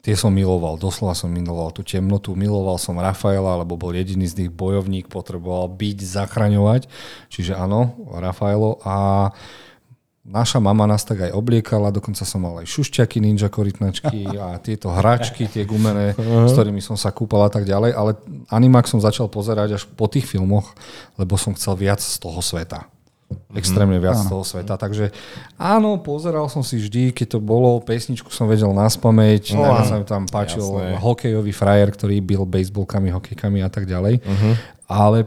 [0.00, 4.44] tie som miloval, doslova som miloval tú temnotu, miloval som Rafaela, lebo bol jediný z
[4.44, 6.88] nich bojovník, potreboval byť, zachraňovať,
[7.28, 8.80] čiže áno, Rafaelo.
[8.82, 9.28] A
[10.24, 14.88] naša mama nás tak aj obliekala, dokonca som mal aj šušťaky, ninja korytnačky a tieto
[14.88, 18.10] hračky, tie gumené, s ktorými som sa kúpal a tak ďalej, ale
[18.48, 20.72] Animax som začal pozerať až po tých filmoch,
[21.20, 22.88] lebo som chcel viac z toho sveta
[23.54, 24.74] extrémne viac mm, z toho sveta.
[24.78, 25.10] Takže
[25.58, 29.98] áno, pozeral som si vždy, keď to bolo, pesničku som vedel na spameť, no, sa
[29.98, 30.98] mi tam páčil jasné.
[31.02, 34.22] hokejový frajer, ktorý byl baseballkami, hokejkami a tak ďalej.
[34.22, 34.54] Uh-huh.
[34.90, 35.26] Ale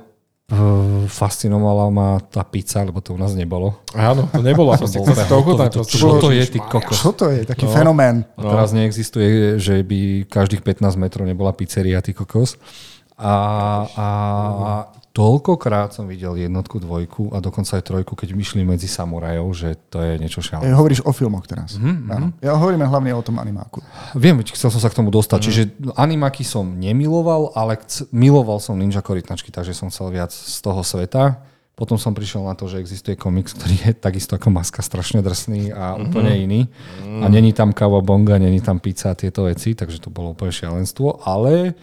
[1.07, 3.79] fascinovala ma tá pizza, lebo to u nás nebolo.
[3.95, 4.75] Áno, to nebolo.
[5.31, 6.99] to bol to, čo to je, ty kokos?
[6.99, 7.47] Čo to je?
[7.47, 7.71] Taký no.
[7.73, 8.15] fenomén.
[8.37, 8.83] A teraz no.
[8.83, 12.59] neexistuje, že by každých 15 metrov nebola pizzeria, ty kokos.
[13.13, 13.35] A,
[13.93, 14.07] a
[15.13, 20.01] toľkokrát som videl jednotku, dvojku a dokonca aj trojku, keď myšli medzi samurajov, že to
[20.01, 20.73] je niečo šialené.
[20.73, 21.77] Ja, hovoríš o filmoch teraz.
[21.77, 22.41] Mm-hmm.
[22.41, 23.85] Ja hovoríme hlavne o tom animáku.
[24.17, 25.39] Viem, chcel som sa k tomu dostať.
[25.39, 25.45] Mm.
[25.45, 25.61] Čiže
[25.93, 27.77] animáky som nemiloval, ale
[28.09, 31.45] miloval som Ninja korytnačky, takže som chcel viac z toho sveta.
[31.73, 35.73] Potom som prišiel na to, že existuje komiks, ktorý je takisto ako maska strašne drsný
[35.73, 36.05] a mm-hmm.
[36.09, 36.61] úplne iný.
[37.05, 37.21] Mm.
[37.21, 37.69] A není tam
[38.01, 41.21] bonga, není tam pizza a tieto veci, takže to bolo úplne šialenstvo.
[41.21, 41.77] Ale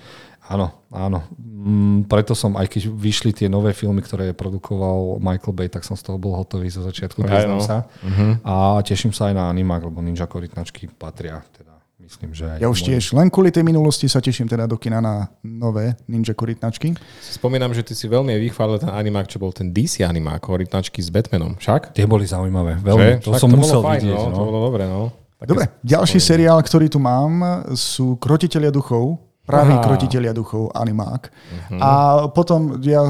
[0.51, 1.23] Áno, áno.
[1.39, 5.95] Mm, preto som, aj keď vyšli tie nové filmy, ktoré produkoval Michael Bay, tak som
[5.95, 7.63] z toho bol hotový zo začiatku, priznám no.
[7.63, 7.87] sa.
[8.03, 8.35] Uh-huh.
[8.43, 11.71] A teším sa aj na Animak, lebo Ninja korytnačky patria teda
[12.03, 14.99] myslím, že aj Ja už tiež, len kvôli tej minulosti sa teším teda do kina
[14.99, 16.99] na nové Ninja korytnačky.
[17.23, 21.15] Spomínam, že ty si veľmi vychválil ten animák, čo bol ten DC animák, korytnačky s
[21.15, 21.95] Batmanom, však?
[21.95, 23.23] Tie boli zaujímavé, veľmi.
[23.23, 23.23] Že?
[23.23, 24.19] To však som to musel fajn, vidieť.
[24.19, 24.35] No, no.
[24.35, 25.15] To bolo dobre, no.
[25.39, 29.85] Také Dobre, ďalší seriál, ktorý tu mám, sú Krotiteľia duchov Praví Aha.
[29.85, 31.23] krotiteľia duchov, animák.
[31.27, 31.81] Uh-huh.
[31.83, 31.91] A
[32.31, 33.03] potom ja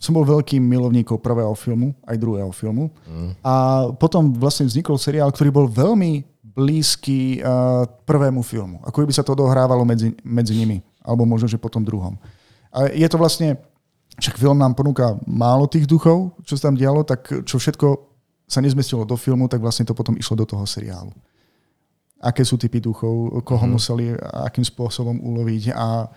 [0.00, 2.88] som bol veľkým milovníkom prvého filmu, aj druhého filmu.
[2.88, 3.30] Uh-huh.
[3.44, 3.54] A
[3.92, 8.80] potom vlastne vznikol seriál, ktorý bol veľmi blízky uh, prvému filmu.
[8.86, 10.80] Ako by sa to dohrávalo medzi, medzi nimi.
[11.04, 12.16] Alebo možno, že potom druhom.
[12.70, 13.58] A je to vlastne,
[14.16, 18.08] však film nám ponúka málo tých duchov, čo sa tam dialo, tak čo všetko
[18.50, 21.14] sa nezmestilo do filmu, tak vlastne to potom išlo do toho seriálu
[22.20, 23.74] aké sú typy duchov, koho uh-huh.
[23.80, 24.12] museli
[24.44, 26.08] akým spôsobom uloviť a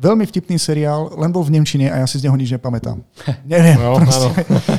[0.00, 3.04] Veľmi vtipný seriál, len bol v Nemčine a ja si z neho nič nepamätám.
[3.44, 3.76] Neviem.
[3.76, 4.00] No,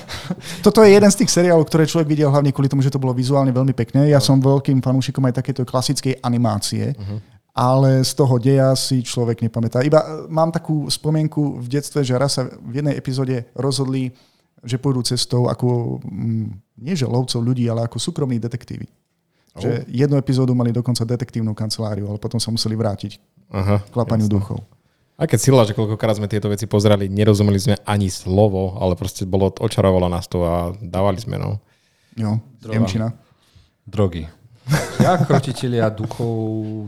[0.65, 3.13] Toto je jeden z tých seriálov, ktoré človek videl hlavne kvôli tomu, že to bolo
[3.13, 4.09] vizuálne veľmi pekné.
[4.09, 4.25] Ja no.
[4.25, 7.21] som veľkým fanúšikom aj takéto klasickej animácie, uh-huh.
[7.53, 9.85] ale z toho deja si človek nepamätá.
[9.85, 14.09] Iba e, mám takú spomienku v detstve, že raz sa v jednej epizóde rozhodli,
[14.65, 18.89] že pôjdu cestou ako, mm, nie že lovcov ľudí, ale ako súkromní detektívy.
[19.51, 19.59] Oh.
[19.59, 23.19] Že jednu epizódu mali dokonca detektívnu kanceláriu, ale potom sa museli vrátiť
[23.51, 24.35] Aha, k klapaniu jasne.
[24.39, 24.59] duchov.
[25.19, 29.27] A keď sila, že koľkokrát sme tieto veci pozerali, nerozumeli sme ani slovo, ale proste
[29.27, 31.61] bolo, očarovalo nás to a dávali sme, no.
[32.17, 33.13] Jo, Nemčina.
[33.85, 34.25] Drogy.
[34.97, 36.33] Ja krotitelia duchov,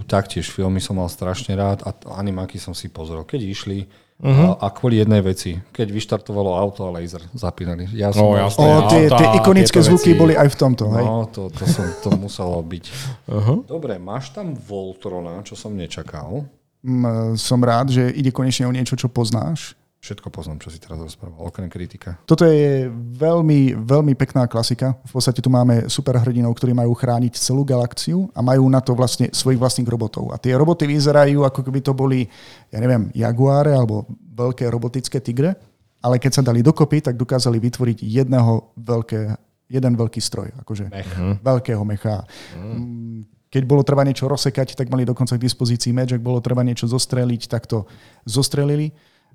[0.08, 3.26] taktiež filmy som mal strašne rád a animáky som si pozrel.
[3.28, 3.86] Keď išli,
[4.22, 4.56] Uh-huh.
[4.56, 7.90] A, a kvôli jednej veci, keď vyštartovalo auto a laser zapínali.
[7.92, 10.86] Ja som, no, jasné, o, tie, tie ikonické zvuky veci, boli aj v tomto.
[10.94, 11.04] Hej?
[11.04, 12.86] No, to, to, som, to muselo byť.
[13.28, 13.58] Uh-huh.
[13.68, 16.48] Dobre, máš tam Voltrona, čo som nečakal.
[16.84, 19.76] Mm, som rád, že ide konečne o niečo, čo poznáš.
[20.04, 22.20] Všetko poznám, čo si teraz rozprával, okrem kritika.
[22.28, 25.00] Toto je veľmi, veľmi pekná klasika.
[25.08, 29.32] V podstate tu máme superhrdinov, ktorí majú chrániť celú galaxiu a majú na to vlastne
[29.32, 30.36] svojich vlastných robotov.
[30.36, 32.28] A tie roboty vyzerajú, ako keby to boli,
[32.68, 35.56] ja neviem, jaguáre alebo veľké robotické tigre,
[36.04, 39.40] ale keď sa dali dokopy, tak dokázali vytvoriť jedného veľké,
[39.72, 41.12] jeden veľký stroj, akože Mech.
[41.40, 42.28] veľkého mecha.
[42.60, 43.24] Mm.
[43.48, 46.92] Keď bolo treba niečo rozsekať, tak mali dokonca k dispozícii meč, ak bolo treba niečo
[46.92, 47.88] zostreliť, tak to
[48.28, 48.92] zostrelili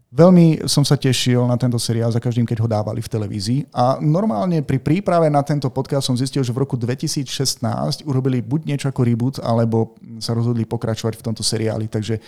[0.09, 3.61] Veľmi som sa tešil na tento seriál za každým, keď ho dávali v televízii.
[3.77, 7.29] A normálne pri príprave na tento podcast som zistil, že v roku 2016
[8.09, 11.93] urobili buď niečo ako reboot, alebo sa rozhodli pokračovať v tomto seriáli.
[11.93, 12.25] Takže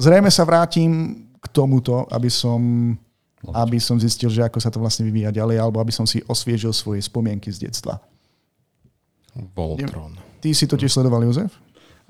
[0.00, 2.96] zrejme sa vrátim k tomuto, aby som,
[3.52, 6.72] aby som zistil, že ako sa to vlastne vyvíja ďalej, alebo aby som si osviežil
[6.72, 8.00] svoje spomienky z detstva.
[9.52, 10.16] Voltron.
[10.40, 11.52] Ty si to tiež sledoval, Jozef?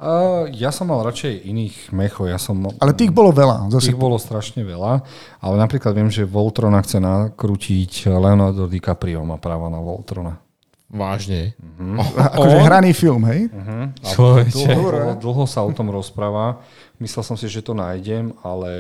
[0.05, 2.29] Uh, ja som mal radšej iných mechov.
[2.29, 3.73] Ja som, Ale tých bolo veľa.
[3.73, 3.89] Zase...
[3.89, 5.01] Tých bolo strašne veľa,
[5.41, 10.45] ale napríklad viem, že Voltrona chce nakrútiť Leonardo DiCaprio má práva na Voltrona.
[10.93, 11.57] Vážne?
[11.57, 11.97] Uh-huh.
[12.21, 13.49] Akože hraný film, hej?
[13.49, 14.45] Uh-huh.
[14.45, 16.61] Dlho, dlho sa o tom rozpráva.
[17.01, 18.71] Myslel som si, že to nájdem, ale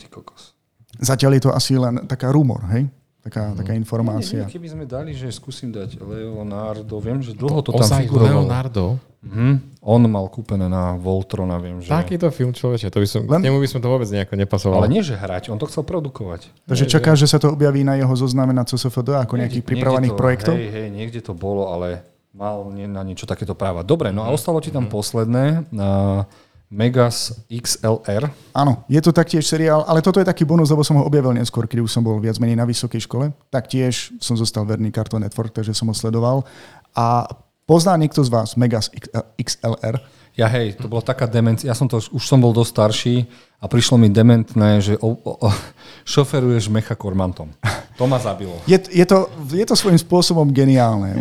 [0.00, 0.56] ty kokos.
[0.98, 2.88] Zatiaľ je to asi len taká rumor, hej?
[3.22, 3.56] Taká, mm.
[3.62, 4.42] taká informácia.
[4.42, 8.02] Nie, nie, keby sme dali, že skúsim dať Leonardo, viem, že dlho to O- tam
[8.02, 8.42] figurovalo.
[8.42, 8.98] Leonardo?
[9.22, 9.78] Mhm.
[9.86, 11.94] On mal kúpené na Voltrona, viem, že...
[11.94, 14.82] Takýto film človeče, to by som, Len- nemu by som to vôbec nejako nepasoval.
[14.82, 16.50] Ale nie, že hrať, on to chcel produkovať.
[16.66, 20.18] Takže čaká, že sa to objaví na jeho zozname na CSFD ako nejakých pripravených niekde
[20.18, 20.54] to, projektov?
[20.58, 22.02] Hej, hej, niekde to bolo, ale
[22.34, 23.86] mal na niečo takéto práva.
[23.86, 25.70] Dobre, no a ostalo ti tam posledné.
[25.70, 26.26] Uh,
[26.72, 28.32] Megas XLR.
[28.56, 31.68] Áno, je to taktiež seriál, ale toto je taký bonus, lebo som ho objavil neskôr,
[31.68, 33.28] keď už som bol viac menej na vysokej škole.
[33.52, 36.48] Taktiež som zostal verný Cartoon Network, takže som ho sledoval.
[36.96, 37.28] A
[37.68, 38.88] pozná niekto z vás Megas
[39.36, 40.00] XLR?
[40.32, 41.68] Ja hej, to bola taká demencia.
[41.68, 43.16] Ja som to, už som bol dosť starší
[43.60, 45.48] a prišlo mi dementné, že o, o, o,
[46.12, 47.52] šoferuješ mecha kormantom.
[48.00, 48.56] To ma zabilo.
[48.64, 51.12] Je, je, to, je to svojím spôsobom geniálne.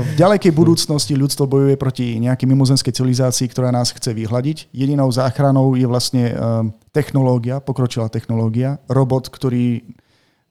[0.00, 4.70] V ďalekej budúcnosti ľudstvo bojuje proti nejakej mimozenskej civilizácii, ktorá nás chce vyhľadiť.
[4.70, 9.82] Jedinou záchranou je vlastne um, technológia, pokročilá technológia, robot, ktorý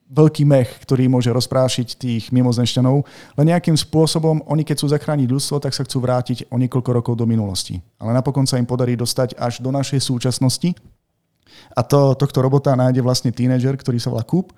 [0.09, 3.05] veľký mech, ktorý môže rozprášiť tých mimozenšťanov,
[3.37, 7.13] len nejakým spôsobom oni, keď chcú zachrániť ľudstvo, tak sa chcú vrátiť o niekoľko rokov
[7.13, 7.77] do minulosti.
[8.01, 10.73] Ale napokon sa im podarí dostať až do našej súčasnosti
[11.75, 14.53] a to, tohto robota nájde vlastne tínedžer, ktorý sa volá Coop.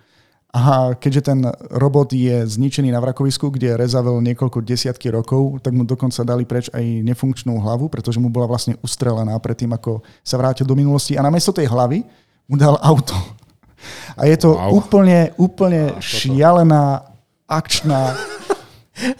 [0.52, 1.40] A keďže ten
[1.72, 6.68] robot je zničený na vrakovisku, kde rezavel niekoľko desiatky rokov, tak mu dokonca dali preč
[6.76, 11.16] aj nefunkčnú hlavu, pretože mu bola vlastne ustrelená predtým, ako sa vrátil do minulosti.
[11.16, 12.04] A namiesto tej hlavy
[12.52, 13.16] mu dal auto.
[14.18, 14.78] A je to Wow.
[14.84, 17.08] úplne, úplne šialená
[17.48, 18.16] akčná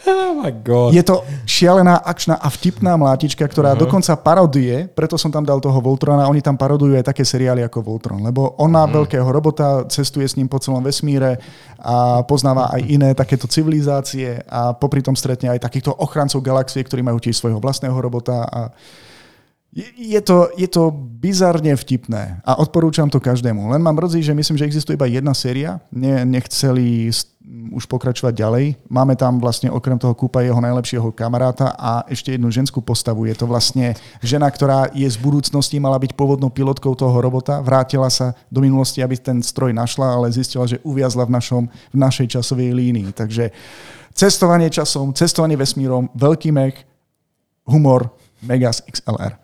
[0.06, 0.94] Oh my God.
[0.94, 3.82] je to šialená, akčná a vtipná mlátička, ktorá uh-huh.
[3.88, 7.82] dokonca paroduje, preto som tam dal toho Voltrona, oni tam parodujú aj také seriály ako
[7.82, 9.02] Voltron, lebo on má uh-huh.
[9.02, 11.40] veľkého robota, cestuje s ním po celom vesmíre
[11.82, 17.02] a poznáva aj iné takéto civilizácie a popri tom stretne aj takýchto ochrancov galaxie, ktorí
[17.02, 18.70] majú tiež svojho vlastného robota a
[19.96, 23.72] je to, je to bizarne vtipné a odporúčam to každému.
[23.72, 25.80] Len mám mrzí, že myslím, že existuje iba jedna séria.
[25.88, 27.08] Ne, nechceli
[27.72, 28.64] už pokračovať ďalej.
[28.92, 33.24] Máme tam vlastne okrem toho kúpa jeho najlepšieho kamaráta a ešte jednu ženskú postavu.
[33.24, 38.12] Je to vlastne žena, ktorá je z budúcnosti, mala byť pôvodnou pilotkou toho robota, vrátila
[38.12, 42.36] sa do minulosti, aby ten stroj našla, ale zistila, že uviazla v, našom, v našej
[42.36, 43.08] časovej línii.
[43.16, 43.48] Takže
[44.12, 46.76] cestovanie časom, cestovanie vesmírom, veľký mech,
[47.64, 48.12] humor,
[48.42, 49.42] Megas XLR.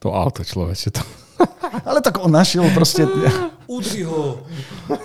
[0.00, 0.88] To auto človeče.
[0.96, 1.02] To...
[1.88, 3.06] Ale tak on našiel proste...
[3.70, 4.42] Udri ho.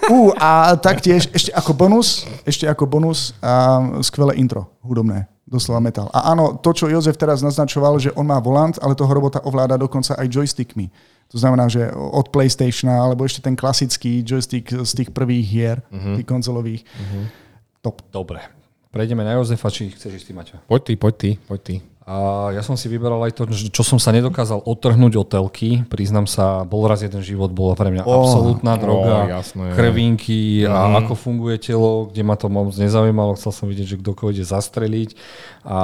[0.09, 6.09] Ú, a taktiež ešte ako bonus, ešte ako bonus a skvelé intro, hudobné, doslova metal.
[6.09, 9.77] A áno, to, čo Jozef teraz naznačoval, že on má volant, ale toho robota ovláda
[9.77, 10.89] dokonca aj joystickmi.
[11.29, 16.17] To znamená, že od PlayStationa, alebo ešte ten klasický joystick z tých prvých hier, uh-huh.
[16.17, 16.81] tých konzolových.
[16.81, 17.29] Uh-huh.
[17.85, 18.01] Top.
[18.09, 18.41] Dobre.
[18.89, 20.55] Prejdeme na Jozefa, či chceš ísť ty, Maťo?
[20.65, 21.75] Poď ty, poď ty, poď ty.
[22.05, 25.81] A ja som si vyberal aj to, čo som sa nedokázal odtrhnúť od telky.
[25.89, 28.21] Priznám sa, bol raz jeden život, bola pre mňa Oh.
[28.21, 29.25] absolútna droga.
[29.25, 29.73] Oh, jasné.
[29.73, 33.33] krvinky a ako funguje telo, kde ma to moc nezaujímalo.
[33.33, 35.17] Chcel som vidieť, že kto ide zastreliť
[35.65, 35.77] a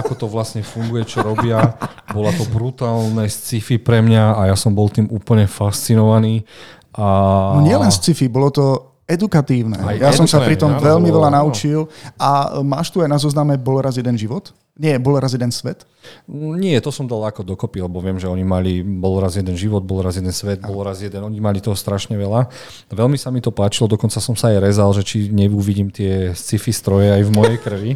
[0.00, 1.76] ako to vlastne funguje, čo robia.
[2.08, 6.48] Bola to brutálne sci-fi pre mňa a ja som bol tým úplne fascinovaný.
[6.96, 7.04] A...
[7.52, 8.64] No nielen sci-fi, bolo to
[9.04, 9.76] edukatívne.
[9.76, 11.84] Aj ja som sa pri tom edukatívne, veľmi veľa naučil.
[12.16, 14.56] A máš tu aj na zozname Bol raz jeden život?
[14.76, 15.88] Nie, Bol raz jeden svet?
[16.28, 19.80] Nie, to som dal ako dokopy, lebo viem, že oni mali, bol raz jeden život,
[19.80, 22.52] bol raz jeden svet, bol raz jeden, oni mali toho strašne veľa.
[22.92, 26.76] Veľmi sa mi to páčilo, dokonca som sa aj rezal, že či neuvidím tie sci-fi
[26.76, 27.92] stroje aj v mojej krvi.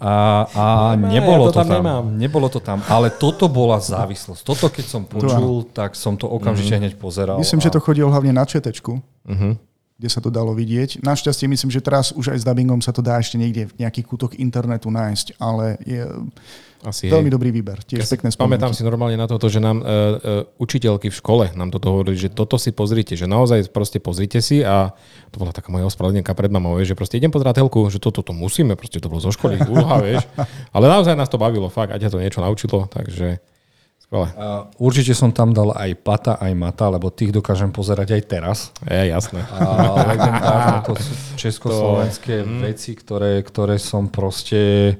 [0.00, 0.64] A, a
[0.96, 1.76] Ne, nebolo ja to to tam tam.
[1.76, 2.04] nemám.
[2.16, 4.40] Nebolo to tam, ale toto bola závislosť.
[4.40, 7.36] Toto keď som počul, tak som to okamžite hneď pozeral.
[7.36, 7.64] Myslím, a...
[7.68, 9.00] že to chodilo hlavne na četečku.
[9.00, 9.52] Uh-huh.
[9.94, 11.06] Kde sa to dalo vidieť.
[11.06, 14.06] Našťastie myslím, že teraz už aj s dubbingom sa to dá ešte niekde v nejakých
[14.10, 16.02] kútok internetu nájsť, ale je
[16.82, 17.34] Asi veľmi hej.
[17.38, 17.78] dobrý výber.
[17.86, 18.82] Tiež Ja pekné pamätám spomienky.
[18.82, 22.26] si normálne na toto, že nám uh, uh, učiteľky v škole nám toto hovorili, že
[22.26, 24.90] toto si pozrite, že naozaj proste pozrite si a
[25.30, 28.34] to bola taká moja ospravedlnenka pred mamou, že proste idem pozerať telku, že toto to
[28.34, 30.26] musíme, proste to bolo zo školy, úloha, vieš.
[30.74, 33.38] Ale naozaj nás to bavilo, fakt, a ťa to niečo naučilo, takže
[34.14, 34.30] Skvelé.
[34.38, 38.58] A určite som tam dal aj Pata, aj Mata, lebo tých dokážem pozerať aj teraz.
[38.86, 39.42] Je, jasné.
[39.50, 44.94] A to sú československé veci, ktoré, ktoré som proste...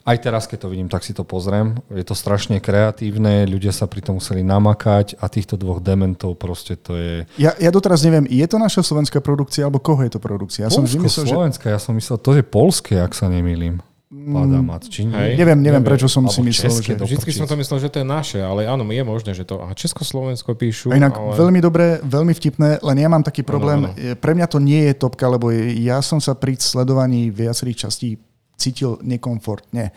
[0.00, 1.76] Aj teraz, keď to vidím, tak si to pozriem.
[1.92, 6.72] Je to strašne kreatívne, ľudia sa pri tom museli namakať a týchto dvoch dementov proste
[6.72, 7.14] to je...
[7.36, 10.66] Ja, ja doteraz neviem, je to naša slovenská produkcia, alebo koho je to produkcia?
[10.66, 11.68] Ja som vždy myslel, že...
[11.68, 13.84] Ja som myslel, to je polské, ak sa nemýlim.
[14.10, 15.14] Padamat, či nie?
[15.14, 15.38] Hej.
[15.38, 17.06] Neviem, neviem, prečo som si myslel, české že...
[17.14, 19.62] Vždycky som to myslel, že to je naše, ale áno, je možné, že to...
[19.62, 21.38] A Československo píšu, A inak ale...
[21.38, 23.86] veľmi dobré, veľmi vtipné, len ja mám taký problém.
[23.86, 23.94] áno.
[23.94, 28.18] e, Pre mňa to nie je topka, lebo ja som sa pri sledovaní viacerých častí
[28.58, 29.94] cítil nekomfortne.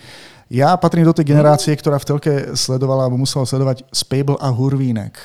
[0.53, 5.17] Ja patrím do tej generácie, ktorá v telke sledovala alebo musela sledovať Spable a Hurvínek.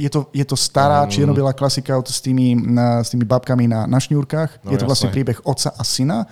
[0.00, 2.56] Je to, je to stará čierno-biela klasika od- s tými,
[3.04, 4.64] s tými babkami na, na šňúrkach.
[4.64, 5.16] No, je to vlastne jasné.
[5.20, 6.24] príbeh otca a syna.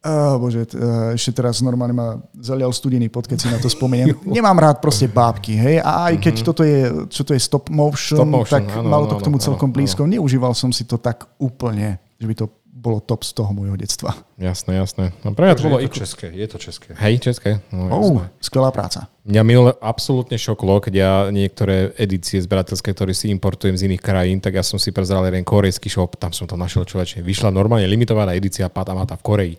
[0.00, 0.64] Oh, bože,
[1.12, 2.08] ešte teraz normálne ma
[2.40, 4.16] zalial studený pod, keď si na to spomeniem.
[4.40, 8.16] Nemám rád proste bábky, hej, a aj keď toto je, čo to je stop motion,
[8.16, 10.08] Stop motion, tak áno, malo áno, to k tomu áno, celkom áno, blízko.
[10.08, 12.48] Neužíval som si to tak úplne, že by to
[12.80, 14.16] bolo top z toho môjho detstva.
[14.40, 15.12] Jasné, jasné.
[15.20, 15.76] No pre mňa to bolo...
[15.76, 16.88] je to iku- české, je to české.
[16.96, 17.50] Hej, české.
[17.68, 18.40] No, Oh, jasné.
[18.40, 19.04] skvelá práca.
[19.28, 24.40] Mňa minule absolútne šoklo, keď ja niektoré edície zberateľské, ktoré si importujem z iných krajín,
[24.40, 27.20] tak ja som si prezeral jeden korejský shop, tam som to našiel človeče.
[27.20, 29.54] Vyšla normálne limitovaná edícia Patamata v Koreji.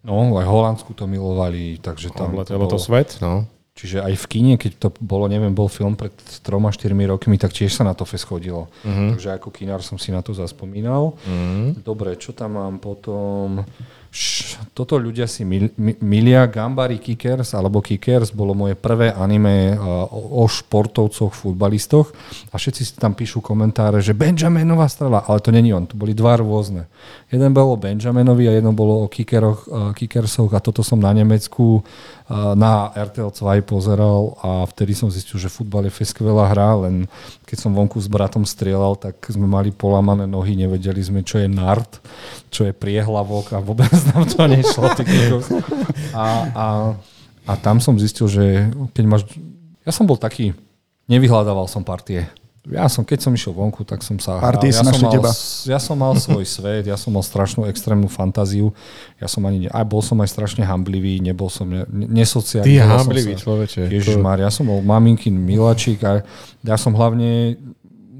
[0.00, 2.82] No, aj Holandsku to milovali, takže tam to Letelo to bolo.
[2.82, 3.44] svet, no.
[3.70, 6.12] Čiže aj v kine, keď to bolo, neviem, bol film pred
[6.44, 8.68] troma, štyrmi rokmi, tak tiež sa na to fest chodilo.
[8.84, 9.16] Uh-huh.
[9.16, 11.16] Takže ako kinár som si na to zaspomínal.
[11.16, 11.72] Uh-huh.
[11.80, 13.64] Dobre, čo tam mám potom?
[14.10, 16.44] Š, toto ľudia si mil, mi, milia.
[16.50, 22.10] Gambari Kickers alebo Kickers bolo moje prvé anime o, o športovcoch, futbalistoch
[22.50, 26.10] a všetci si tam píšu komentáre, že Benjaminová strela, ale to není on, to boli
[26.10, 26.90] dva rôzne.
[27.30, 31.14] Jeden bol o Benjaminovi a jedno bolo o kickeroch, uh, kickersoch a toto som na
[31.14, 36.90] Nemecku uh, na RTL 2 pozeral a vtedy som zistil, že futbal je skvelá hra,
[36.90, 37.06] len
[37.46, 41.46] keď som vonku s bratom strieľal, tak sme mali polamané nohy, nevedeli sme, čo je
[41.46, 42.02] nart,
[42.50, 44.90] čo je priehlavok a vôbec nám to nešlo.
[46.10, 46.66] A, a,
[47.46, 49.22] a tam som zistil, že keď máš...
[49.86, 50.50] Ja som bol taký,
[51.06, 52.26] nevyhľadával som partie.
[52.68, 54.36] Ja som, keď som išiel vonku, tak som sa.
[54.36, 55.32] Partie Ja som, mal, teba.
[55.64, 58.76] ja som mal svoj svet, ja som mal strašnú extrémnu fantáziu.
[59.16, 62.68] Ja som ani, aj bol som aj strašne hamblivý, nebol som ne, nesociálny.
[62.68, 63.88] Ty hamblivý človeče.
[63.88, 66.20] Ježiš To- ja som bol maminkin miláčik a
[66.60, 67.56] ja som hlavne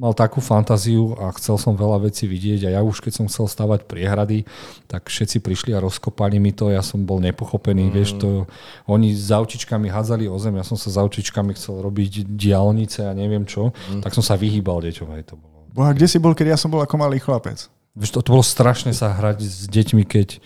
[0.01, 3.53] mal takú fantáziu a chcel som veľa vecí vidieť a ja už keď som chcel
[3.53, 4.49] stavať priehrady,
[4.89, 7.93] tak všetci prišli a rozkopali mi to, ja som bol nepochopený, mm.
[7.93, 8.49] vieš to,
[8.89, 13.13] oni s aučičkami hádzali o zem, ja som sa s aučičkami chcel robiť diálnice a
[13.13, 14.01] neviem čo, mm.
[14.01, 15.69] tak som sa vyhýbal deťom, aj to bolo.
[15.77, 17.69] Boha, kde si bol, keď ja som bol ako malý chlapec?
[17.93, 20.41] Vieš, to, to bolo strašné sa hrať s deťmi, keď,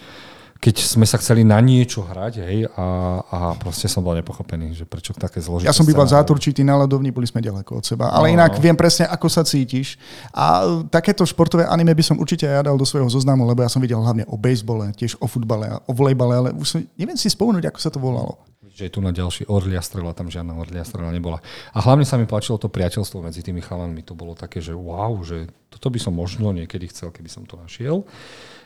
[0.65, 2.87] keď sme sa chceli na niečo hrať, hej, a,
[3.21, 5.69] a proste som bol nepochopený, že prečo také zložité.
[5.69, 8.09] Ja som býval záturčitý na ľadovni, boli sme ďaleko od seba.
[8.09, 8.65] Ale No, inak no.
[8.65, 10.01] viem presne, ako sa cítiš.
[10.33, 13.85] A takéto športové anime by som určite ja dal do svojho zoznamu, lebo ja som
[13.85, 17.69] videl hlavne o bejsbole, tiež o futbale, o volejbale, ale už som, neviem si spomenúť,
[17.69, 18.41] ako sa to volalo.
[18.75, 21.45] že je tu na ďalší orlia strela, tam žiadna orlia strela nebola.
[21.77, 24.01] A hlavne sa mi páčilo to priateľstvo medzi tými chalanmi.
[24.09, 27.55] To bolo také, že wow, že toto by som možno niekedy chcel, keby som to
[27.61, 28.03] našiel.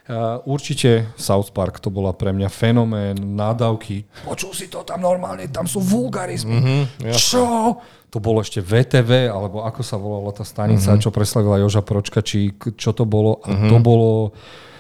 [0.09, 4.09] Uh, určite South Park to bola pre mňa fenomén, nádavky.
[4.25, 6.57] Počul si to tam normálne, tam sú vulgarizmy.
[6.57, 7.77] Mm-hmm, čo?
[8.09, 11.05] To bolo ešte VTV, alebo ako sa volala tá stanica, mm-hmm.
[11.05, 13.45] čo preslavila Joža Pročka, či čo to bolo.
[13.45, 13.69] A mm-hmm.
[13.69, 14.33] to bolo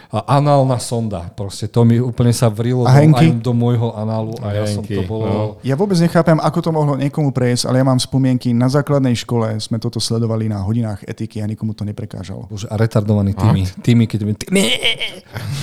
[0.08, 1.28] análna sonda.
[1.36, 3.28] Proste to mi úplne sa vrilo A do, Henky?
[3.28, 5.24] aj do môjho análu a ja som to Henky, bolo...
[5.28, 5.42] no.
[5.60, 8.56] Ja vôbec nechápem, ako to mohlo niekomu prejsť, ale ja mám spomienky.
[8.56, 12.48] Na základnej škole sme toto sledovali na hodinách etiky a nikomu to neprekážalo.
[12.48, 14.32] Bože, a retardovaní tými, tými keď mi...
[14.32, 14.48] Tý...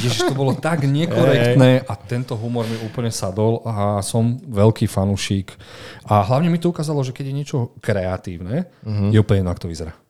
[0.06, 5.58] Ježiš, to bolo tak nekorektné a tento humor mi úplne sadol a som veľký fanúšik.
[6.06, 9.10] A hlavne mi to ukázalo, že keď je niečo kreatívne, uh-huh.
[9.10, 10.05] je úplne ako to vyzerá.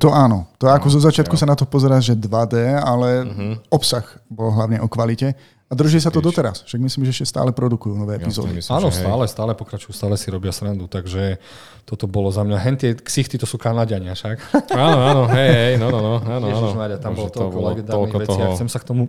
[0.00, 0.48] To áno.
[0.56, 3.28] To ako zo začiatku sa na to pozerá, že 2D, ale
[3.68, 5.36] obsah bol hlavne o kvalite.
[5.68, 6.68] A drží sa to doteraz.
[6.68, 8.60] Však myslím, že ešte stále produkujú nové epizódy.
[8.60, 11.40] myslím, Áno, stále, stále pokračujú, stále si robia srandu, takže
[11.88, 12.56] toto bolo za mňa.
[12.60, 14.36] Hen tie ksichty, to sú Kanadiania však.
[14.76, 16.46] Áno, áno, hej, hej, no, no, no, áno, áno.
[16.52, 19.08] Ježišmarja, tam bolo toľko legendárnych vecí a chcem sa k tomu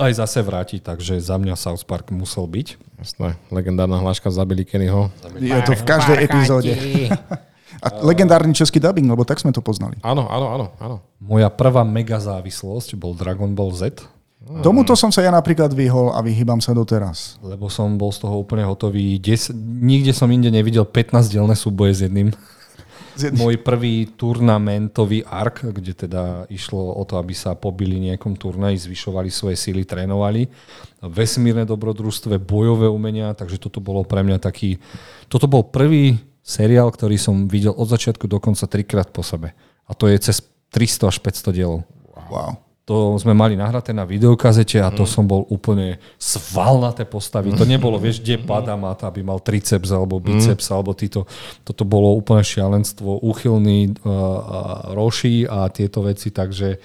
[0.00, 2.80] aj zase vrátiť, takže za mňa South Park musel byť.
[3.00, 5.12] Jasné, legendárna hláška zabili Kennyho.
[5.36, 6.72] Je to v každej epizóde.
[7.80, 9.96] A legendárny český dubbing, lebo tak sme to poznali.
[10.00, 10.96] Áno, áno, áno, áno.
[11.16, 14.00] Moja prvá mega závislosť bol Dragon Ball Z,
[14.40, 17.36] Tomuto som sa ja napríklad vyhol a vyhýbam sa doteraz.
[17.44, 19.20] lebo som bol z toho úplne hotový.
[19.20, 22.32] Des, nikde som inde nevidel 15-dielne súboje s jedným.
[23.20, 28.32] Z jedných- Môj prvý turnamentový ark, kde teda išlo o to, aby sa pobili nejakom
[28.32, 30.48] turnaji, zvyšovali svoje síly, trénovali.
[31.04, 34.80] Vesmírne dobrodružstve, bojové umenia, takže toto bolo pre mňa taký...
[35.28, 36.16] Toto bol prvý
[36.50, 39.54] seriál, ktorý som videl od začiatku do konca trikrát po sebe.
[39.86, 40.42] A to je cez
[40.74, 41.86] 300 až 500 dielov.
[42.26, 42.58] Wow.
[42.90, 47.54] To sme mali nahraté na videokazete a to som bol úplne svalnaté postavy.
[47.54, 51.22] To nebolo, vieš, kde padá má to, aby mal triceps alebo biceps alebo títo.
[51.62, 54.18] Toto bolo úplne šialenstvo, úchylný uh, uh,
[54.98, 56.82] roši a tieto veci, takže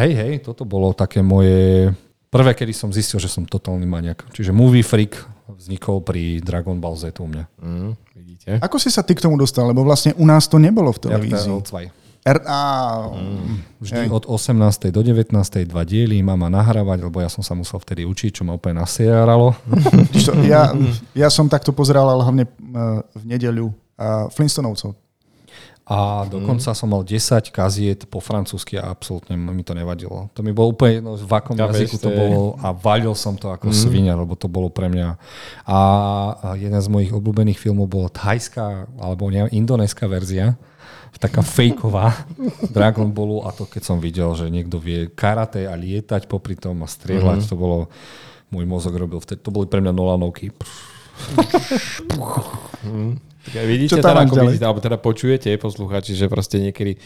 [0.00, 1.92] hej, hej, toto bolo také moje
[2.32, 4.24] prvé, kedy som zistil, že som totálny maniak.
[4.32, 7.44] Čiže Movie Freak vznikol pri Dragon Ball Z u mňa.
[7.60, 8.50] Mm, vidíte?
[8.64, 9.68] Ako si sa ty k tomu dostal?
[9.68, 11.52] Lebo vlastne u nás to nebolo v televízii.
[11.52, 12.04] RTL 2.
[12.24, 12.60] R- á,
[13.84, 14.08] Vždy Hej.
[14.08, 14.88] od 18.
[14.88, 15.28] do 19.
[15.68, 19.52] dva diely, mama nahrávať, lebo ja som sa musel vtedy učiť, čo ma úplne nasieralo.
[20.24, 20.72] To, ja,
[21.26, 24.96] ja som takto pozeral, ale hlavne eh, v nedeľu uh, Flintstonovcov.
[25.84, 30.32] A dokonca som mal 10 kaziet po francúzsky a absolútne mi to nevadilo.
[30.32, 33.52] To mi bolo úplne jedno, v akom Ja jazyku to bolo a valil som to
[33.52, 35.20] ako svinia, lebo to bolo pre mňa.
[35.68, 35.78] A
[36.56, 40.56] jeden z mojich obľúbených filmov bola thajská alebo neviem, indonéska verzia,
[41.20, 42.16] taká fejková
[42.74, 46.80] Dragon Ballu a to keď som videl, že niekto vie karate a lietať popri tom
[46.80, 47.92] a strieľať, to bolo
[48.48, 49.44] môj mozog robil vtedy.
[49.44, 50.48] To boli pre mňa Nolanovky.
[53.44, 56.96] Tak vidíte, Čo teda, ako vidíte, alebo teda počujete, poslucháči, že proste niekedy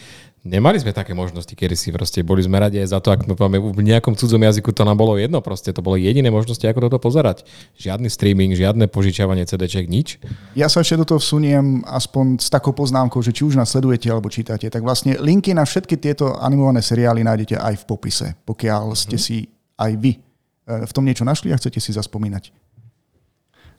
[0.47, 3.35] nemali sme také možnosti, kedy si proste boli sme radi aj za to, ak sme
[3.35, 6.87] máme v nejakom cudzom jazyku, to nám bolo jedno proste, to bolo jediné možnosti, ako
[6.87, 7.43] toto pozerať.
[7.75, 10.15] Žiadny streaming, žiadne požičiavanie CD-ček, nič.
[10.55, 14.07] Ja sa ešte do toho vsuniem aspoň s takou poznámkou, že či už nás sledujete
[14.07, 18.95] alebo čítate, tak vlastne linky na všetky tieto animované seriály nájdete aj v popise, pokiaľ
[18.95, 22.68] ste si aj vy eh, v tom niečo našli a chcete si zaspomínať.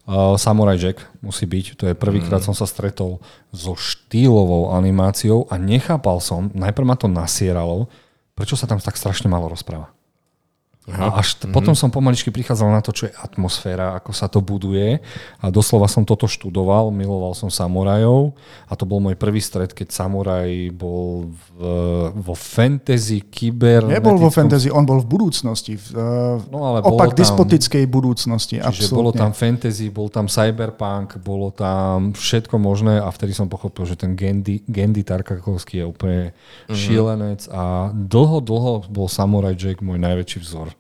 [0.09, 1.77] Uh, Samurai Jack musí byť.
[1.77, 3.20] To je prvýkrát som sa stretol
[3.52, 7.86] so štýlovou animáciou a nechápal som, najprv ma to nasieralo,
[8.35, 9.93] prečo sa tam tak strašne málo rozpráva.
[10.92, 14.40] A až t- potom som pomaličky prichádzal na to, čo je atmosféra, ako sa to
[14.40, 14.98] buduje
[15.36, 18.32] a doslova som toto študoval, miloval som samurajov
[18.64, 21.40] a to bol môj prvý stret, keď samuraj bol v,
[22.12, 23.86] vo fantasy, kyber...
[23.86, 25.74] Nebol vo fantasy, on bol v budúcnosti.
[25.74, 28.56] V, eh, No, ale opak tam- despotickej budúcnosti.
[28.56, 28.96] Čiže absolútne.
[28.96, 33.94] bolo tam fantasy, bol tam cyberpunk, bolo tam všetko možné a vtedy som pochopil, že
[33.94, 36.20] ten Gendy, Gendy Tarkakovský je úplne
[36.66, 36.74] Mhm.
[36.74, 40.72] šílenec a dlho, dlho bol Samurai Jack môj najväčší vzor.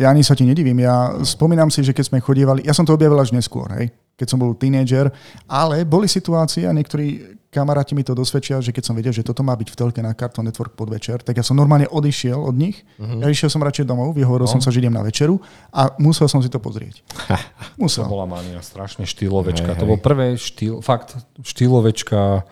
[0.00, 0.80] Ja ani sa ti nedivím.
[0.80, 4.26] Ja spomínam si, že keď sme chodievali, ja som to objavil až neskôr, hej, keď
[4.32, 5.12] som bol tínedžer,
[5.44, 9.42] ale boli situácie a niektorí kamaráti mi to dosvedčia, že keď som vedel, že toto
[9.42, 12.86] má byť v telke na Cartoon Network podvečer, tak ja som normálne odišiel od nich.
[12.96, 13.20] Uh-huh.
[13.20, 14.54] Ja išiel som radšej domov, vyhovoril no.
[14.54, 15.42] som sa, že idem na večeru
[15.74, 17.02] a musel som si to pozrieť.
[17.80, 18.04] To Musel.
[18.12, 19.72] bola mania, strašne štýlovečka.
[19.72, 19.92] Hej, to hej.
[19.96, 22.44] bol prvé štýl, fakt štýlovečka.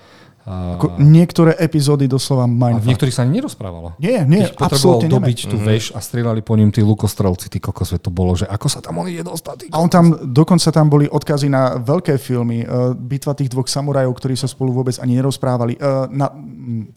[0.48, 2.88] Ako niektoré epizódy doslova a v mindfuck.
[2.88, 3.92] niektorých sa ani nerozprávalo.
[4.00, 7.92] Nie, nie, Keď absolútne dobiť tú veš a strieľali po ním tí lukostrelci, ty kokos,
[7.92, 9.68] veď to bolo, že ako sa tam on ide dostať.
[9.68, 14.16] A on tam, dokonca tam boli odkazy na veľké filmy, uh, bitva tých dvoch samurajov,
[14.16, 15.76] ktorí sa spolu vôbec ani nerozprávali.
[15.76, 16.32] Uh, na,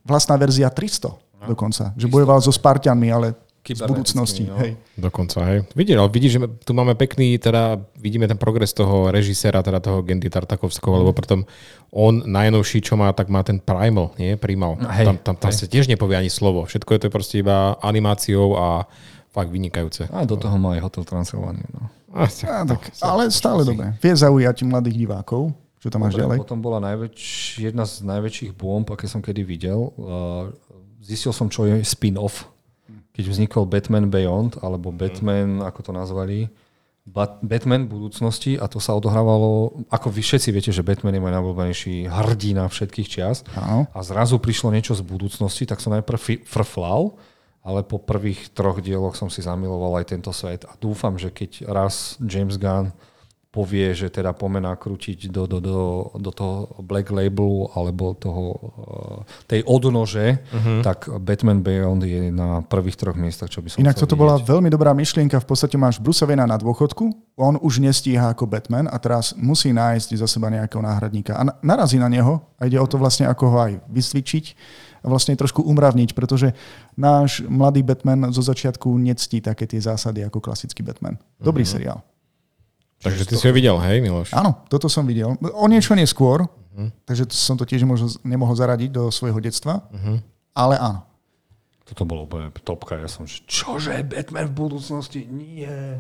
[0.08, 4.50] vlastná verzia 300 dokonca, že bojoval so Spartianmi, ale z budúcnosti.
[4.50, 4.58] no.
[4.58, 4.74] Hej.
[4.98, 5.70] Dokonca, hej.
[5.78, 10.02] Vidíš, ale vidíš, že tu máme pekný, teda vidíme ten progres toho režiséra, teda toho
[10.02, 11.46] Gendy Tartakovského, lebo potom
[11.94, 14.34] on najnovší, čo má, tak má ten Primal, nie?
[14.34, 14.82] Primal.
[14.82, 15.62] Hej, tam tam, tam hej.
[15.62, 16.66] sa tiež nepovie ani slovo.
[16.66, 18.90] Všetko je to proste iba animáciou a
[19.30, 20.10] fakt vynikajúce.
[20.10, 21.70] A do toho má aj Hotel Transylvania.
[21.72, 21.88] No.
[22.12, 23.96] A, Á, tak, ale stále dobre.
[24.04, 25.56] Vie zaujať mladých divákov.
[25.82, 26.38] Čo tam máš Dobre, ďalej?
[26.46, 27.18] Potom bola najväč,
[27.58, 29.90] jedna z najväčších bomb, aké som kedy videl.
[29.98, 30.54] Uh,
[31.02, 32.46] Zistil som, čo je spin-off.
[33.12, 36.40] Keď vznikol Batman Beyond, alebo Batman, ako to nazvali,
[37.02, 41.34] Bat- Batman budúcnosti a to sa odohrávalo, ako vy všetci viete, že Batman je môj
[41.34, 43.42] najobľúbenejší hrdina všetkých čias
[43.90, 47.18] a zrazu prišlo niečo z budúcnosti, tak som najprv fi- frflal,
[47.66, 50.62] ale po prvých troch dieloch som si zamiloval aj tento svet.
[50.70, 52.94] A dúfam, že keď raz James Gunn
[53.52, 55.80] povie, že teda pomená krútiť do, do, do,
[56.16, 58.44] do toho Black Labelu alebo toho,
[59.28, 60.80] eh, tej odnože, uh-huh.
[60.80, 64.24] tak Batman Beyond je na prvých troch miestach, čo by som Inak toto vidieť.
[64.24, 65.36] bola veľmi dobrá myšlienka.
[65.38, 69.70] V podstate máš Bruce Wayna na dôchodku, on už nestíha ako Batman a teraz musí
[69.70, 71.36] nájsť za seba nejakého náhradníka.
[71.36, 74.46] A na- narazí na neho a ide o to vlastne, ako ho aj vysvičiť
[75.02, 76.56] a vlastne trošku umravniť, pretože
[76.94, 81.20] náš mladý Batman zo začiatku nectí také tie zásady ako klasický Batman.
[81.36, 81.72] Dobrý Mhm.
[81.74, 82.00] seriál.
[83.02, 84.30] Takže ty si ho videl, hej, Miloš?
[84.38, 85.34] Áno, toto som videl.
[85.58, 86.46] O niečo neskôr,
[87.10, 89.82] takže to som to tiež nemohol, nemohol zaradiť do svojho detstva,
[90.54, 91.02] ale áno.
[91.92, 92.96] Toto bolo úplne topka.
[92.96, 95.28] Ja som, že čože, Batman v budúcnosti?
[95.28, 96.00] Nie.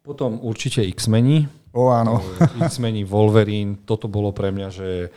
[0.00, 1.44] Potom určite X-meni.
[1.76, 2.24] O áno.
[2.56, 3.84] X-meni, Wolverine.
[3.84, 5.12] Toto bolo pre mňa, že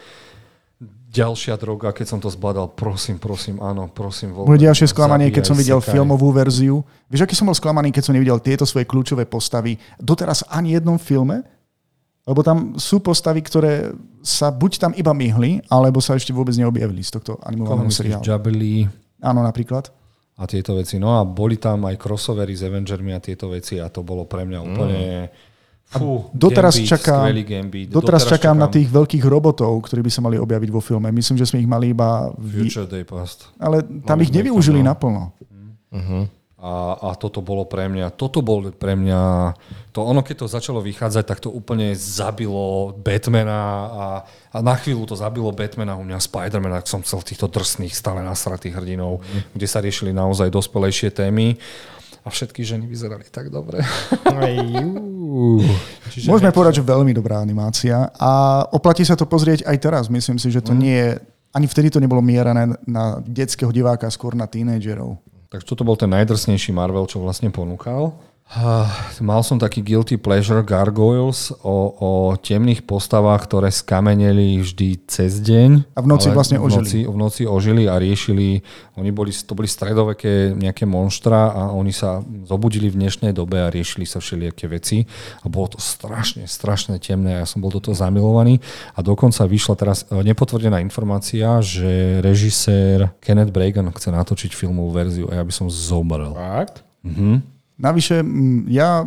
[1.13, 4.33] ďalšia droga, keď som to zbadal, prosím, prosím, áno, prosím.
[4.33, 5.93] Moje Wolverine, ďalšie sklamanie, keď som videl sekaj.
[5.93, 6.81] filmovú verziu.
[7.13, 10.97] Vieš, aký som bol sklamaný, keď som nevidel tieto svoje kľúčové postavy doteraz ani jednom
[10.97, 11.45] filme?
[12.23, 17.03] Lebo tam sú postavy, ktoré sa buď tam iba myhli, alebo sa ešte vôbec neobjavili
[17.03, 18.23] z tohto animovaného seriálu.
[18.23, 18.87] Jubilee
[19.23, 19.91] Áno, napríklad.
[20.33, 20.97] a tieto veci.
[20.97, 24.43] No a boli tam aj crossovery s Avengermi a tieto veci a to bolo pre
[24.49, 24.99] mňa úplne...
[25.93, 27.87] Fú, Doteraz Gambit, čakám, Gambit.
[27.93, 31.13] doteraz čakám na tých veľkých robotov, ktorí by sa mali objaviť vo filme.
[31.13, 32.33] Myslím, že sme ich mali iba...
[32.33, 32.65] V...
[32.65, 33.53] Future Day Past.
[33.61, 34.89] Ale tam Mali ich nevyužili tam, no.
[34.89, 35.23] naplno.
[36.63, 39.51] A, a toto bolo pre mňa, toto bol pre mňa,
[39.91, 43.59] to ono keď to začalo vychádzať, tak to úplne zabilo Batmana
[43.91, 44.05] a,
[44.47, 48.23] a na chvíľu to zabilo Batmana, u mňa Spidermana, ak som chcel týchto drsných, stále
[48.23, 49.19] nasratých hrdinov,
[49.51, 51.59] kde sa riešili naozaj dospelejšie témy
[52.23, 53.83] a všetky ženy vyzerali tak dobre.
[56.13, 60.03] Čiže Môžeme povedať, že veľmi dobrá animácia a oplatí sa to pozrieť aj teraz.
[60.07, 61.11] Myslím si, že to nie je...
[61.53, 65.21] Ani vtedy to nebolo mierané na detského diváka, skôr na tínedžerov.
[65.53, 68.17] Takže toto bol ten najdrsnejší Marvel, čo vlastne ponúkal.
[68.53, 68.85] Ah,
[69.17, 75.95] Mal som taký guilty pleasure Gargoyles o, o temných postavách, ktoré skameneli vždy cez deň.
[75.97, 77.09] A v noci vlastne v noci, ožili.
[77.09, 78.61] v noci ožili a riešili,
[78.99, 83.73] oni boli, to boli stredoveké nejaké monštra a oni sa zobudili v dnešnej dobe a
[83.73, 85.01] riešili sa všelijaké veci.
[85.41, 88.61] A bolo to strašne, strašne temné ja som bol do toho zamilovaný.
[88.93, 95.25] A dokonca vyšla teraz e, nepotvrdená informácia, že režisér Kenneth Bragan chce natočiť filmovú verziu
[95.31, 96.35] a ja by som zomrel.
[96.37, 96.85] Fakt?
[97.83, 99.03] Navyše, mm, ja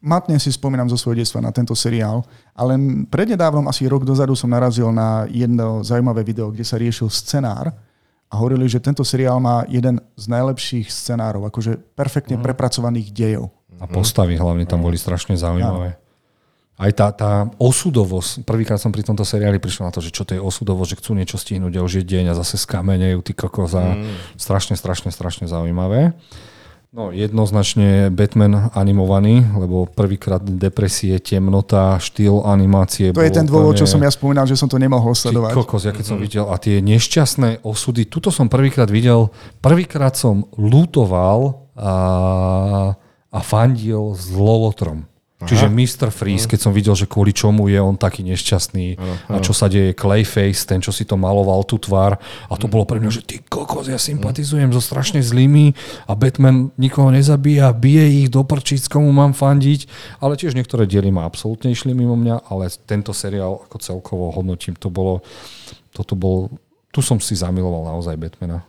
[0.00, 2.24] matne si spomínam zo svojho detstva na tento seriál,
[2.56, 2.80] ale
[3.12, 7.74] prednedávnom, asi rok dozadu som narazil na jedno zaujímavé video, kde sa riešil scenár
[8.28, 13.52] a hovorili, že tento seriál má jeden z najlepších scenárov, akože perfektne prepracovaných dejov.
[13.78, 16.00] A postavy hlavne tam boli strašne zaujímavé.
[16.78, 20.38] Aj tá, tá osudovosť, prvýkrát som pri tomto seriáli prišiel na to, že čo to
[20.38, 23.74] je osudovosť, že chcú niečo stihnúť a už je deň a zase skamenejú, ty kokos
[23.74, 23.98] a
[24.38, 26.14] strašne, strašne, strašne zaujímavé.
[26.98, 33.14] No jednoznačne Batman animovaný, lebo prvýkrát depresie, temnota, štýl animácie.
[33.14, 35.54] To je ten dôvod, čo som ja spomínal, že som to nemohol sledovať.
[35.54, 39.30] kokos, ja keď som videl a tie nešťastné osudy, tuto som prvýkrát videl,
[39.62, 41.94] prvýkrát som lutoval a,
[43.30, 45.06] a fandil s Lolotrom.
[45.38, 46.10] Čiže Mr.
[46.10, 48.98] Freeze, keď som videl, že kvôli čomu je on taký nešťastný
[49.30, 52.18] a čo sa deje Clayface, ten, čo si to maloval, tú tvár.
[52.50, 55.78] A to bolo pre mňa, že ty kokos, ja sympatizujem so strašne zlými
[56.10, 59.86] a Batman nikoho nezabíja, bije ich do prčíc, komu mám fandiť.
[60.18, 64.74] Ale tiež niektoré diely ma absolútne išli mimo mňa, ale tento seriál ako celkovo hodnotím,
[64.74, 65.22] to bolo,
[65.94, 66.50] toto bol,
[66.90, 68.66] tu som si zamiloval naozaj Batmana.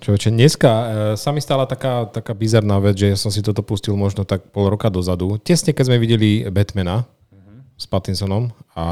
[0.00, 0.84] Človeče, dneska e,
[1.20, 4.48] sa mi stala taká, taká bizarná vec, že ja som si toto pustil možno tak
[4.48, 5.36] pol roka dozadu.
[5.42, 7.04] Tesne, keď sme videli Batmana
[7.76, 8.86] s Pattinsonom a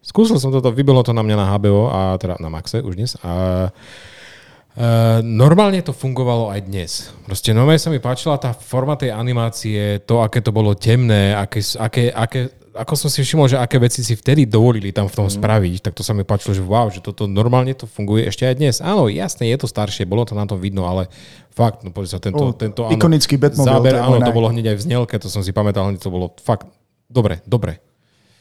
[0.00, 3.12] skúsil som toto, vybilo to na mňa na HBO, a teda na Maxe už dnes.
[3.20, 3.68] A
[4.70, 7.10] Uh, normálne to fungovalo aj dnes.
[7.26, 11.58] Proste normálne sa mi páčila tá forma tej animácie, to, aké to bolo temné, aké,
[11.74, 12.40] aké, aké,
[12.74, 15.92] ako som si všimol, že aké veci si vtedy dovolili tam v tom spraviť, tak
[15.98, 18.74] to sa mi páčilo, že wow, že toto normálne to funguje ešte aj dnes.
[18.78, 21.10] Áno, jasné, je to staršie, bolo to na to vidno, ale
[21.50, 24.48] fakt, no pozri sa, O, tento, tento áno, ikonický Batmobil, záber, to áno, to bolo
[24.54, 26.70] hneď aj v znelke, to som si pamätal, hneď to bolo fakt,
[27.10, 27.82] dobre, dobre.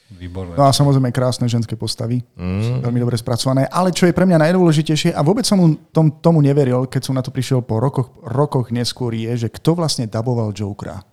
[0.09, 0.57] Výborné.
[0.57, 2.81] No a samozrejme krásne ženské postavy, mm.
[2.81, 3.69] veľmi dobre spracované.
[3.69, 7.21] Ale čo je pre mňa najdôležitejšie, a vôbec som tom, tomu neveril, keď som na
[7.21, 11.05] to prišiel po rokoch, rokoch neskôr, je, že kto vlastne daboval Jokera.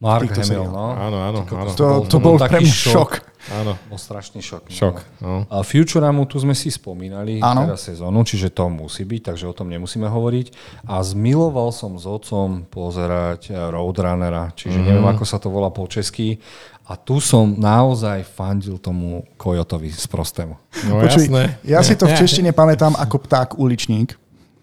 [0.00, 0.96] Mark týchto Hamill, no.
[0.96, 1.70] Áno, áno, áno.
[1.76, 2.92] To, bol- to to bol bol pre taký mňa šok.
[2.96, 3.12] šok.
[3.52, 4.64] Áno, Bol strašný šok.
[4.68, 4.72] no.
[4.72, 4.96] šok.
[5.20, 5.32] No.
[5.48, 7.68] A Futuramu tu sme si spomínali Áno.
[7.68, 10.46] teraz sezónu, čiže to musí byť, takže o tom nemusíme hovoriť.
[10.88, 15.84] A zmiloval som s otcom pozerať eh, Roadrunnera, čiže neviem, ako sa to volá po
[15.84, 16.40] česky.
[16.88, 20.56] A tu som naozaj fandil tomu Kojotovi z prostému.
[20.90, 21.60] No Počuj, jasné.
[21.62, 24.16] ja si to v češtine pamätám ako pták uličník.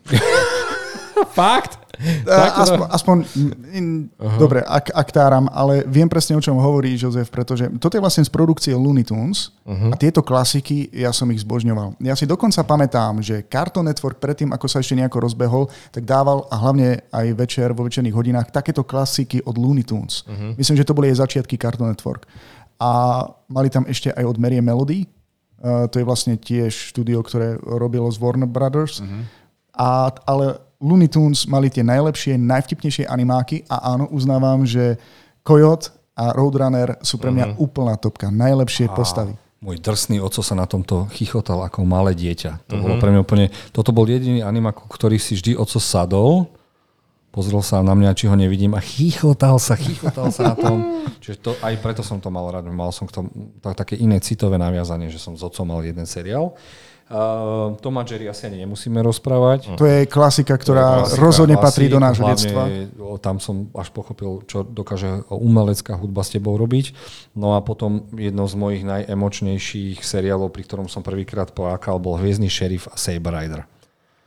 [1.37, 1.86] Fakt?
[2.29, 3.17] A, aspoň, aspoň
[3.73, 3.85] in,
[4.37, 8.21] dobre, ak, ak táram, ale viem presne, o čom hovorí Jozef, pretože toto je vlastne
[8.21, 9.89] z produkcie Looney Tunes uh-huh.
[9.91, 11.97] a tieto klasiky, ja som ich zbožňoval.
[12.05, 16.45] Ja si dokonca pamätám, že Cartoon Network predtým, ako sa ešte nejako rozbehol, tak dával
[16.53, 20.21] a hlavne aj večer, vo večerných hodinách, takéto klasiky od Looney Tunes.
[20.29, 20.53] Uh-huh.
[20.53, 22.29] Myslím, že to boli jej začiatky Cartoon Network.
[22.77, 25.09] A mali tam ešte aj od Marie Melody,
[25.57, 29.01] Uh, to je vlastne tiež štúdio, ktoré robilo z Warner Brothers.
[29.01, 29.25] Uh-huh.
[29.73, 35.01] A, ale Looney Tunes mali tie najlepšie, najvtipnejšie animáky a áno, uznávam, že
[35.41, 37.65] Coyote a Roadrunner sú pre mňa uh-huh.
[37.65, 38.29] úplná topka.
[38.29, 38.93] Najlepšie a...
[38.93, 39.33] postavy.
[39.57, 42.69] Môj drsný oco sa na tomto chichotal ako malé dieťa.
[42.69, 43.49] To bolo pre mňa úplne...
[43.73, 46.45] Toto bol jediný animák, ktorý si vždy oco sadol,
[47.33, 50.77] pozrel sa na mňa, či ho nevidím a chichotal sa, chichotal sa na tom.
[51.25, 53.33] Čiže to, aj preto som to mal rád, mal som k tomu
[53.73, 56.53] také iné citové naviazanie, že som s otcom mal jeden seriál.
[57.07, 59.79] Uh, Tom a Jerry asi ani nemusíme rozprávať.
[59.79, 62.67] To je klasika, ktorá klasika, rozhodne klasik, patrí do nášho detstva.
[63.23, 66.91] Tam som až pochopil, čo dokáže umelecká hudba s tebou robiť.
[67.31, 72.51] No a potom jedno z mojich najemočnejších seriálov, pri ktorom som prvýkrát plakal, bol Hviezdny
[72.51, 73.63] šerif a Saber Rider.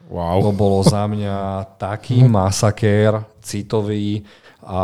[0.08, 0.40] Wow.
[0.42, 4.24] To bolo za mňa taký masakér citový,
[4.60, 4.82] a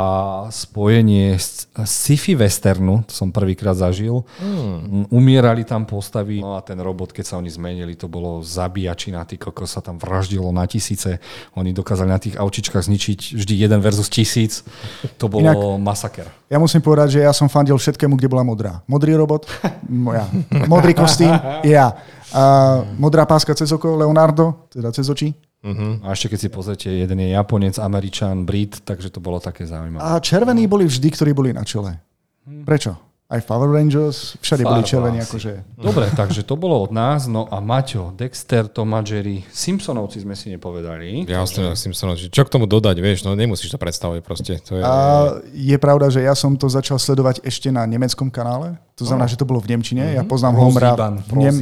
[0.49, 1.37] spojenie
[1.85, 4.25] sci-fi westernu, to som prvýkrát zažil.
[4.41, 5.05] Hmm.
[5.13, 9.37] Umierali tam postavy, no a ten robot, keď sa oni zmenili, to bolo zabíjačina, ty
[9.37, 11.21] koko sa tam vraždilo na tisíce.
[11.61, 14.65] Oni dokázali na tých aučičkách zničiť vždy jeden versus tisíc.
[15.21, 16.27] To bolo Inak, masaker.
[16.49, 18.81] Ja musím povedať, že ja som fandil všetkému, kde bola modrá.
[18.89, 19.45] Modrý robot,
[20.09, 20.25] moja.
[20.65, 21.37] Modrý kostým,
[21.69, 21.93] ja.
[22.33, 22.43] A
[22.97, 25.31] modrá páska cez oko, Leonardo, teda cez oči,
[25.67, 25.99] Uh-huh.
[26.07, 29.99] A ešte keď si pozrite, jeden je Japonec, Američan, Brit, takže to bolo také zaujímavé.
[29.99, 31.99] A červení boli vždy, ktorí boli na čele.
[32.47, 32.95] Prečo?
[33.27, 35.19] Aj Power Rangers, všade Farba boli červení.
[35.19, 35.67] Akože...
[35.75, 37.27] Dobre, takže to bolo od nás.
[37.27, 41.27] No a Maťo, Dexter, Tom a Jerry, Simpsonovci sme si nepovedali.
[41.27, 41.91] Jasne, takže...
[41.91, 42.31] Simpsonovci.
[42.31, 44.63] Čo k tomu dodať, vieš, no nemusíš to predstavovať proste.
[44.71, 44.83] To je...
[44.87, 44.95] A
[45.51, 48.79] je pravda, že ja som to začal sledovať ešte na nemeckom kanále.
[48.95, 49.33] To znamená, no.
[49.35, 50.07] že to bolo v Nemčine.
[50.07, 50.19] Mm-hmm.
[50.19, 50.31] Ja mhm.
[50.31, 50.95] poznám Homera.
[50.95, 51.57] V, Nem...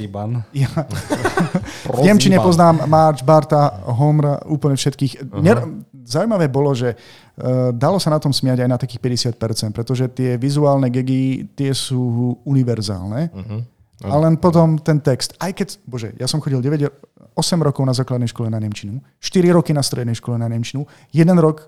[0.52, 0.68] ja...
[1.96, 5.30] v Nemčine poznám March, Barta, Homera, úplne všetkých.
[5.30, 5.82] Uh-huh.
[6.04, 6.98] Zaujímavé bolo, že
[7.34, 9.02] Eh, dalo sa na tom smiať aj na takých
[9.34, 13.34] 50%, pretože tie vizuálne gegy, tie sú univerzálne.
[13.34, 13.60] Uh-huh.
[14.06, 15.34] A len potom ten text.
[15.42, 16.86] Aj keď, bože, ja som chodil 9,
[17.34, 21.26] 8 rokov na základnej škole na Nemčinu, 4 roky na strednej škole na Nemčinu, 1
[21.42, 21.66] rok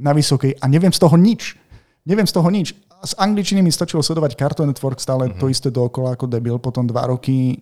[0.00, 1.60] na vysokej a neviem z toho nič.
[2.08, 2.72] Neviem z toho nič.
[3.04, 5.36] Z angličtiny mi stačilo sledovať Cartoon Network, stále uh-huh.
[5.36, 7.60] to isté dookola ako debil, potom 2 roky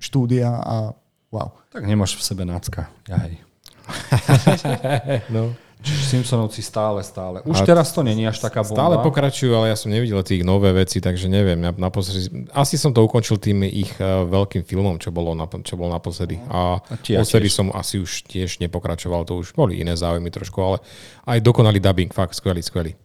[0.00, 0.96] štúdia a
[1.32, 1.52] wow.
[1.68, 2.88] Tak nemáš v sebe nácka.
[3.08, 3.40] Ja hej.
[5.34, 5.56] no.
[5.78, 7.38] Čiže Simpsonovci stále, stále.
[7.46, 8.74] Už a teraz to není až taká bomba.
[8.74, 11.54] Stále pokračujú, ale ja som nevidel tých nové veci, takže neviem.
[11.62, 15.78] Ja naposledy, asi som to ukončil tým ich uh, veľkým filmom, čo bolo, na, čo
[15.78, 16.42] bol naposledy.
[16.50, 20.82] A, a odtedy som asi už tiež nepokračoval, to už boli iné záujmy trošku, ale
[21.30, 22.98] aj dokonalý dubbing, fakt skvelý, skvelý.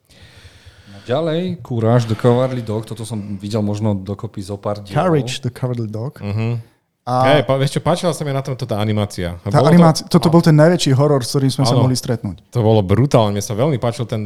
[1.03, 4.97] Ďalej, Courage, The Cowardly Dog, toto som videl možno dokopy zo pár dielov.
[4.97, 6.17] Courage, The Cowardly Dog.
[6.23, 6.57] Uh-huh.
[7.03, 7.13] A...
[7.27, 9.35] Hey, vieš čo, páčila sa mi na tomto tá animácia.
[9.43, 10.15] Tá animácia to...
[10.15, 12.47] Toto bol ten najväčší horor, s ktorým sme ano, sa mohli stretnúť.
[12.55, 14.23] To bolo brutálne, mne sa veľmi páčil ten,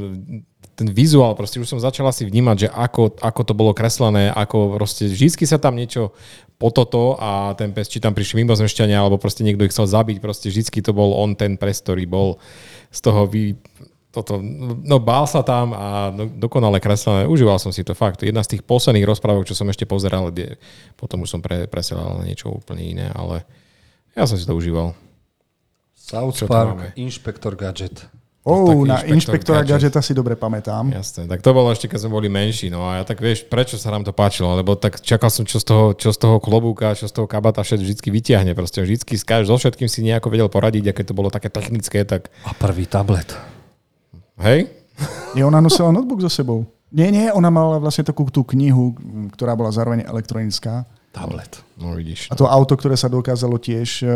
[0.78, 4.78] ten vizuál, proste už som začala si vnímať, že ako, ako to bolo kreslené, ako
[4.78, 6.14] proste vždy sa tam niečo
[6.62, 10.22] po toto a ten pes, či tam prišli mimozemšťania, alebo proste niekto ich chcel zabiť,
[10.22, 12.38] proste vždy to bol on ten pes, ktorý bol
[12.94, 13.58] z toho vy,
[14.12, 14.40] toto,
[14.84, 17.28] no bál sa tam a no, dokonale kreslené.
[17.28, 18.24] Užíval som si to fakt.
[18.24, 20.58] Jedna z tých posledných rozprávok, čo som ešte pozeral, kde,
[20.96, 23.44] potom už som pre, presielal na niečo úplne iné, ale
[24.18, 24.96] ja som si to užíval.
[25.94, 28.08] South Park, Inšpektor Gadget.
[28.48, 29.92] Oh, na inšpektora gadget.
[29.92, 30.88] gadgeta si dobre pamätám.
[30.88, 32.72] Jasné, tak to bolo ešte, keď sme boli menší.
[32.72, 34.56] No a ja tak vieš, prečo sa nám to páčilo?
[34.56, 37.60] Lebo tak čakal som, čo z toho, čo z toho klobúka, čo z toho kabata
[37.60, 38.56] všetko vždy vyťahne.
[38.56, 39.04] Proste vždy
[39.44, 42.08] so všetkým si nejako vedel poradiť, aké to bolo také technické.
[42.08, 42.32] Tak...
[42.48, 43.36] A prvý tablet.
[44.38, 44.69] Hej?
[45.34, 46.65] Nie, ona nosila notebook so sebou.
[46.93, 48.95] Nie, nie, ona mala vlastne takú tú knihu,
[49.35, 50.88] ktorá bola zároveň elektronická.
[51.18, 51.65] Tablet.
[51.77, 52.30] No vidíš.
[52.30, 54.10] A to auto, ktoré sa dokázalo tiež uh,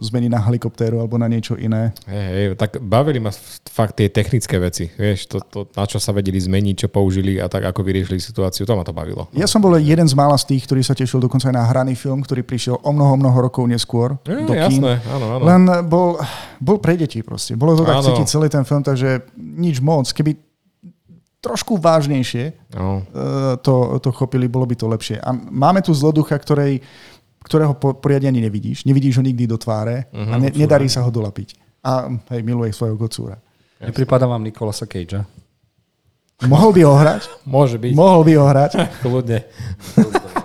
[0.00, 1.92] zmeniť na helikoptéru alebo na niečo iné.
[2.04, 3.32] Hej, hej, tak bavili ma
[3.68, 4.88] fakt tie technické veci.
[4.88, 8.68] Vieš, to, to, na čo sa vedeli zmeniť, čo použili a tak ako vyriešili situáciu,
[8.68, 9.28] to ma to bavilo.
[9.32, 11.96] Ja som bol jeden z mála z tých, ktorý sa tešil dokonca aj na hraný
[11.96, 14.20] film, ktorý prišiel o mnoho, mnoho rokov neskôr.
[14.28, 15.44] Je, do jasné, áno, áno.
[15.44, 16.20] Len bol,
[16.60, 17.56] bol pre deti proste.
[17.56, 20.04] Bolo to tak cítiť celý ten film, takže nič moc.
[20.12, 20.45] Keby
[21.46, 23.06] trošku vážnejšie no.
[23.62, 25.22] to, to chopili, bolo by to lepšie.
[25.22, 26.82] A máme tu zloducha, ktorej,
[27.46, 28.82] ktorého poriadne ani nevidíš.
[28.82, 31.54] Nevidíš ho nikdy do tváre uh-huh, a mhm, ne, nedarí sa ho dolapiť.
[31.86, 33.38] A hej, miluje svojho kocúra.
[33.78, 35.22] Nepripadá vám Nikolasa Cagea?
[36.44, 37.22] Mohol by ho hrať?
[37.48, 37.92] Môže byť.
[37.96, 38.70] Mohol by ho hrať.
[39.06, 39.38] Kľudne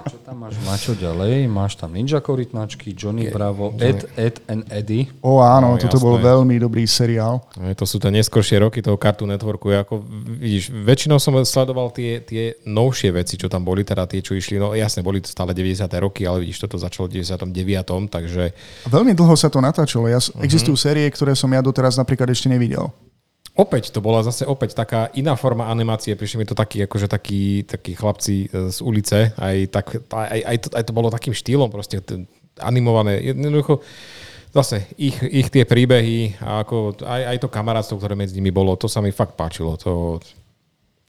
[0.42, 3.36] máš Mačo ďalej, máš tam Ninja korytnačky, Johnny okay.
[3.38, 5.06] Bravo, Ed, Ed and Eddie.
[5.22, 7.46] O áno, no, toto bol veľmi dobrý seriál.
[7.54, 9.70] To sú tie neskôršie roky toho Cartoon Networku.
[9.70, 10.02] Ako,
[10.42, 14.58] vidíš, väčšinou som sledoval tie, tie novšie veci, čo tam boli, teda tie, čo išli,
[14.58, 15.86] no jasne, boli to stále 90.
[16.02, 18.10] roky, ale vidíš, toto začalo v 99.
[18.10, 18.58] takže...
[18.90, 20.10] Veľmi dlho sa to natáčalo.
[20.10, 20.42] Ja, uh-huh.
[20.42, 22.90] Existujú série, ktoré som ja doteraz napríklad ešte nevidel.
[23.62, 27.62] Opäť to bola zase opäť taká iná forma animácie, prišli mi to takí, akože takí,
[27.62, 31.70] takí chlapci e, z ulice, aj, tak, aj, aj, to, aj to bolo takým štýlom
[31.70, 32.02] proste
[32.58, 33.22] animované.
[33.22, 33.86] Jednoducho,
[34.50, 38.74] zase ich, ich tie príbehy a ako aj, aj to kamarátstvo, ktoré medzi nimi bolo,
[38.74, 39.78] to sa mi fakt páčilo.
[39.86, 40.18] To...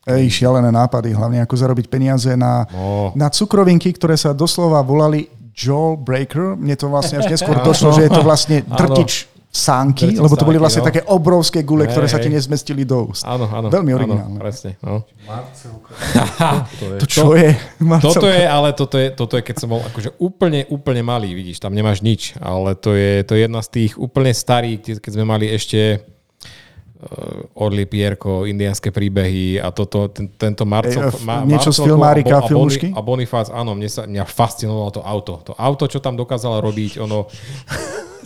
[0.04, 3.16] Ej, šialené nápady, hlavne ako zarobiť peniaze na, no.
[3.16, 5.24] na cukrovinky, ktoré sa doslova volali
[5.56, 6.52] Joel Breaker.
[6.52, 10.56] Mne to vlastne až neskôr došlo, že je to vlastne drtič sánky, lebo to boli
[10.56, 10.88] vlastne no.
[10.88, 13.20] také obrovské gule, Hej, ktoré sa ti nezmestili do úst.
[13.28, 13.68] Áno, áno.
[13.68, 14.38] Veľmi áno, originálne.
[14.40, 15.04] presne, no.
[16.96, 17.52] To čo je?
[17.76, 18.16] Marcelka?
[18.16, 21.60] Toto je, ale toto je, toto je, keď som bol akože úplne, úplne malý, vidíš,
[21.60, 25.28] tam nemáš nič, ale to je, to je jedna z tých úplne starých, keď- sme
[25.28, 31.76] mali ešte uh, Orly Pierko, indianské príbehy a toto, ten, tento Marcel, Ej, f- niečo
[31.76, 32.96] z filmárika, filmušky?
[32.96, 35.44] a Bonifác, áno, mne, sa, mňa fascinovalo to auto.
[35.44, 37.28] To auto, čo tam dokázala robiť, ono,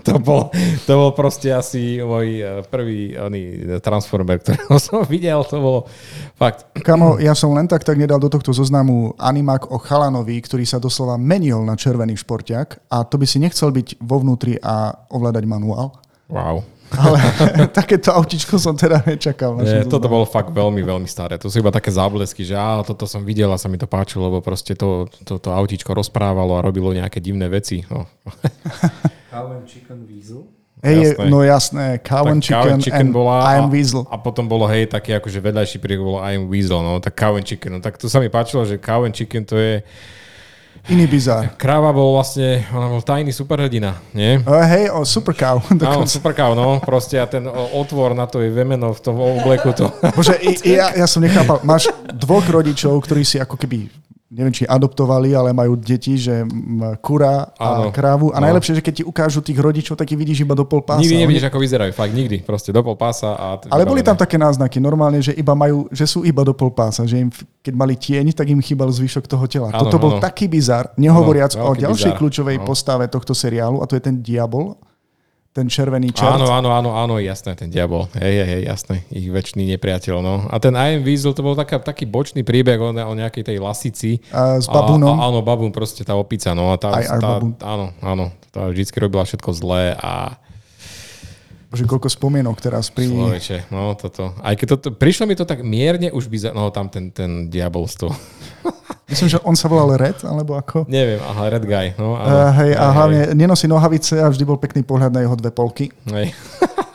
[0.06, 0.54] to bol,
[0.86, 3.42] to bol proste asi môj eh, prvý oný,
[3.82, 5.80] Transformer, ktorého som videl, to bolo
[6.38, 6.70] fakt.
[6.86, 10.78] Kamo, ja som len tak tak nedal do tohto zoznamu animák o chalanovi, ktorý sa
[10.78, 15.44] doslova menil na červený športiak a to by si nechcel byť vo vnútri a ovládať
[15.44, 15.98] manuál.
[16.30, 16.76] Wow.
[16.94, 17.18] Ale
[17.78, 19.58] takéto autičko som teda nečakal.
[19.58, 21.34] Nie, toto bolo fakt veľmi, veľmi staré.
[21.42, 24.30] To sú iba také záblesky, že á, toto som videl a sa mi to páčilo,
[24.30, 27.82] lebo proste to, to, to autíčko rozprávalo a robilo nejaké divné veci.
[27.90, 28.06] No.
[29.36, 30.48] Cow and Chicken Weasel.
[30.80, 31.30] Hej, Jasné.
[31.32, 34.04] no jasné, cow and Tak Cow chicken, and chicken and bola I am a, weasel.
[34.12, 37.32] a potom bolo hej, taký akože vedľajší príbeh bolo I am Weasel, no tak Cow
[37.36, 39.80] and Chicken, no tak to sa mi páčilo, že Cow and Chicken to je,
[40.92, 41.56] Iný bizár.
[41.56, 44.36] kráva bol vlastne, ona bol tajný superhrdina, nie?
[44.44, 45.64] Uh, hej, o super cow.
[45.64, 46.12] Áno, dokonca.
[46.12, 49.88] super cow, no, proste a ten otvor na to je vemeno v tom obleku, to,
[50.12, 51.64] Bože, i, i, ja, ja som nechápal.
[51.64, 53.88] Máš dvoch rodičov, ktorí si ako keby
[54.26, 56.42] neviem, či adoptovali, ale majú deti, že
[56.98, 57.94] kura a Áno.
[57.94, 58.34] krávu.
[58.34, 58.50] A No.
[58.50, 60.98] najlepšie, že keď ti ukážu tých rodičov, tak ich vidíš iba do pol pása.
[60.98, 63.46] nikdy nevidíš, ako vyzerajú, fakt nikdy, proste do pol pása a...
[63.70, 67.06] Ale boli tam také náznaky, normálne, že iba majú, že sú iba do pol pása,
[67.06, 67.30] že im,
[67.62, 69.70] keď mali tieň, tak im chýbal zvyšok toho tela.
[69.70, 70.22] Áno, Toto bol áno.
[70.22, 72.18] taký bizar, nehovoriac Áno, o ďalšej bizar.
[72.18, 72.66] kľúčovej No.
[72.66, 74.74] postave tohto seriálu, a to je ten diabol,
[75.56, 76.36] ten červený čert.
[76.36, 78.12] Áno, áno, áno, áno, jasné, ten diabol.
[78.12, 78.94] Hej, hej, hej, jasné.
[79.08, 80.44] Ich väčší nepriateľ, no.
[80.52, 83.56] A ten I am Weasel, to bol taká, taký bočný príbeh o, o nejakej tej
[83.56, 84.20] lasici.
[84.36, 85.16] A s babúnom.
[85.16, 86.68] A, a, áno, babún, proste tá opica, no.
[86.68, 88.28] A tá, tá, áno, áno.
[88.52, 90.36] Tá vždycky robila všetko zlé a
[91.66, 93.10] Bože, koľko spomienok teraz pri...
[93.10, 94.38] človeče, no toto.
[94.38, 97.90] Aj keď to, prišlo mi to tak mierne už by, no tam ten, ten diabol
[97.90, 98.14] z toho.
[99.10, 100.86] Myslím, že on sa volal Red, alebo ako?
[100.86, 102.14] Neviem, aha, Red Guy, no.
[102.14, 105.34] Áno, Uh, hej, a hej, hlavne nenosí nohavice a vždy bol pekný pohľad na jeho
[105.34, 105.90] dve polky.
[106.10, 106.30] Hej.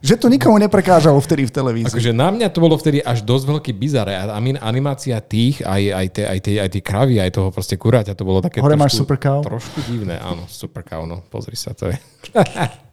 [0.00, 1.92] Že to nikomu neprekážalo vtedy v televízii.
[1.92, 4.08] Akože na mňa to bolo vtedy až dosť veľký bizar.
[4.08, 4.32] A
[4.64, 8.24] animácia tých, aj, aj, tie, aj, tie, aj tie kravy, aj toho proste kuráťa, to
[8.24, 9.44] bolo také Hore máš trošku, super cow?
[9.44, 10.16] trošku divné.
[10.16, 11.20] Áno, super cow, no.
[11.28, 12.00] Pozri sa, to je.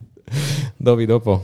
[0.78, 1.42] Doby dopo.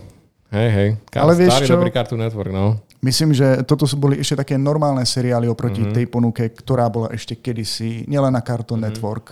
[0.49, 0.89] Hej, hej.
[1.07, 1.73] Ka- Ale vieš Starý čo?
[1.73, 2.77] dobrý Cartoon Network, no.
[2.99, 5.83] Myslím, že toto sú boli ešte také normálne seriály oproti Mhm.
[5.83, 5.97] mm-hmm.
[5.97, 8.85] tej ponuke, ktorá bola ešte kedysi, nielen na Cartoon Mhm.
[8.85, 8.95] mm-hmm.
[8.95, 9.25] Network,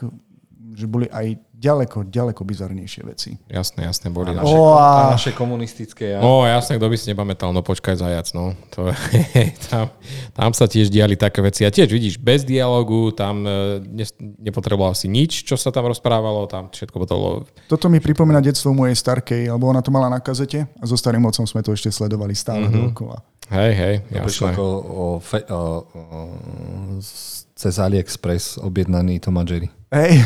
[0.71, 3.37] že boli aj ďaleko, ďaleko bizarnejšie veci.
[3.45, 4.29] Jasné, jasné, boli.
[4.29, 6.09] A naše- O, a a- naše komunistické.
[6.09, 6.19] Ja.
[6.19, 8.57] No jasné, kto by si nepamätal, no počkaj zajac, no.
[8.71, 8.89] To,
[9.69, 9.93] tam,
[10.31, 11.61] tam sa tiež diali také veci.
[11.61, 14.05] A tiež vidíš, bez dialogu, tam e, ne,
[14.39, 18.95] nepotreboval si nič, čo sa tam rozprávalo, tam všetko bolo Toto mi pripomína detstvo mojej
[18.95, 22.31] starkej, lebo ona to mala na kazete a so starým otcom sme to ešte sledovali
[22.31, 22.67] stále Mhm.
[22.67, 22.83] mm-hmm.
[22.89, 23.17] dookola.
[23.51, 24.53] Hej, hej, To prišlo jasné.
[24.53, 26.09] ako o, fe, o, o,
[27.61, 29.69] cez AliExpress objednaný Tom a Jerry.
[29.93, 30.23] Hej,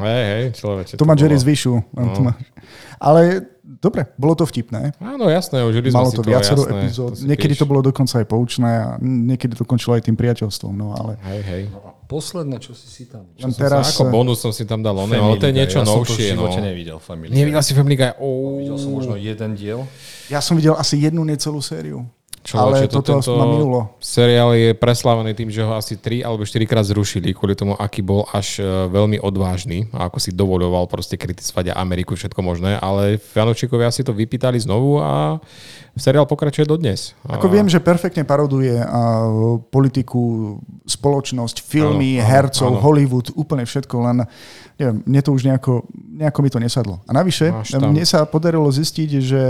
[0.00, 0.94] Hej, hej, človeče.
[0.96, 1.72] to má Jerry bolo- zvyšu.
[1.92, 2.32] No.
[2.96, 4.96] Ale dobre, bolo to vtipné.
[5.02, 7.10] Áno, jasné, užili sme Malo si to to, viacero jasné, epizód.
[7.12, 10.16] to si Niekedy tiež- to bolo dokonca aj poučné a niekedy to končilo aj tým
[10.16, 10.72] priateľstvom.
[10.72, 11.62] No ale Hej, hej.
[12.08, 13.28] Posledné, čo si si tam...
[13.36, 13.92] Som teraz...
[13.92, 16.04] sa, ako bonus som si tam dal, ono, ale to je niečo ja novšie.
[16.04, 16.64] som to v živote no.
[16.70, 18.12] nevidel, Family Nevidel si Family Guy?
[18.20, 18.60] Oh.
[18.62, 19.84] Videl som možno jeden diel.
[20.30, 22.04] Ja som videl asi jednu necelú sériu.
[22.44, 23.96] Človeče, ale to toto ma minulo.
[24.04, 28.04] seriál je preslávený tým, že ho asi 3 alebo 4 krát zrušili kvôli tomu, aký
[28.04, 33.16] bol až e, veľmi odvážny a ako si dovoľoval proste kritizovať Ameriku, všetko možné, ale
[33.16, 35.40] fanúšikovia si to vypýtali znovu a
[35.94, 37.14] seriál pokračuje dodnes.
[37.22, 38.74] Ako viem, že perfektne paroduje
[39.70, 42.80] politiku, spoločnosť, filmy, Áno, áno, hercov, áno.
[42.82, 44.16] Hollywood, úplne všetko, len
[44.74, 45.86] neviem, mne to už nejako,
[46.18, 46.98] nejako mi to nesadlo.
[47.06, 49.42] A navyše, mne sa podarilo zistiť, že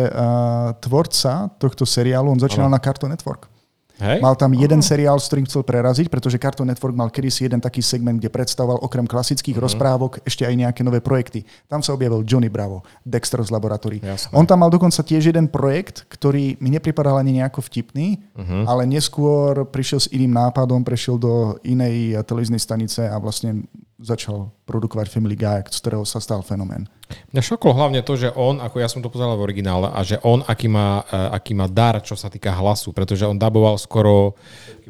[0.84, 3.48] tvorca tohto seriálu, on začínal na Cartoon Network.
[3.96, 4.18] Hej?
[4.18, 7.78] Mal tam jeden seriál, s ktorým chcel preraziť, pretože Cartoon Network mal kedysi jeden taký
[7.78, 9.62] segment, kde predstavoval okrem klasických Mhm.
[9.62, 11.46] rozprávok ešte aj nejaké nové projekty.
[11.64, 14.02] Tam sa objavil Johnny Bravo, Dexter z laboratórií.
[14.30, 18.66] On tam mal dokonca tiež jeden projekt, ktorý mi nepripadal ani nejako vtipný, Mhm.
[18.66, 23.62] ale neskôr prišiel s iným nápadom, prešiel do inej televíznej stanice a vlastne
[23.94, 26.90] začal produkovať Family Guy, z ktorého sa stal fenomén.
[27.30, 30.18] Mňa šoklo hlavne to, že on, ako ja som to pozeral v originále, a že
[30.26, 34.34] on, aký má, e, aký má dar, čo sa týka hlasu, pretože on daboval skoro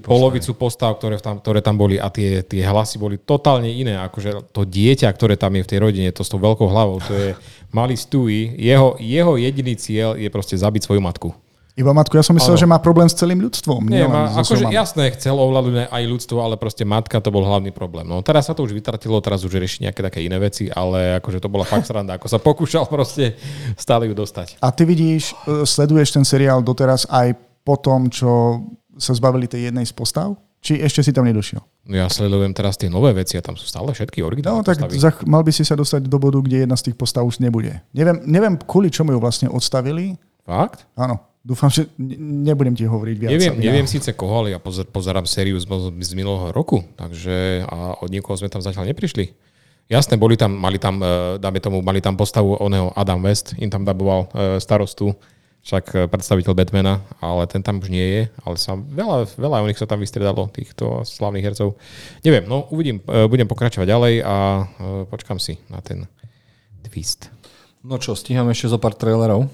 [0.01, 4.01] polovicu postav, ktoré tam, ktoré tam boli a tie, tie hlasy boli totálne iné.
[4.01, 7.13] Akože to dieťa, ktoré tam je v tej rodine, to s tou veľkou hlavou, to
[7.13, 7.29] je
[7.77, 8.57] malý Stewie.
[8.57, 11.29] Jeho, jeho jediný cieľ je proste zabiť svoju matku.
[11.75, 12.63] Iba matku, ja som myslel, Áno.
[12.63, 13.91] že má problém s celým ľudstvom.
[13.91, 17.75] Nie, má, so akože jasné, chcel ovládnuť aj ľudstvo, ale proste matka to bol hlavný
[17.75, 18.07] problém.
[18.07, 21.43] No teraz sa to už vytratilo, teraz už rieši nejaké také iné veci, ale akože
[21.43, 23.35] to bola fakt sranda, ako sa pokúšal proste
[23.75, 24.63] stále ju dostať.
[24.63, 27.35] A ty vidíš, e, sleduješ ten seriál doteraz aj
[27.67, 28.63] po tom, čo
[28.95, 30.39] sa zbavili tej jednej z postav?
[30.63, 31.59] Či ešte si tam nedošiel?
[31.91, 34.79] No ja sledujem teraz tie nové veci a tam sú stále všetky originálne No tak
[34.79, 34.97] postavy.
[34.97, 37.83] za, mal by si sa dostať do bodu, kde jedna z tých postav už nebude.
[37.91, 40.15] Neviem, neviem kvôli čomu ju vlastne odstavili.
[40.47, 40.87] Fakt?
[40.95, 42.17] Áno, dúfam, že ne-
[42.49, 43.31] nebudem ti hovoriť viac.
[43.31, 45.69] Neviem, ja- neviem síce koho, ale ja pozer, pozerám sériu z,
[46.01, 49.37] z minulého roku, takže a od niekoho sme tam zatiaľ neprišli.
[49.85, 53.69] Jasné, boli tam, mali tam, eh, dáme tomu, mali tam postavu oného Adam West, im
[53.69, 55.13] tam daboval eh, starostu,
[55.61, 59.69] však eh, predstaviteľ Batmana, ale ten tam už nie je, ale sa veľa, veľa o
[59.69, 61.77] nich sa tam vystredalo, týchto slavných hercov.
[62.25, 64.35] Neviem, no uvidím, budem pokračovať ďalej a
[65.13, 66.09] počkam si na ten
[66.89, 67.29] twist.
[67.85, 69.45] No čo, stíhame ešte zo pár trailerov.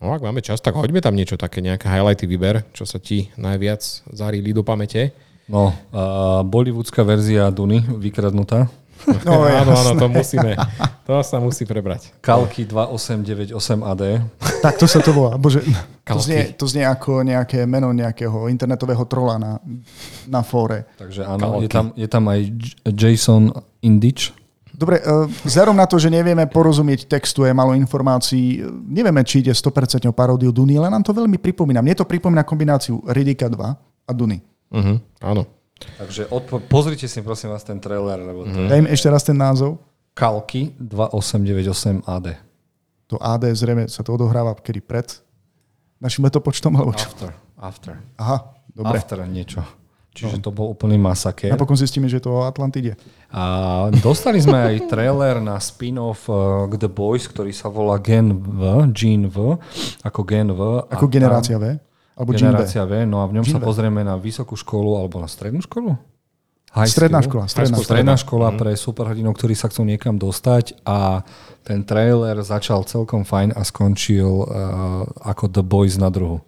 [0.00, 3.28] No ak máme čas, tak hoďme tam niečo také, nejaké highlighty vyber, čo sa ti
[3.36, 5.12] najviac zarýli do pamäte.
[5.44, 8.72] No, uh, bollywoodská verzia Duny, vykradnutá.
[9.24, 9.96] No, áno, áno, jasné.
[9.96, 10.50] to musíme.
[11.08, 12.12] To sa musí prebrať.
[12.20, 14.02] Kalky 2898 AD.
[14.60, 15.40] Tak to sa to volá.
[15.40, 15.64] Bože,
[16.04, 19.52] to znie, to znie ako nejaké meno nejakého internetového trola na,
[20.28, 20.84] na fóre.
[21.00, 21.64] Takže áno, Kalky.
[21.64, 22.40] je tam, je tam aj
[22.92, 23.44] Jason
[23.80, 24.36] Indich.
[24.80, 29.44] Dobre, uh, vzhľadom na to, že nevieme porozumieť textu, je malo informácií, eh, nevieme, či
[29.44, 31.84] ide 100% o paródiu Duny, ale nám to veľmi pripomína.
[31.84, 34.40] Mne to pripomína kombináciu Ridika 2 a Duny.
[34.72, 35.44] Uh-huh, áno.
[36.00, 39.20] Takže odpo- pozrite si prosím vás ten trailer, lebo to je Daj mi ešte raz
[39.20, 39.76] ten názov.
[40.16, 42.40] Kalky 2898 AD.
[43.12, 45.08] To AD zrejme sa to odohráva kedy pred
[46.00, 47.04] našim letopočtom, alebo čo?
[47.04, 47.30] After.
[47.60, 47.94] After.
[48.16, 48.96] Aha, dobre.
[48.96, 49.60] After niečo.
[50.10, 51.54] Čiže to bol úplný masaker.
[51.54, 52.98] Napokon zistíme, že je to o Atlantide.
[53.30, 53.42] A
[53.96, 58.62] dostali sme aj trailer na spin-off uh, k The Boys, ktorý sa volá Gen V,
[58.90, 59.54] Gene V,
[60.02, 60.60] ako Gen V.
[60.82, 61.78] A Ako tam- generácia V?
[62.12, 62.58] Alebo Gene V?
[62.58, 63.64] Generácia V, no a v ňom Gene sa V.
[63.64, 65.94] pozrieme na vysokú školu alebo na strednú školu?
[66.70, 67.30] High Stredná school?
[67.32, 71.26] škola, stredná High school, stredná škola pre superhrdinov, ktorí sa chcú niekam dostať a
[71.62, 74.46] ten trailer začal celkom fajn a skončil uh,
[75.20, 76.38] ako The Boys na druhu.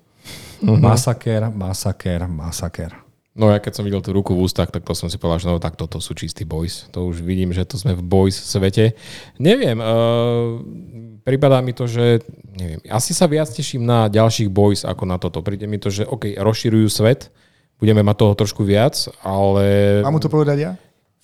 [0.63, 3.02] Masaker, masaker, masaker.
[3.33, 5.49] No ja keď som videl tú ruku v ústach, tak to som si povedal, že
[5.49, 6.85] no tak toto sú čistí boys.
[6.93, 8.93] To už vidím, že to sme v boys svete.
[9.41, 10.61] Neviem, uh,
[11.25, 12.21] pripadá mi to, že
[12.53, 15.41] neviem, asi sa viac teším na ďalších boys ako na toto.
[15.41, 17.33] Príde mi to, že OK, rozširujú svet,
[17.81, 20.05] budeme mať toho trošku viac, ale...
[20.05, 20.73] Mám mu to povedať ja?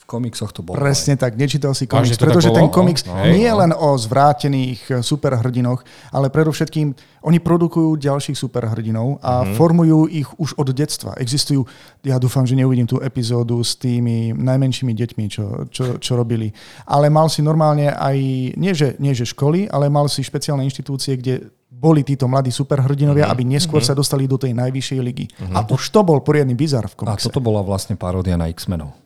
[0.09, 0.73] Komiksoch to bolo.
[0.75, 3.61] Presne tak, nečítal si A komiks, tak pretože ten komiks No, nie je no.
[3.61, 9.53] len o zvrátených eh, superhrdinoch, ale predovšetkým oni produkujú ďalších superhrdinov a Mhm.
[9.55, 11.13] formujú ich už od detstva.
[11.15, 11.69] Existujú,
[12.03, 16.57] ja dúfam, že neuvidím tú epizódu s tými najmenšími deťmi, čo, čo, čo robili.
[16.85, 18.17] Ale mal si normálne aj,
[18.55, 21.35] nie že, nie že školy, ale mal si špeciálne inštitúcie, kde
[21.69, 23.31] boli títo mladí superhrdinovia, Mhm.
[23.31, 25.29] aby neskôr sa dostali do tej najvyššej ligy.
[25.53, 27.29] A už to bol poriadny bizar v A komikse.
[27.29, 28.97] toto bola vlastne paródia na X-menov.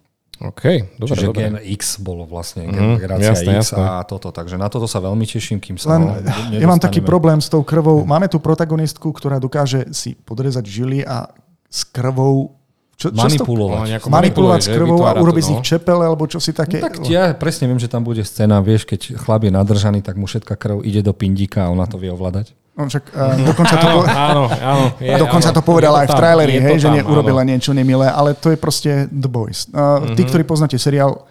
[0.42, 0.62] OK,
[0.98, 1.40] dobre, Čiže dobre.
[1.40, 3.78] Gen X bolo vlastne Mhm, generácia jasné, X jasné.
[3.78, 4.28] a toto.
[4.28, 6.02] Takže na toto sa veľmi teším, kým sa Len
[6.58, 8.02] ja mám taký problém s tou krvou.
[8.02, 11.30] Máme tu protagonistku, ktorá dokáže si podrezať žily a
[11.64, 12.58] s krvou
[12.92, 13.86] čo, čo s to- Manipulovať.
[14.04, 15.52] Manipulovať s krvou a Vytvára to, urobiť z no.
[15.52, 16.78] nich čepele alebo čo si také.
[16.78, 20.14] No, tak ja presne viem, že tam bude scéna, vieš, keď chlap je nadržaný, tak
[20.14, 22.54] mu všetka krv ide do pindíka a ona to vie ovládať.
[22.72, 24.84] No, však, uh, dokonca to, Áno, po- áno, áno.
[25.04, 25.56] Je, dokonca áno.
[25.56, 27.50] to povedala aj v traileri, hej, že tam, neurobila áno.
[27.52, 29.68] niečo nemilé, ale to je proste The Boys.
[29.68, 31.28] Uh, Tí, ktorí poznáte seriál,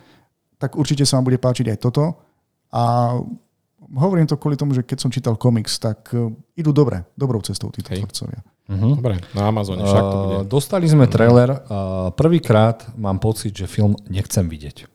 [0.62, 2.14] tak určite sa vám bude páčiť aj toto.
[2.70, 3.18] A
[3.98, 7.74] hovorím to kvôli tomu, že keď som čítal komiks, tak uh, idú dobre, dobrou cestou
[7.74, 8.06] títo Hej.
[8.06, 8.46] tvorcovia.
[8.72, 10.38] Dobre, na Amazone však to bude.
[10.38, 11.50] Uh, dostali sme trailer.
[11.68, 14.88] Uh, prvýkrát mám pocit, že film nechcem vidieť.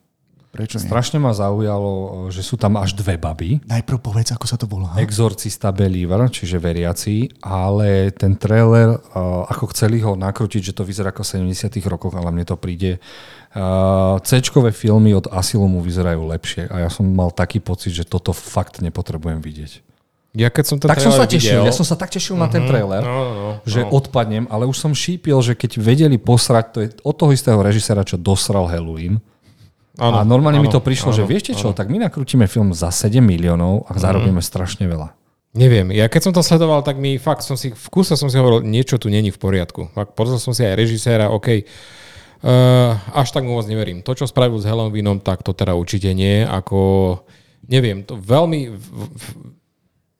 [0.56, 0.88] Prečo nie?
[0.88, 3.60] Strašne ma zaujalo, uh, že sú tam až dve baby.
[3.68, 4.96] Najprv povedz, ako sa to volá.
[4.96, 11.12] Exorcista Believer, čiže veriaci, ale ten trailer, uh, ako chceli ho nakrútiť, že to vyzerá
[11.12, 12.96] ako v 70 rokoch, ale mne to príde.
[13.52, 18.32] Uh, C-čkové filmy od Asylumu vyzerajú lepšie a ja som mal taký pocit, že toto
[18.32, 19.84] fakt nepotrebujem vidieť.
[20.36, 22.44] Ja keď som ten Tak som sa tešil, videl, ja som sa tak tešil na
[22.44, 23.50] ten trailer, No, no, no.
[23.64, 23.88] že no.
[23.96, 28.04] odpadnem, ale už som šípil, že keď vedeli posrať, to je od toho istého režisera,
[28.04, 29.16] čo dosral Halloween.
[29.96, 32.76] Áno, a normálne mi áno, to prišlo, že áno, viete čo, tak my nakrútime film
[32.76, 35.16] za 7 miliónov a zarobíme strašne veľa.
[35.56, 38.36] Neviem, ja keď som to sledoval, tak mi fakt som si, v kúse som si
[38.36, 39.88] hovoril, niečo tu není v poriadku.
[39.96, 44.04] Fakt, pozrel som si aj režiséra, OK, uh, až tak moc neverím.
[44.04, 47.24] To, čo spravil s Halloweenom, tak to teda určite nie, ako,
[47.72, 49.24] neviem, to veľmi, v, v,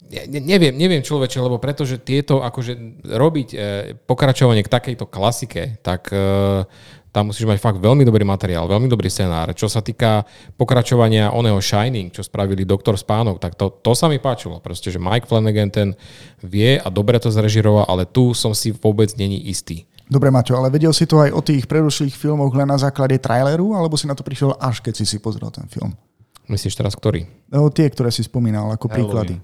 [0.09, 3.57] ne, neviem, neviem človeče, lebo pretože tieto, akože robiť e,
[4.09, 6.65] pokračovanie k takejto klasike, tak, e,
[7.17, 9.57] tam musíš mať fakt veľmi dobrý materiál, veľmi dobrý scenár.
[9.57, 10.29] Čo sa týka
[10.61, 14.61] pokračovania oného Shining, čo spravili Doktor Spánok, tak to, to sa mi páčilo.
[14.61, 15.89] Proste, že Mike Flanagan ten
[16.45, 19.89] vie a dobre to zrežiroval, ale tu som si vôbec není istý.
[20.05, 23.73] Dobre, Maťo, ale vedel si to aj o tých predošlých filmoch len na základe traileru,
[23.73, 25.97] alebo si na to prišiel až keď si si pozrel ten film?
[26.53, 27.25] Myslíš teraz ktorý?
[27.49, 29.01] No, tie, ktoré si spomínal ako Halloween.
[29.03, 29.35] príklady.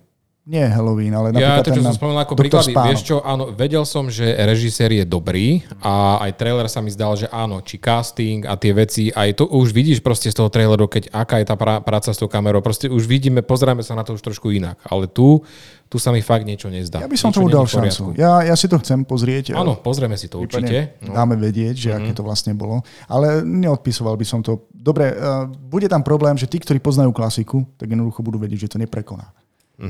[0.42, 2.88] Nie Halloween, ale Ja napríklad to, čo ten som spomenul ako príklady, Spánok.
[2.90, 7.14] vieš čo, áno, vedel som, že režisér je dobrý a aj trailer sa mi zdal,
[7.14, 10.90] že áno, či casting a tie veci, aj to už vidíš proste z toho traileru,
[10.90, 14.02] keď aká je tá pra, práca s tou kamerou, proste už vidíme, pozrieme sa na
[14.02, 15.46] to už trošku inak, ale tu,
[15.86, 16.98] tu sa mi fakt niečo nezdá.
[16.98, 18.18] Ja by som Niečo tomu dal šancu.
[18.18, 19.54] Ja, ja si to chcem pozrieť.
[19.54, 20.98] Áno, pozrieme si to určite.
[20.98, 22.82] Prípadne Dáme vedieť, že aké to vlastne bolo.
[23.06, 24.66] Ale neodpisoval by som to.
[24.74, 28.70] Dobre, uh, bude tam problém, že tí, ktorí poznajú klasiku, tak jednoducho budú vedieť, že
[28.74, 29.30] to neprekoná.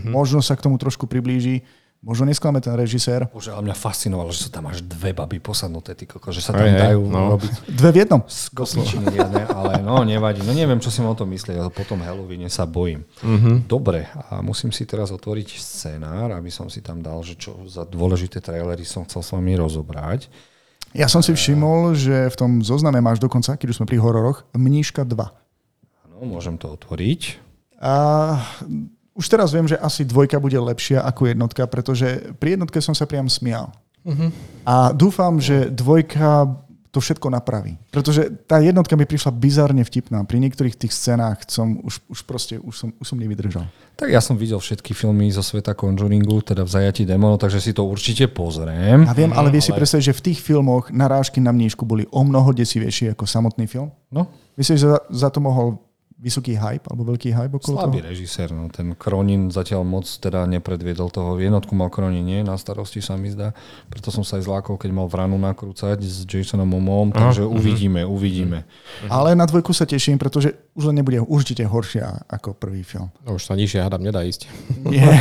[0.08, 1.60] Možno sa k tomu trošku priblíži,
[2.02, 3.30] možno nesklame ten režisér.
[3.30, 6.50] Bože, ale mňa fascinovalo, že sú tam až dve baby posadnuté, ty koko, že sa
[6.50, 7.38] tam hej, dajú no.
[7.38, 8.20] robiť Dve v jednom.
[8.26, 10.42] z kosličiny jedné, ale no nevadí.
[10.42, 13.06] No neviem, čo si mám o tom myslieť, ale potom Halloweene sa bojím.
[13.70, 17.86] Dobre, a musím si teraz otvoriť scenár, aby som si tam dal, že čo za
[17.86, 20.26] dôležité trailery som chcel s vami rozobrať.
[20.92, 24.44] Ja som si všimol, že v tom zozname máš dokonca, keď už sme pri hororoch,
[24.52, 25.16] Mníška 2.
[25.16, 27.40] Áno, môžem to otvoriť.
[27.80, 27.94] A
[29.12, 33.04] už teraz viem, že asi dvojka bude lepšia ako jednotka, pretože pri jednotke som sa
[33.04, 33.72] priam smial.
[34.66, 36.50] A dúfam, že dvojka
[36.92, 37.80] to všetko napraví.
[37.88, 40.28] Pretože tá jednotka mi prišla bizarne vtipná.
[40.28, 43.64] Pri niektorých tých scénách som už, už proste už som, už som nevydržal.
[43.96, 47.72] Tak ja som videl všetky filmy zo sveta Conjuringu, teda v zajatí démonov, takže si
[47.72, 49.08] to určite pozriem.
[49.08, 52.20] A viem, ale vieš si predstaviť, že v tých filmoch narážky na mníšku boli o
[52.28, 53.88] mnoho desivejšie ako samotný film?
[54.12, 54.28] No,
[54.60, 55.80] Myslíš, že za, za to mohol
[56.22, 58.08] vysoký hype alebo veľký hype okolo slabý toho?
[58.14, 58.48] režisér.
[58.54, 58.70] No.
[58.70, 61.34] Ten Kronin zatiaľ moc teda nepredviedol toho.
[61.34, 63.50] Jednotku mal Kronin nie na starosti, sa mi zdá.
[63.90, 67.10] Preto som sa aj zlákol, keď mal vranu nakrúcať s Jasonom Momom.
[67.10, 68.62] Takže uvidíme, uvidíme.
[69.10, 73.10] Ale na dvojku sa teším, pretože už len nebude určite horšia ako prvý film.
[73.26, 74.46] No, už sa nižšie hádam nedá ísť.
[74.86, 75.02] Nie.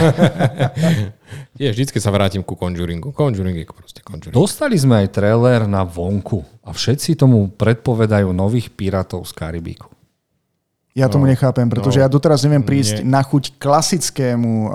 [1.59, 3.11] Nie, vždycky sa vrátim ku Conjuringu.
[3.15, 4.35] Conjuring je proste Conjuring.
[4.35, 9.90] Dostali sme aj trailer na vonku a všetci tomu predpovedajú nových pirátov z Karibiku.
[10.91, 13.07] Ja tomu No, nechápem, pretože no, ja doteraz neviem prísť nie.
[13.07, 14.71] na chuť klasickému uh,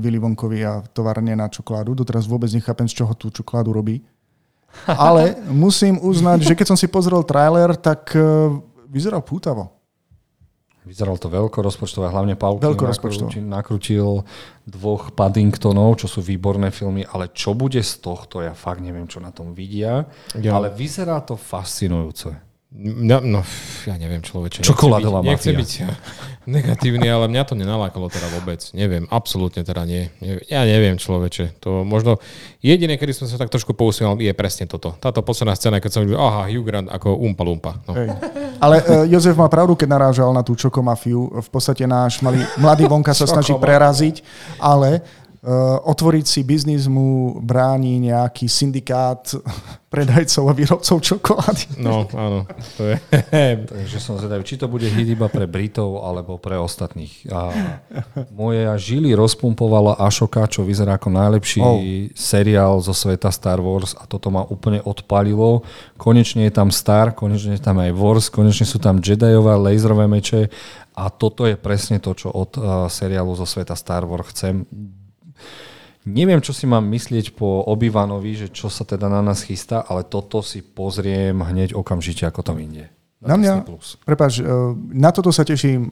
[0.00, 1.92] Willy Wonkovi a továrne na čokoládu.
[1.92, 4.00] Doteraz vôbec nechápem, z čoho tú čokoládu robí.
[4.88, 8.56] Ale musím uznať, že keď som si pozrel trailer, tak uh,
[8.88, 9.76] vyzeral pútavo.
[10.88, 14.08] Vyzeral to veľko rozpočtové, hlavne Paul nakrútil, nakrutil
[14.64, 19.20] dvoch Paddingtonov, čo sú výborné filmy, ale čo bude z tohto, ja fakt neviem, čo
[19.20, 20.08] na tom vidia,
[20.40, 20.56] Ja.
[20.56, 22.47] ale vyzerá to fascinujúce.
[22.68, 23.40] Mňa, no,
[23.88, 24.60] ja neviem, človeče.
[24.60, 25.56] Čokoládová byť- mafia.
[25.56, 25.88] byť ja,
[26.60, 28.60] negatívny, ale mňa to nenalákalo teda vôbec.
[28.76, 30.12] Neviem, absolútne teda nie.
[30.52, 31.64] Ja neviem, človeče.
[31.64, 32.20] To možno
[32.60, 34.92] jediné, kedy som sa tak trošku pousmiel, je presne toto.
[35.00, 37.72] Táto posledná scéna, keď som videl, aha, Hugh Grant ako Umpa Lumpa.
[37.88, 37.96] No.
[37.96, 38.12] Hej.
[38.60, 41.40] Ale uh, Jozef má pravdu, keď narážal na tú čokomafiu.
[41.40, 44.20] V podstate náš malý, mladý Vonka sa snaží preraziť,
[44.60, 45.00] ale
[45.86, 49.22] otvoriť si biznis mu bráni nejaký syndikát
[49.92, 51.80] predajcov a výrobcov čokolády.
[51.80, 52.44] no, áno.
[52.76, 52.98] To je,
[53.72, 57.30] Takže som zvedavý, či to bude hit iba pre Britov alebo pre ostatných.
[57.30, 57.54] A
[58.34, 61.80] moje žily rozpumpovala Ashoka, čo vyzerá ako najlepší Oh.
[62.14, 65.62] seriál zo sveta Star Wars a toto ma úplne odpalilo.
[65.96, 70.50] Konečne je tam Star, konečne je tam aj Wars, konečne sú tam Jediové laserové meče
[70.98, 74.66] a toto je presne to, čo od uh, seriálu zo sveta Star Wars chcem.
[76.08, 80.02] Neviem, čo si mám myslieť po Obi-Wanovi, že čo sa teda na nás chystá, ale
[80.08, 82.88] toto si pozriem hneď okamžite, ako to ide.
[83.20, 83.86] Na mňa, Disney Plus.
[84.06, 85.90] prepáč, uh, na toto sa teším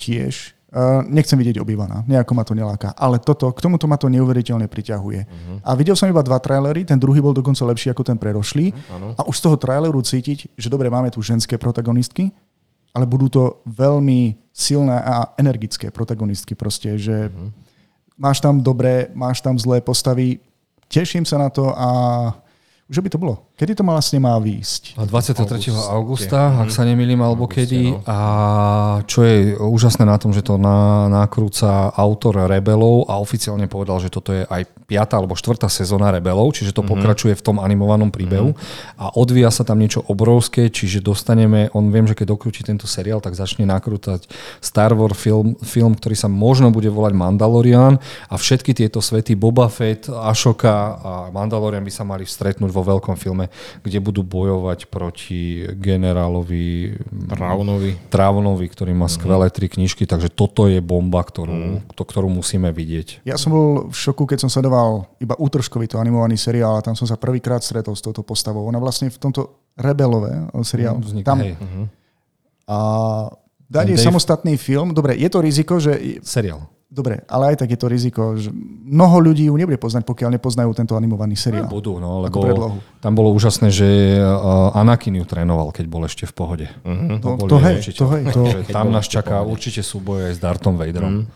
[0.00, 0.56] tiež.
[0.74, 2.90] Uh, nechcem vidieť obývaná, nejako ma to neláka.
[2.98, 5.20] Ale toto, k tomuto ma to neuveriteľne priťahuje.
[5.22, 5.56] Uh-huh.
[5.62, 8.74] A videl som iba dva trailery, ten druhý bol dokonca lepší ako ten predošlý.
[8.74, 9.14] Uh-huh.
[9.14, 12.34] A už z toho traileru cítiť, že dobre, máme tu ženské protagonistky,
[12.90, 17.54] ale budú to veľmi silné a energické protagonistky proste, že uh-huh.
[18.18, 20.38] Máš tam dobré, máš tam zlé postavy.
[20.88, 21.88] Teším sa na to a
[22.90, 23.48] už by to bolo.
[23.54, 24.98] Kedy to vlastne má výjsť?
[24.98, 25.46] A 23.
[25.46, 25.86] Auguste.
[25.86, 27.82] augusta, ak sa nemýlim, alebo Auguste, kedy.
[27.86, 28.02] no.
[28.02, 28.18] A
[29.06, 34.10] čo je úžasné na tom, že to na, nakrúca autor Rebelov a oficiálne povedal, že
[34.10, 38.52] toto je aj piata alebo štvrtá sezóna Rebelov, čiže to pokračuje v tom animovanom príbehu
[39.00, 43.24] a odvíja sa tam niečo obrovské, čiže dostaneme, on viem, že keď dokrúti tento seriál,
[43.24, 44.28] tak začne nakrútať
[44.60, 47.96] Star Wars film, film, ktorý sa možno bude volať Mandalorian
[48.28, 53.16] a všetky tieto svety Boba Fett, Ashoka a Mandalorian by sa mali stretnúť vo veľkom
[53.16, 53.43] filme,
[53.82, 57.96] kde budú bojovať proti generálovi Brownovi.
[58.08, 63.24] Travonovi, ktorý má skvelé tri knižky, takže toto je bomba, ktorú, to, ktorú musíme vidieť.
[63.28, 66.98] Ja som bol v šoku, keď som sledoval iba útržkový to animovaný seriál a tam
[66.98, 68.66] som sa prvýkrát stretol s touto postavou.
[68.68, 71.02] Ona vlastne v tomto Rebelové, o seriál.
[71.02, 71.58] Vznik, Tam, hej,
[72.64, 72.76] a
[73.66, 74.94] dať je Dave- samostatný film.
[74.94, 76.22] Dobre, je to riziko, že...
[76.24, 76.70] seriál.
[76.94, 78.54] Dobre, ale aj tak je to riziko, že
[78.86, 81.66] mnoho ľudí ju nebude poznať, pokiaľ nepoznajú tento animovaný seriál.
[81.66, 82.78] Budú, no, lebo predlohu.
[83.02, 86.66] tam bolo úžasné, že uh, Anakin ju trénoval, keď bol ešte v pohode.
[86.86, 87.18] Mhm.
[87.18, 88.22] To, boli to hej, určite- to hej.
[88.30, 91.26] To, tam nás čaká určite súboj aj s Dartom Vaderom.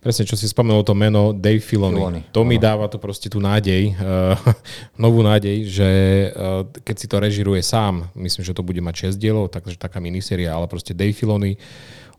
[0.00, 1.98] Presne, čo si spomenul to meno Dave Filoni.
[2.00, 4.34] Filoni, To mi dáva to proste tú nádej, uh,
[5.04, 5.88] novú nádej, že
[6.34, 10.02] uh, keď si to režiruje sám, myslím, že to bude mať 6 dielov, takže taká
[10.02, 11.54] miniséria, ale proste Dave Filoni,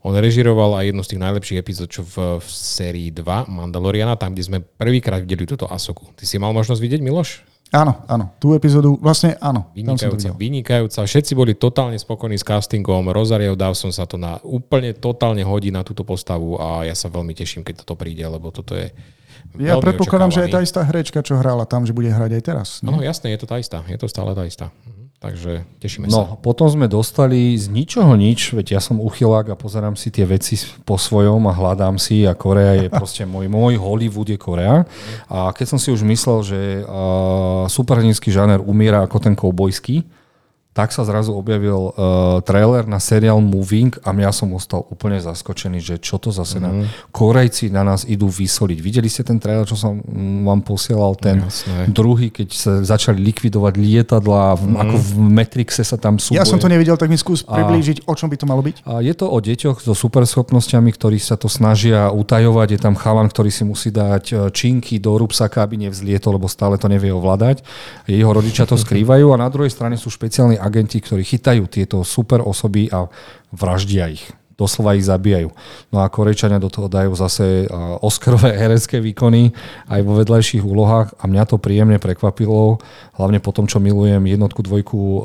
[0.06, 4.38] on režiroval aj jednu z tých najlepších epizód, čo v, v sérii 2 Mandaloriana, tam,
[4.38, 6.14] kde sme prvýkrát videli túto Asoku.
[6.14, 7.42] Ty si mal možnosť vidieť, Miloš?
[7.74, 8.30] áno, áno.
[8.38, 9.66] Tú epizódu, vlastne áno.
[9.74, 11.02] Vynikajúca, vynikajúca.
[11.02, 13.10] Všetci boli totálne spokojní s castingom.
[13.10, 17.34] Rosario Dawson sa to na, úplne totálne hodí na túto postavu a ja sa veľmi
[17.34, 18.94] teším, keď toto príde, lebo toto je
[19.58, 22.68] Ja predpokladám, že aj tá istá herečka, čo hrála tam, že bude hrať aj teraz.
[22.86, 23.82] Áno, jasné, je to tá istá.
[23.90, 24.70] Je to stále tá istá.
[25.16, 26.12] Takže tešíme sa.
[26.12, 30.28] No, potom sme dostali z ničoho nič, veď ja som uchylák a pozerám si tie
[30.28, 34.84] veci po svojom a hľadám si a Korea je proste môj, môj Hollywood je Korea.
[35.32, 40.04] A keď som si už myslel, že uh, superhrdinský žáner umiera ako ten koubojský,
[40.76, 45.80] tak sa zrazu objavil uh, trailer na seriál Moving a ja som ostal úplne zaskočený,
[45.80, 46.62] že čo to zase mm.
[46.62, 46.70] na...
[47.08, 48.76] Korejci na nás idú vysoliť.
[48.84, 51.88] Videli ste ten trailer, čo som mm, vám posielal, ten Jasné.
[51.88, 54.76] druhý, keď sa začali likvidovať lietadla, mm.
[54.76, 56.44] ako v Matrixe sa tam súboje.
[56.44, 58.84] Ja som to nevidel, tak mi skús priblížiť, o čom by to malo byť.
[58.84, 62.76] A je to o deťoch so superschopnosťami, ktorí sa to snažia utajovať.
[62.76, 66.76] Je tam chalan, ktorý si musí dať e, činky do rúbsaka, aby nevzlietol, lebo stále
[66.76, 67.64] to nevie ovládať.
[68.04, 72.42] Jeho rodičia to skrývajú a na druhej strane sú špeciálni agenti, ktorí chytajú tieto super
[72.42, 73.06] osoby a
[73.54, 74.26] vraždia ich.
[74.56, 75.52] Doslova ich zabíjajú.
[75.92, 79.52] No a Korejčania do toho dajú zase e, Oscarové herecké výkony
[79.86, 82.80] aj vo vedľajších úlohách a mňa to príjemne prekvapilo,
[83.20, 85.20] hlavne po tom, čo milujem jednotku, dvojku e,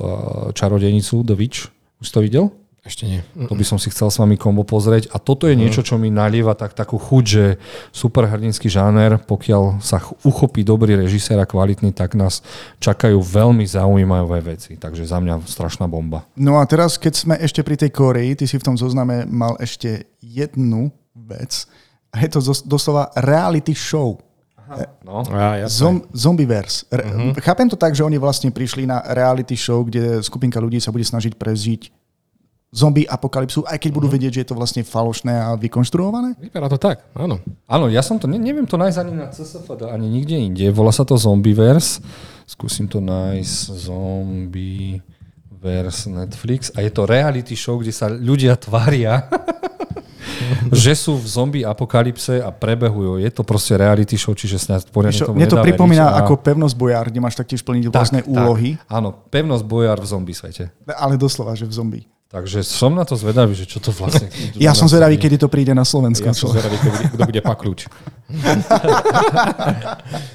[0.54, 1.72] čarodenicu The Witch.
[2.04, 2.61] Už to videl?
[2.82, 3.22] Ešte nie.
[3.46, 5.14] To by som si chcel s vami kombo pozrieť.
[5.14, 7.46] A toto je niečo, čo mi nalieva tak, takú chuť, že
[7.94, 12.42] superhrdinský žáner, pokiaľ sa ch- uchopí dobrý režisér a kvalitný, tak nás
[12.82, 14.82] čakajú veľmi zaujímavé veci.
[14.82, 16.26] Takže za mňa strašná bomba.
[16.34, 19.62] No a teraz, keď sme ešte pri tej Koreji, ty si v tom zozname mal
[19.62, 21.70] ešte jednu vec.
[22.10, 24.18] A je to doslova reality show.
[25.06, 25.22] No.
[25.30, 25.86] A, jasné.
[25.86, 26.90] Zom, Zombieverse.
[26.90, 27.38] Re- uh-huh.
[27.46, 31.06] Chápem to tak, že oni vlastne prišli na reality show, kde skupinka ľudí sa bude
[31.06, 32.01] snažiť prežiť
[32.72, 36.40] zombie apokalypsu, aj keď budú vedieť, že je to vlastne falošné a vykonštruované?
[36.40, 37.44] Vypadá to tak, áno.
[37.66, 40.72] Áno, ja som to, ne, neviem to nájsť ani na CSFD, ani nikde inde.
[40.72, 42.00] Volá sa to Zombieverse.
[42.46, 43.76] Skúsim to nájsť.
[44.72, 45.02] Zombieverse
[46.08, 46.72] Netflix.
[46.72, 49.28] A je to reality show, kde sa ľudia tvária,
[50.72, 53.20] že sú v zombie apokalypse a prebehujú.
[53.20, 56.34] Je to proste reality show, čiže snáď poriadne tomu mne to pripomína veriť a- ako
[56.40, 60.72] pevnosť bojár, kde máš taktiež plniť rôzne úlohy, Áno, pevnosť bojár v zombie svete.
[60.88, 62.04] ale doslova, že v zombie.
[62.32, 64.32] Takže som na to zvedavý, že čo to vlastne...
[64.56, 66.32] Ja som zvedavý, kedy to príde na Slovensko.
[66.32, 67.92] Ja som zvedavý, bude, kto bude pakľúč.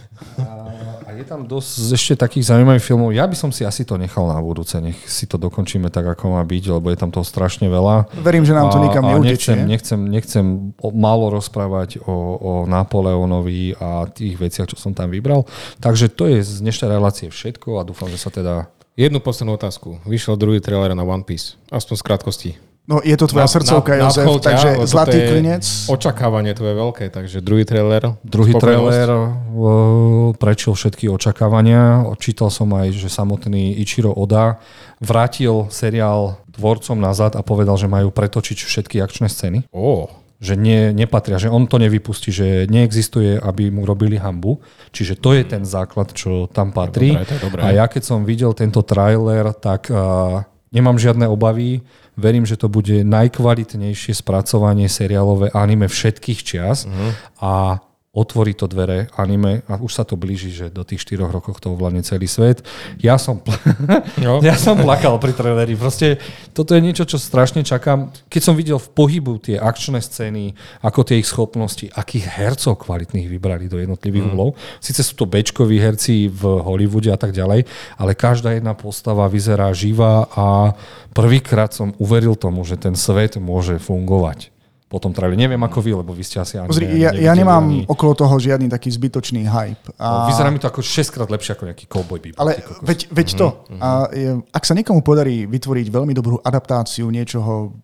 [1.07, 3.17] A je tam dosť ešte takých zaujímavých filmov.
[3.17, 6.37] Ja by som si asi to nechal na budúce, nech si to dokončíme tak, ako
[6.37, 8.13] má byť, lebo je tam toho strašne veľa.
[8.21, 9.57] Verím, že nám to nikam neutečie.
[9.57, 10.45] nechcem, nechcem, nechcem
[10.93, 15.49] málo rozprávať o, o Napoleónovi a tých veciach, čo som tam vybral.
[15.81, 18.69] Takže to je z dnešnej relácie všetko a dúfam, že sa teda...
[18.97, 20.01] Jednu poslednú otázku.
[20.09, 21.61] Vyšiel druhý trailer na One Piece.
[21.69, 22.51] Aspoň z krátkosti.
[22.89, 25.65] No je to tvoja srdcovka, Jozef, nadchol ťa, takže zlatý je klinec.
[25.91, 28.17] Očakávanie to je veľké, takže druhý trailer.
[28.25, 29.37] Druhý trailer
[30.41, 32.09] prečil všetky očakávania.
[32.17, 34.65] Čítal som aj, že samotný Ichiro Oda
[34.97, 39.69] vrátil seriál tvorcom nazad a povedal, že majú pretočiť všetky akčné scény.
[39.77, 44.61] Ó, že nie, nepatria, že on to nevypustí, že neexistuje, aby mu robili hambu.
[44.93, 47.17] Čiže to je ten základ, čo tam patrí.
[47.41, 47.61] dobré.
[47.65, 51.81] A ja keď som videl tento trailer, tak uh, nemám žiadne obavy.
[52.17, 57.09] Verím, že to bude najkvalitnejšie spracovanie seriálové anime všetkých čias Mhm.
[57.41, 57.81] a
[58.17, 61.77] otvorí to dvere anime a už sa to blíži, že do tých 4 rokov to
[61.77, 62.65] ovládne celý svet.
[62.97, 63.61] Ja som, pl-
[64.25, 64.41] Jo.
[64.41, 65.77] ja som plakal pri traileri.
[65.77, 66.17] Proste
[66.57, 68.09] toto je niečo, čo strašne čakám.
[68.33, 73.29] Keď som videl v pohybu tie akčné scény, ako tie ich schopnosti, akých hercov kvalitných
[73.29, 74.33] vybrali do jednotlivých mm.
[74.33, 74.57] úlov.
[74.81, 77.69] Sice sú to bečkoví herci v Hollywoode a tak ďalej,
[78.01, 80.73] ale každá jedna postava vyzerá živá a
[81.13, 84.56] prvýkrát som uveril tomu, že ten svet môže fungovať.
[84.87, 85.35] Po tom traileri.
[85.35, 88.39] Neviem ako vy, lebo vy ste asi ani Pozri, ja, ja nemám ani- okolo toho
[88.39, 89.91] žiadny taký zbytočný hype.
[89.99, 90.31] A...
[90.31, 92.39] Vyzerá mi to ako 6 krát lepšie ako nejaký cowboy bebop.
[92.39, 93.47] Ale veď, veď to.
[93.83, 97.75] A je, ak sa niekomu podarí vytvoriť veľmi dobrú adaptáciu niečoho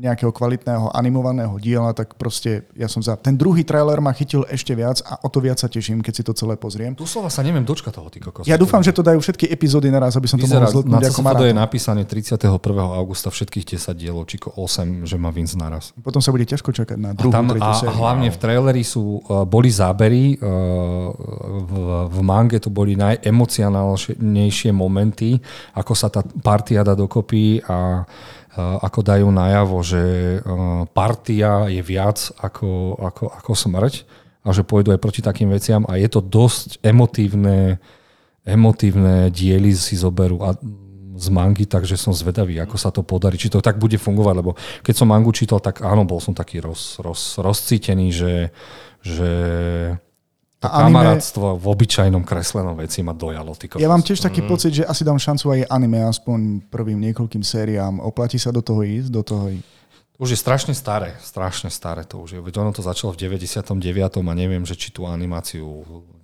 [0.00, 3.20] nejakého kvalitného animovaného diela, tak proste ja som za...
[3.20, 6.22] Ten druhý trailer ma chytil ešte viac a o to viac sa teším, keď si
[6.24, 6.96] to celé pozriem.
[6.96, 8.48] Tu slova sa neviem dočkať toho, ty kokos.
[8.48, 11.02] Ja dúfam, že to dajú všetky epizódy naraz, aby som Vyzerá, to mohol na zlutnúť
[11.04, 11.60] ako CSFD je maratón.
[11.60, 12.96] napísané 31.
[12.96, 15.92] augusta všetkých 10 dielov, či 8, že má Vince naraz.
[16.00, 18.80] Potom sa bude ťažko čakať na A, druhú, tam, tretiu a, a hlavne v traileri
[18.80, 21.12] sú, uh, boli zábery, uh,
[21.60, 21.72] v,
[22.08, 25.36] v mange to boli najemocionálnejšie momenty,
[25.76, 28.08] ako sa tá partia dá dokopy a
[28.58, 30.02] ako dajú najavo, že
[30.42, 33.94] uh, partia je viac ako, ako, ako smrť
[34.42, 37.78] a že pôjdu aj proti takým veciam a je to dosť emotívne,
[38.42, 40.56] emotívne diely si zoberú a
[41.20, 44.56] z mangy, takže som zvedavý, ako sa to podarí, či to tak bude fungovať, lebo
[44.80, 48.34] keď som mangu čítal, tak áno, bol som taký roz, roz, rozcítený, že,
[49.04, 49.30] že
[50.60, 53.56] to A anime- kamarátstvo v obyčajnom kreslenom veci ma dojalo.
[53.56, 53.80] Ty kokos.
[53.80, 57.96] Ja mám tiež taký pocit, že asi dám šancu aj anime, aspoň prvým niekoľkým sériám.
[57.98, 59.64] Oplatí sa do toho ísť, do toho ísť.
[60.20, 62.40] Už je strašne staré, strašne staré to už je.
[62.44, 63.72] Veď ono to začalo v 99.
[64.20, 65.64] a neviem, že či tú animáciu...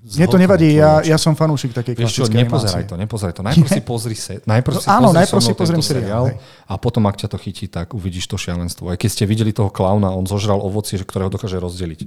[0.05, 2.93] Mne to nevadí, ja, ja som fanúšik takej Vieš čo, nepozeraj animácie.
[2.93, 3.43] to, nepozeraj to.
[3.43, 6.37] Najprv si pozri se, najprv No si áno, pozri najprv si pozriem seriál, hej.
[6.69, 8.93] a potom, ak ťa to chytí, tak uvidíš to šialenstvo.
[8.93, 12.05] Aj keď ste videli toho klauna, on zožral ovocie, ktorého dokáže rozdeliť.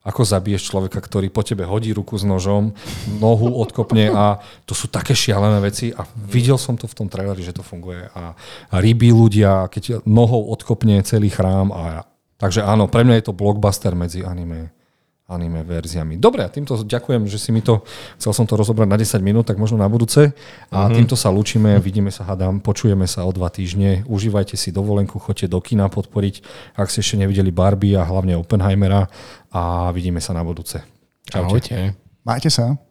[0.00, 2.72] Ako zabiješ človeka, ktorý po tebe hodí ruku s nožom,
[3.20, 5.92] nohu odkopne a to sú také šialené veci.
[5.92, 8.08] A videl som to v tom traileri, že to funguje.
[8.16, 8.32] A,
[8.72, 12.08] a ľudia, keď nohou odkopne celý chrám a
[12.40, 14.72] takže áno, pre mňa je to blockbuster medzi anime
[15.30, 16.18] anime verziami.
[16.18, 17.86] Dobre, a týmto ďakujem, že si mi to,
[18.18, 20.34] chcel som to rozobrať na 10 minút, tak možno na budúce.
[20.74, 20.96] A mm-hmm.
[20.98, 24.02] týmto sa lúčime, vidíme sa, hadám, počujeme sa o dva týždne.
[24.10, 26.42] Užívajte si dovolenku, choďte do kina podporiť,
[26.74, 29.06] ak ste ešte nevideli Barbie a hlavne Oppenheimera
[29.54, 30.82] a vidíme sa na budúce.
[31.30, 31.46] Čaute.
[31.46, 31.76] Ahojte.
[32.26, 32.89] Majte sa.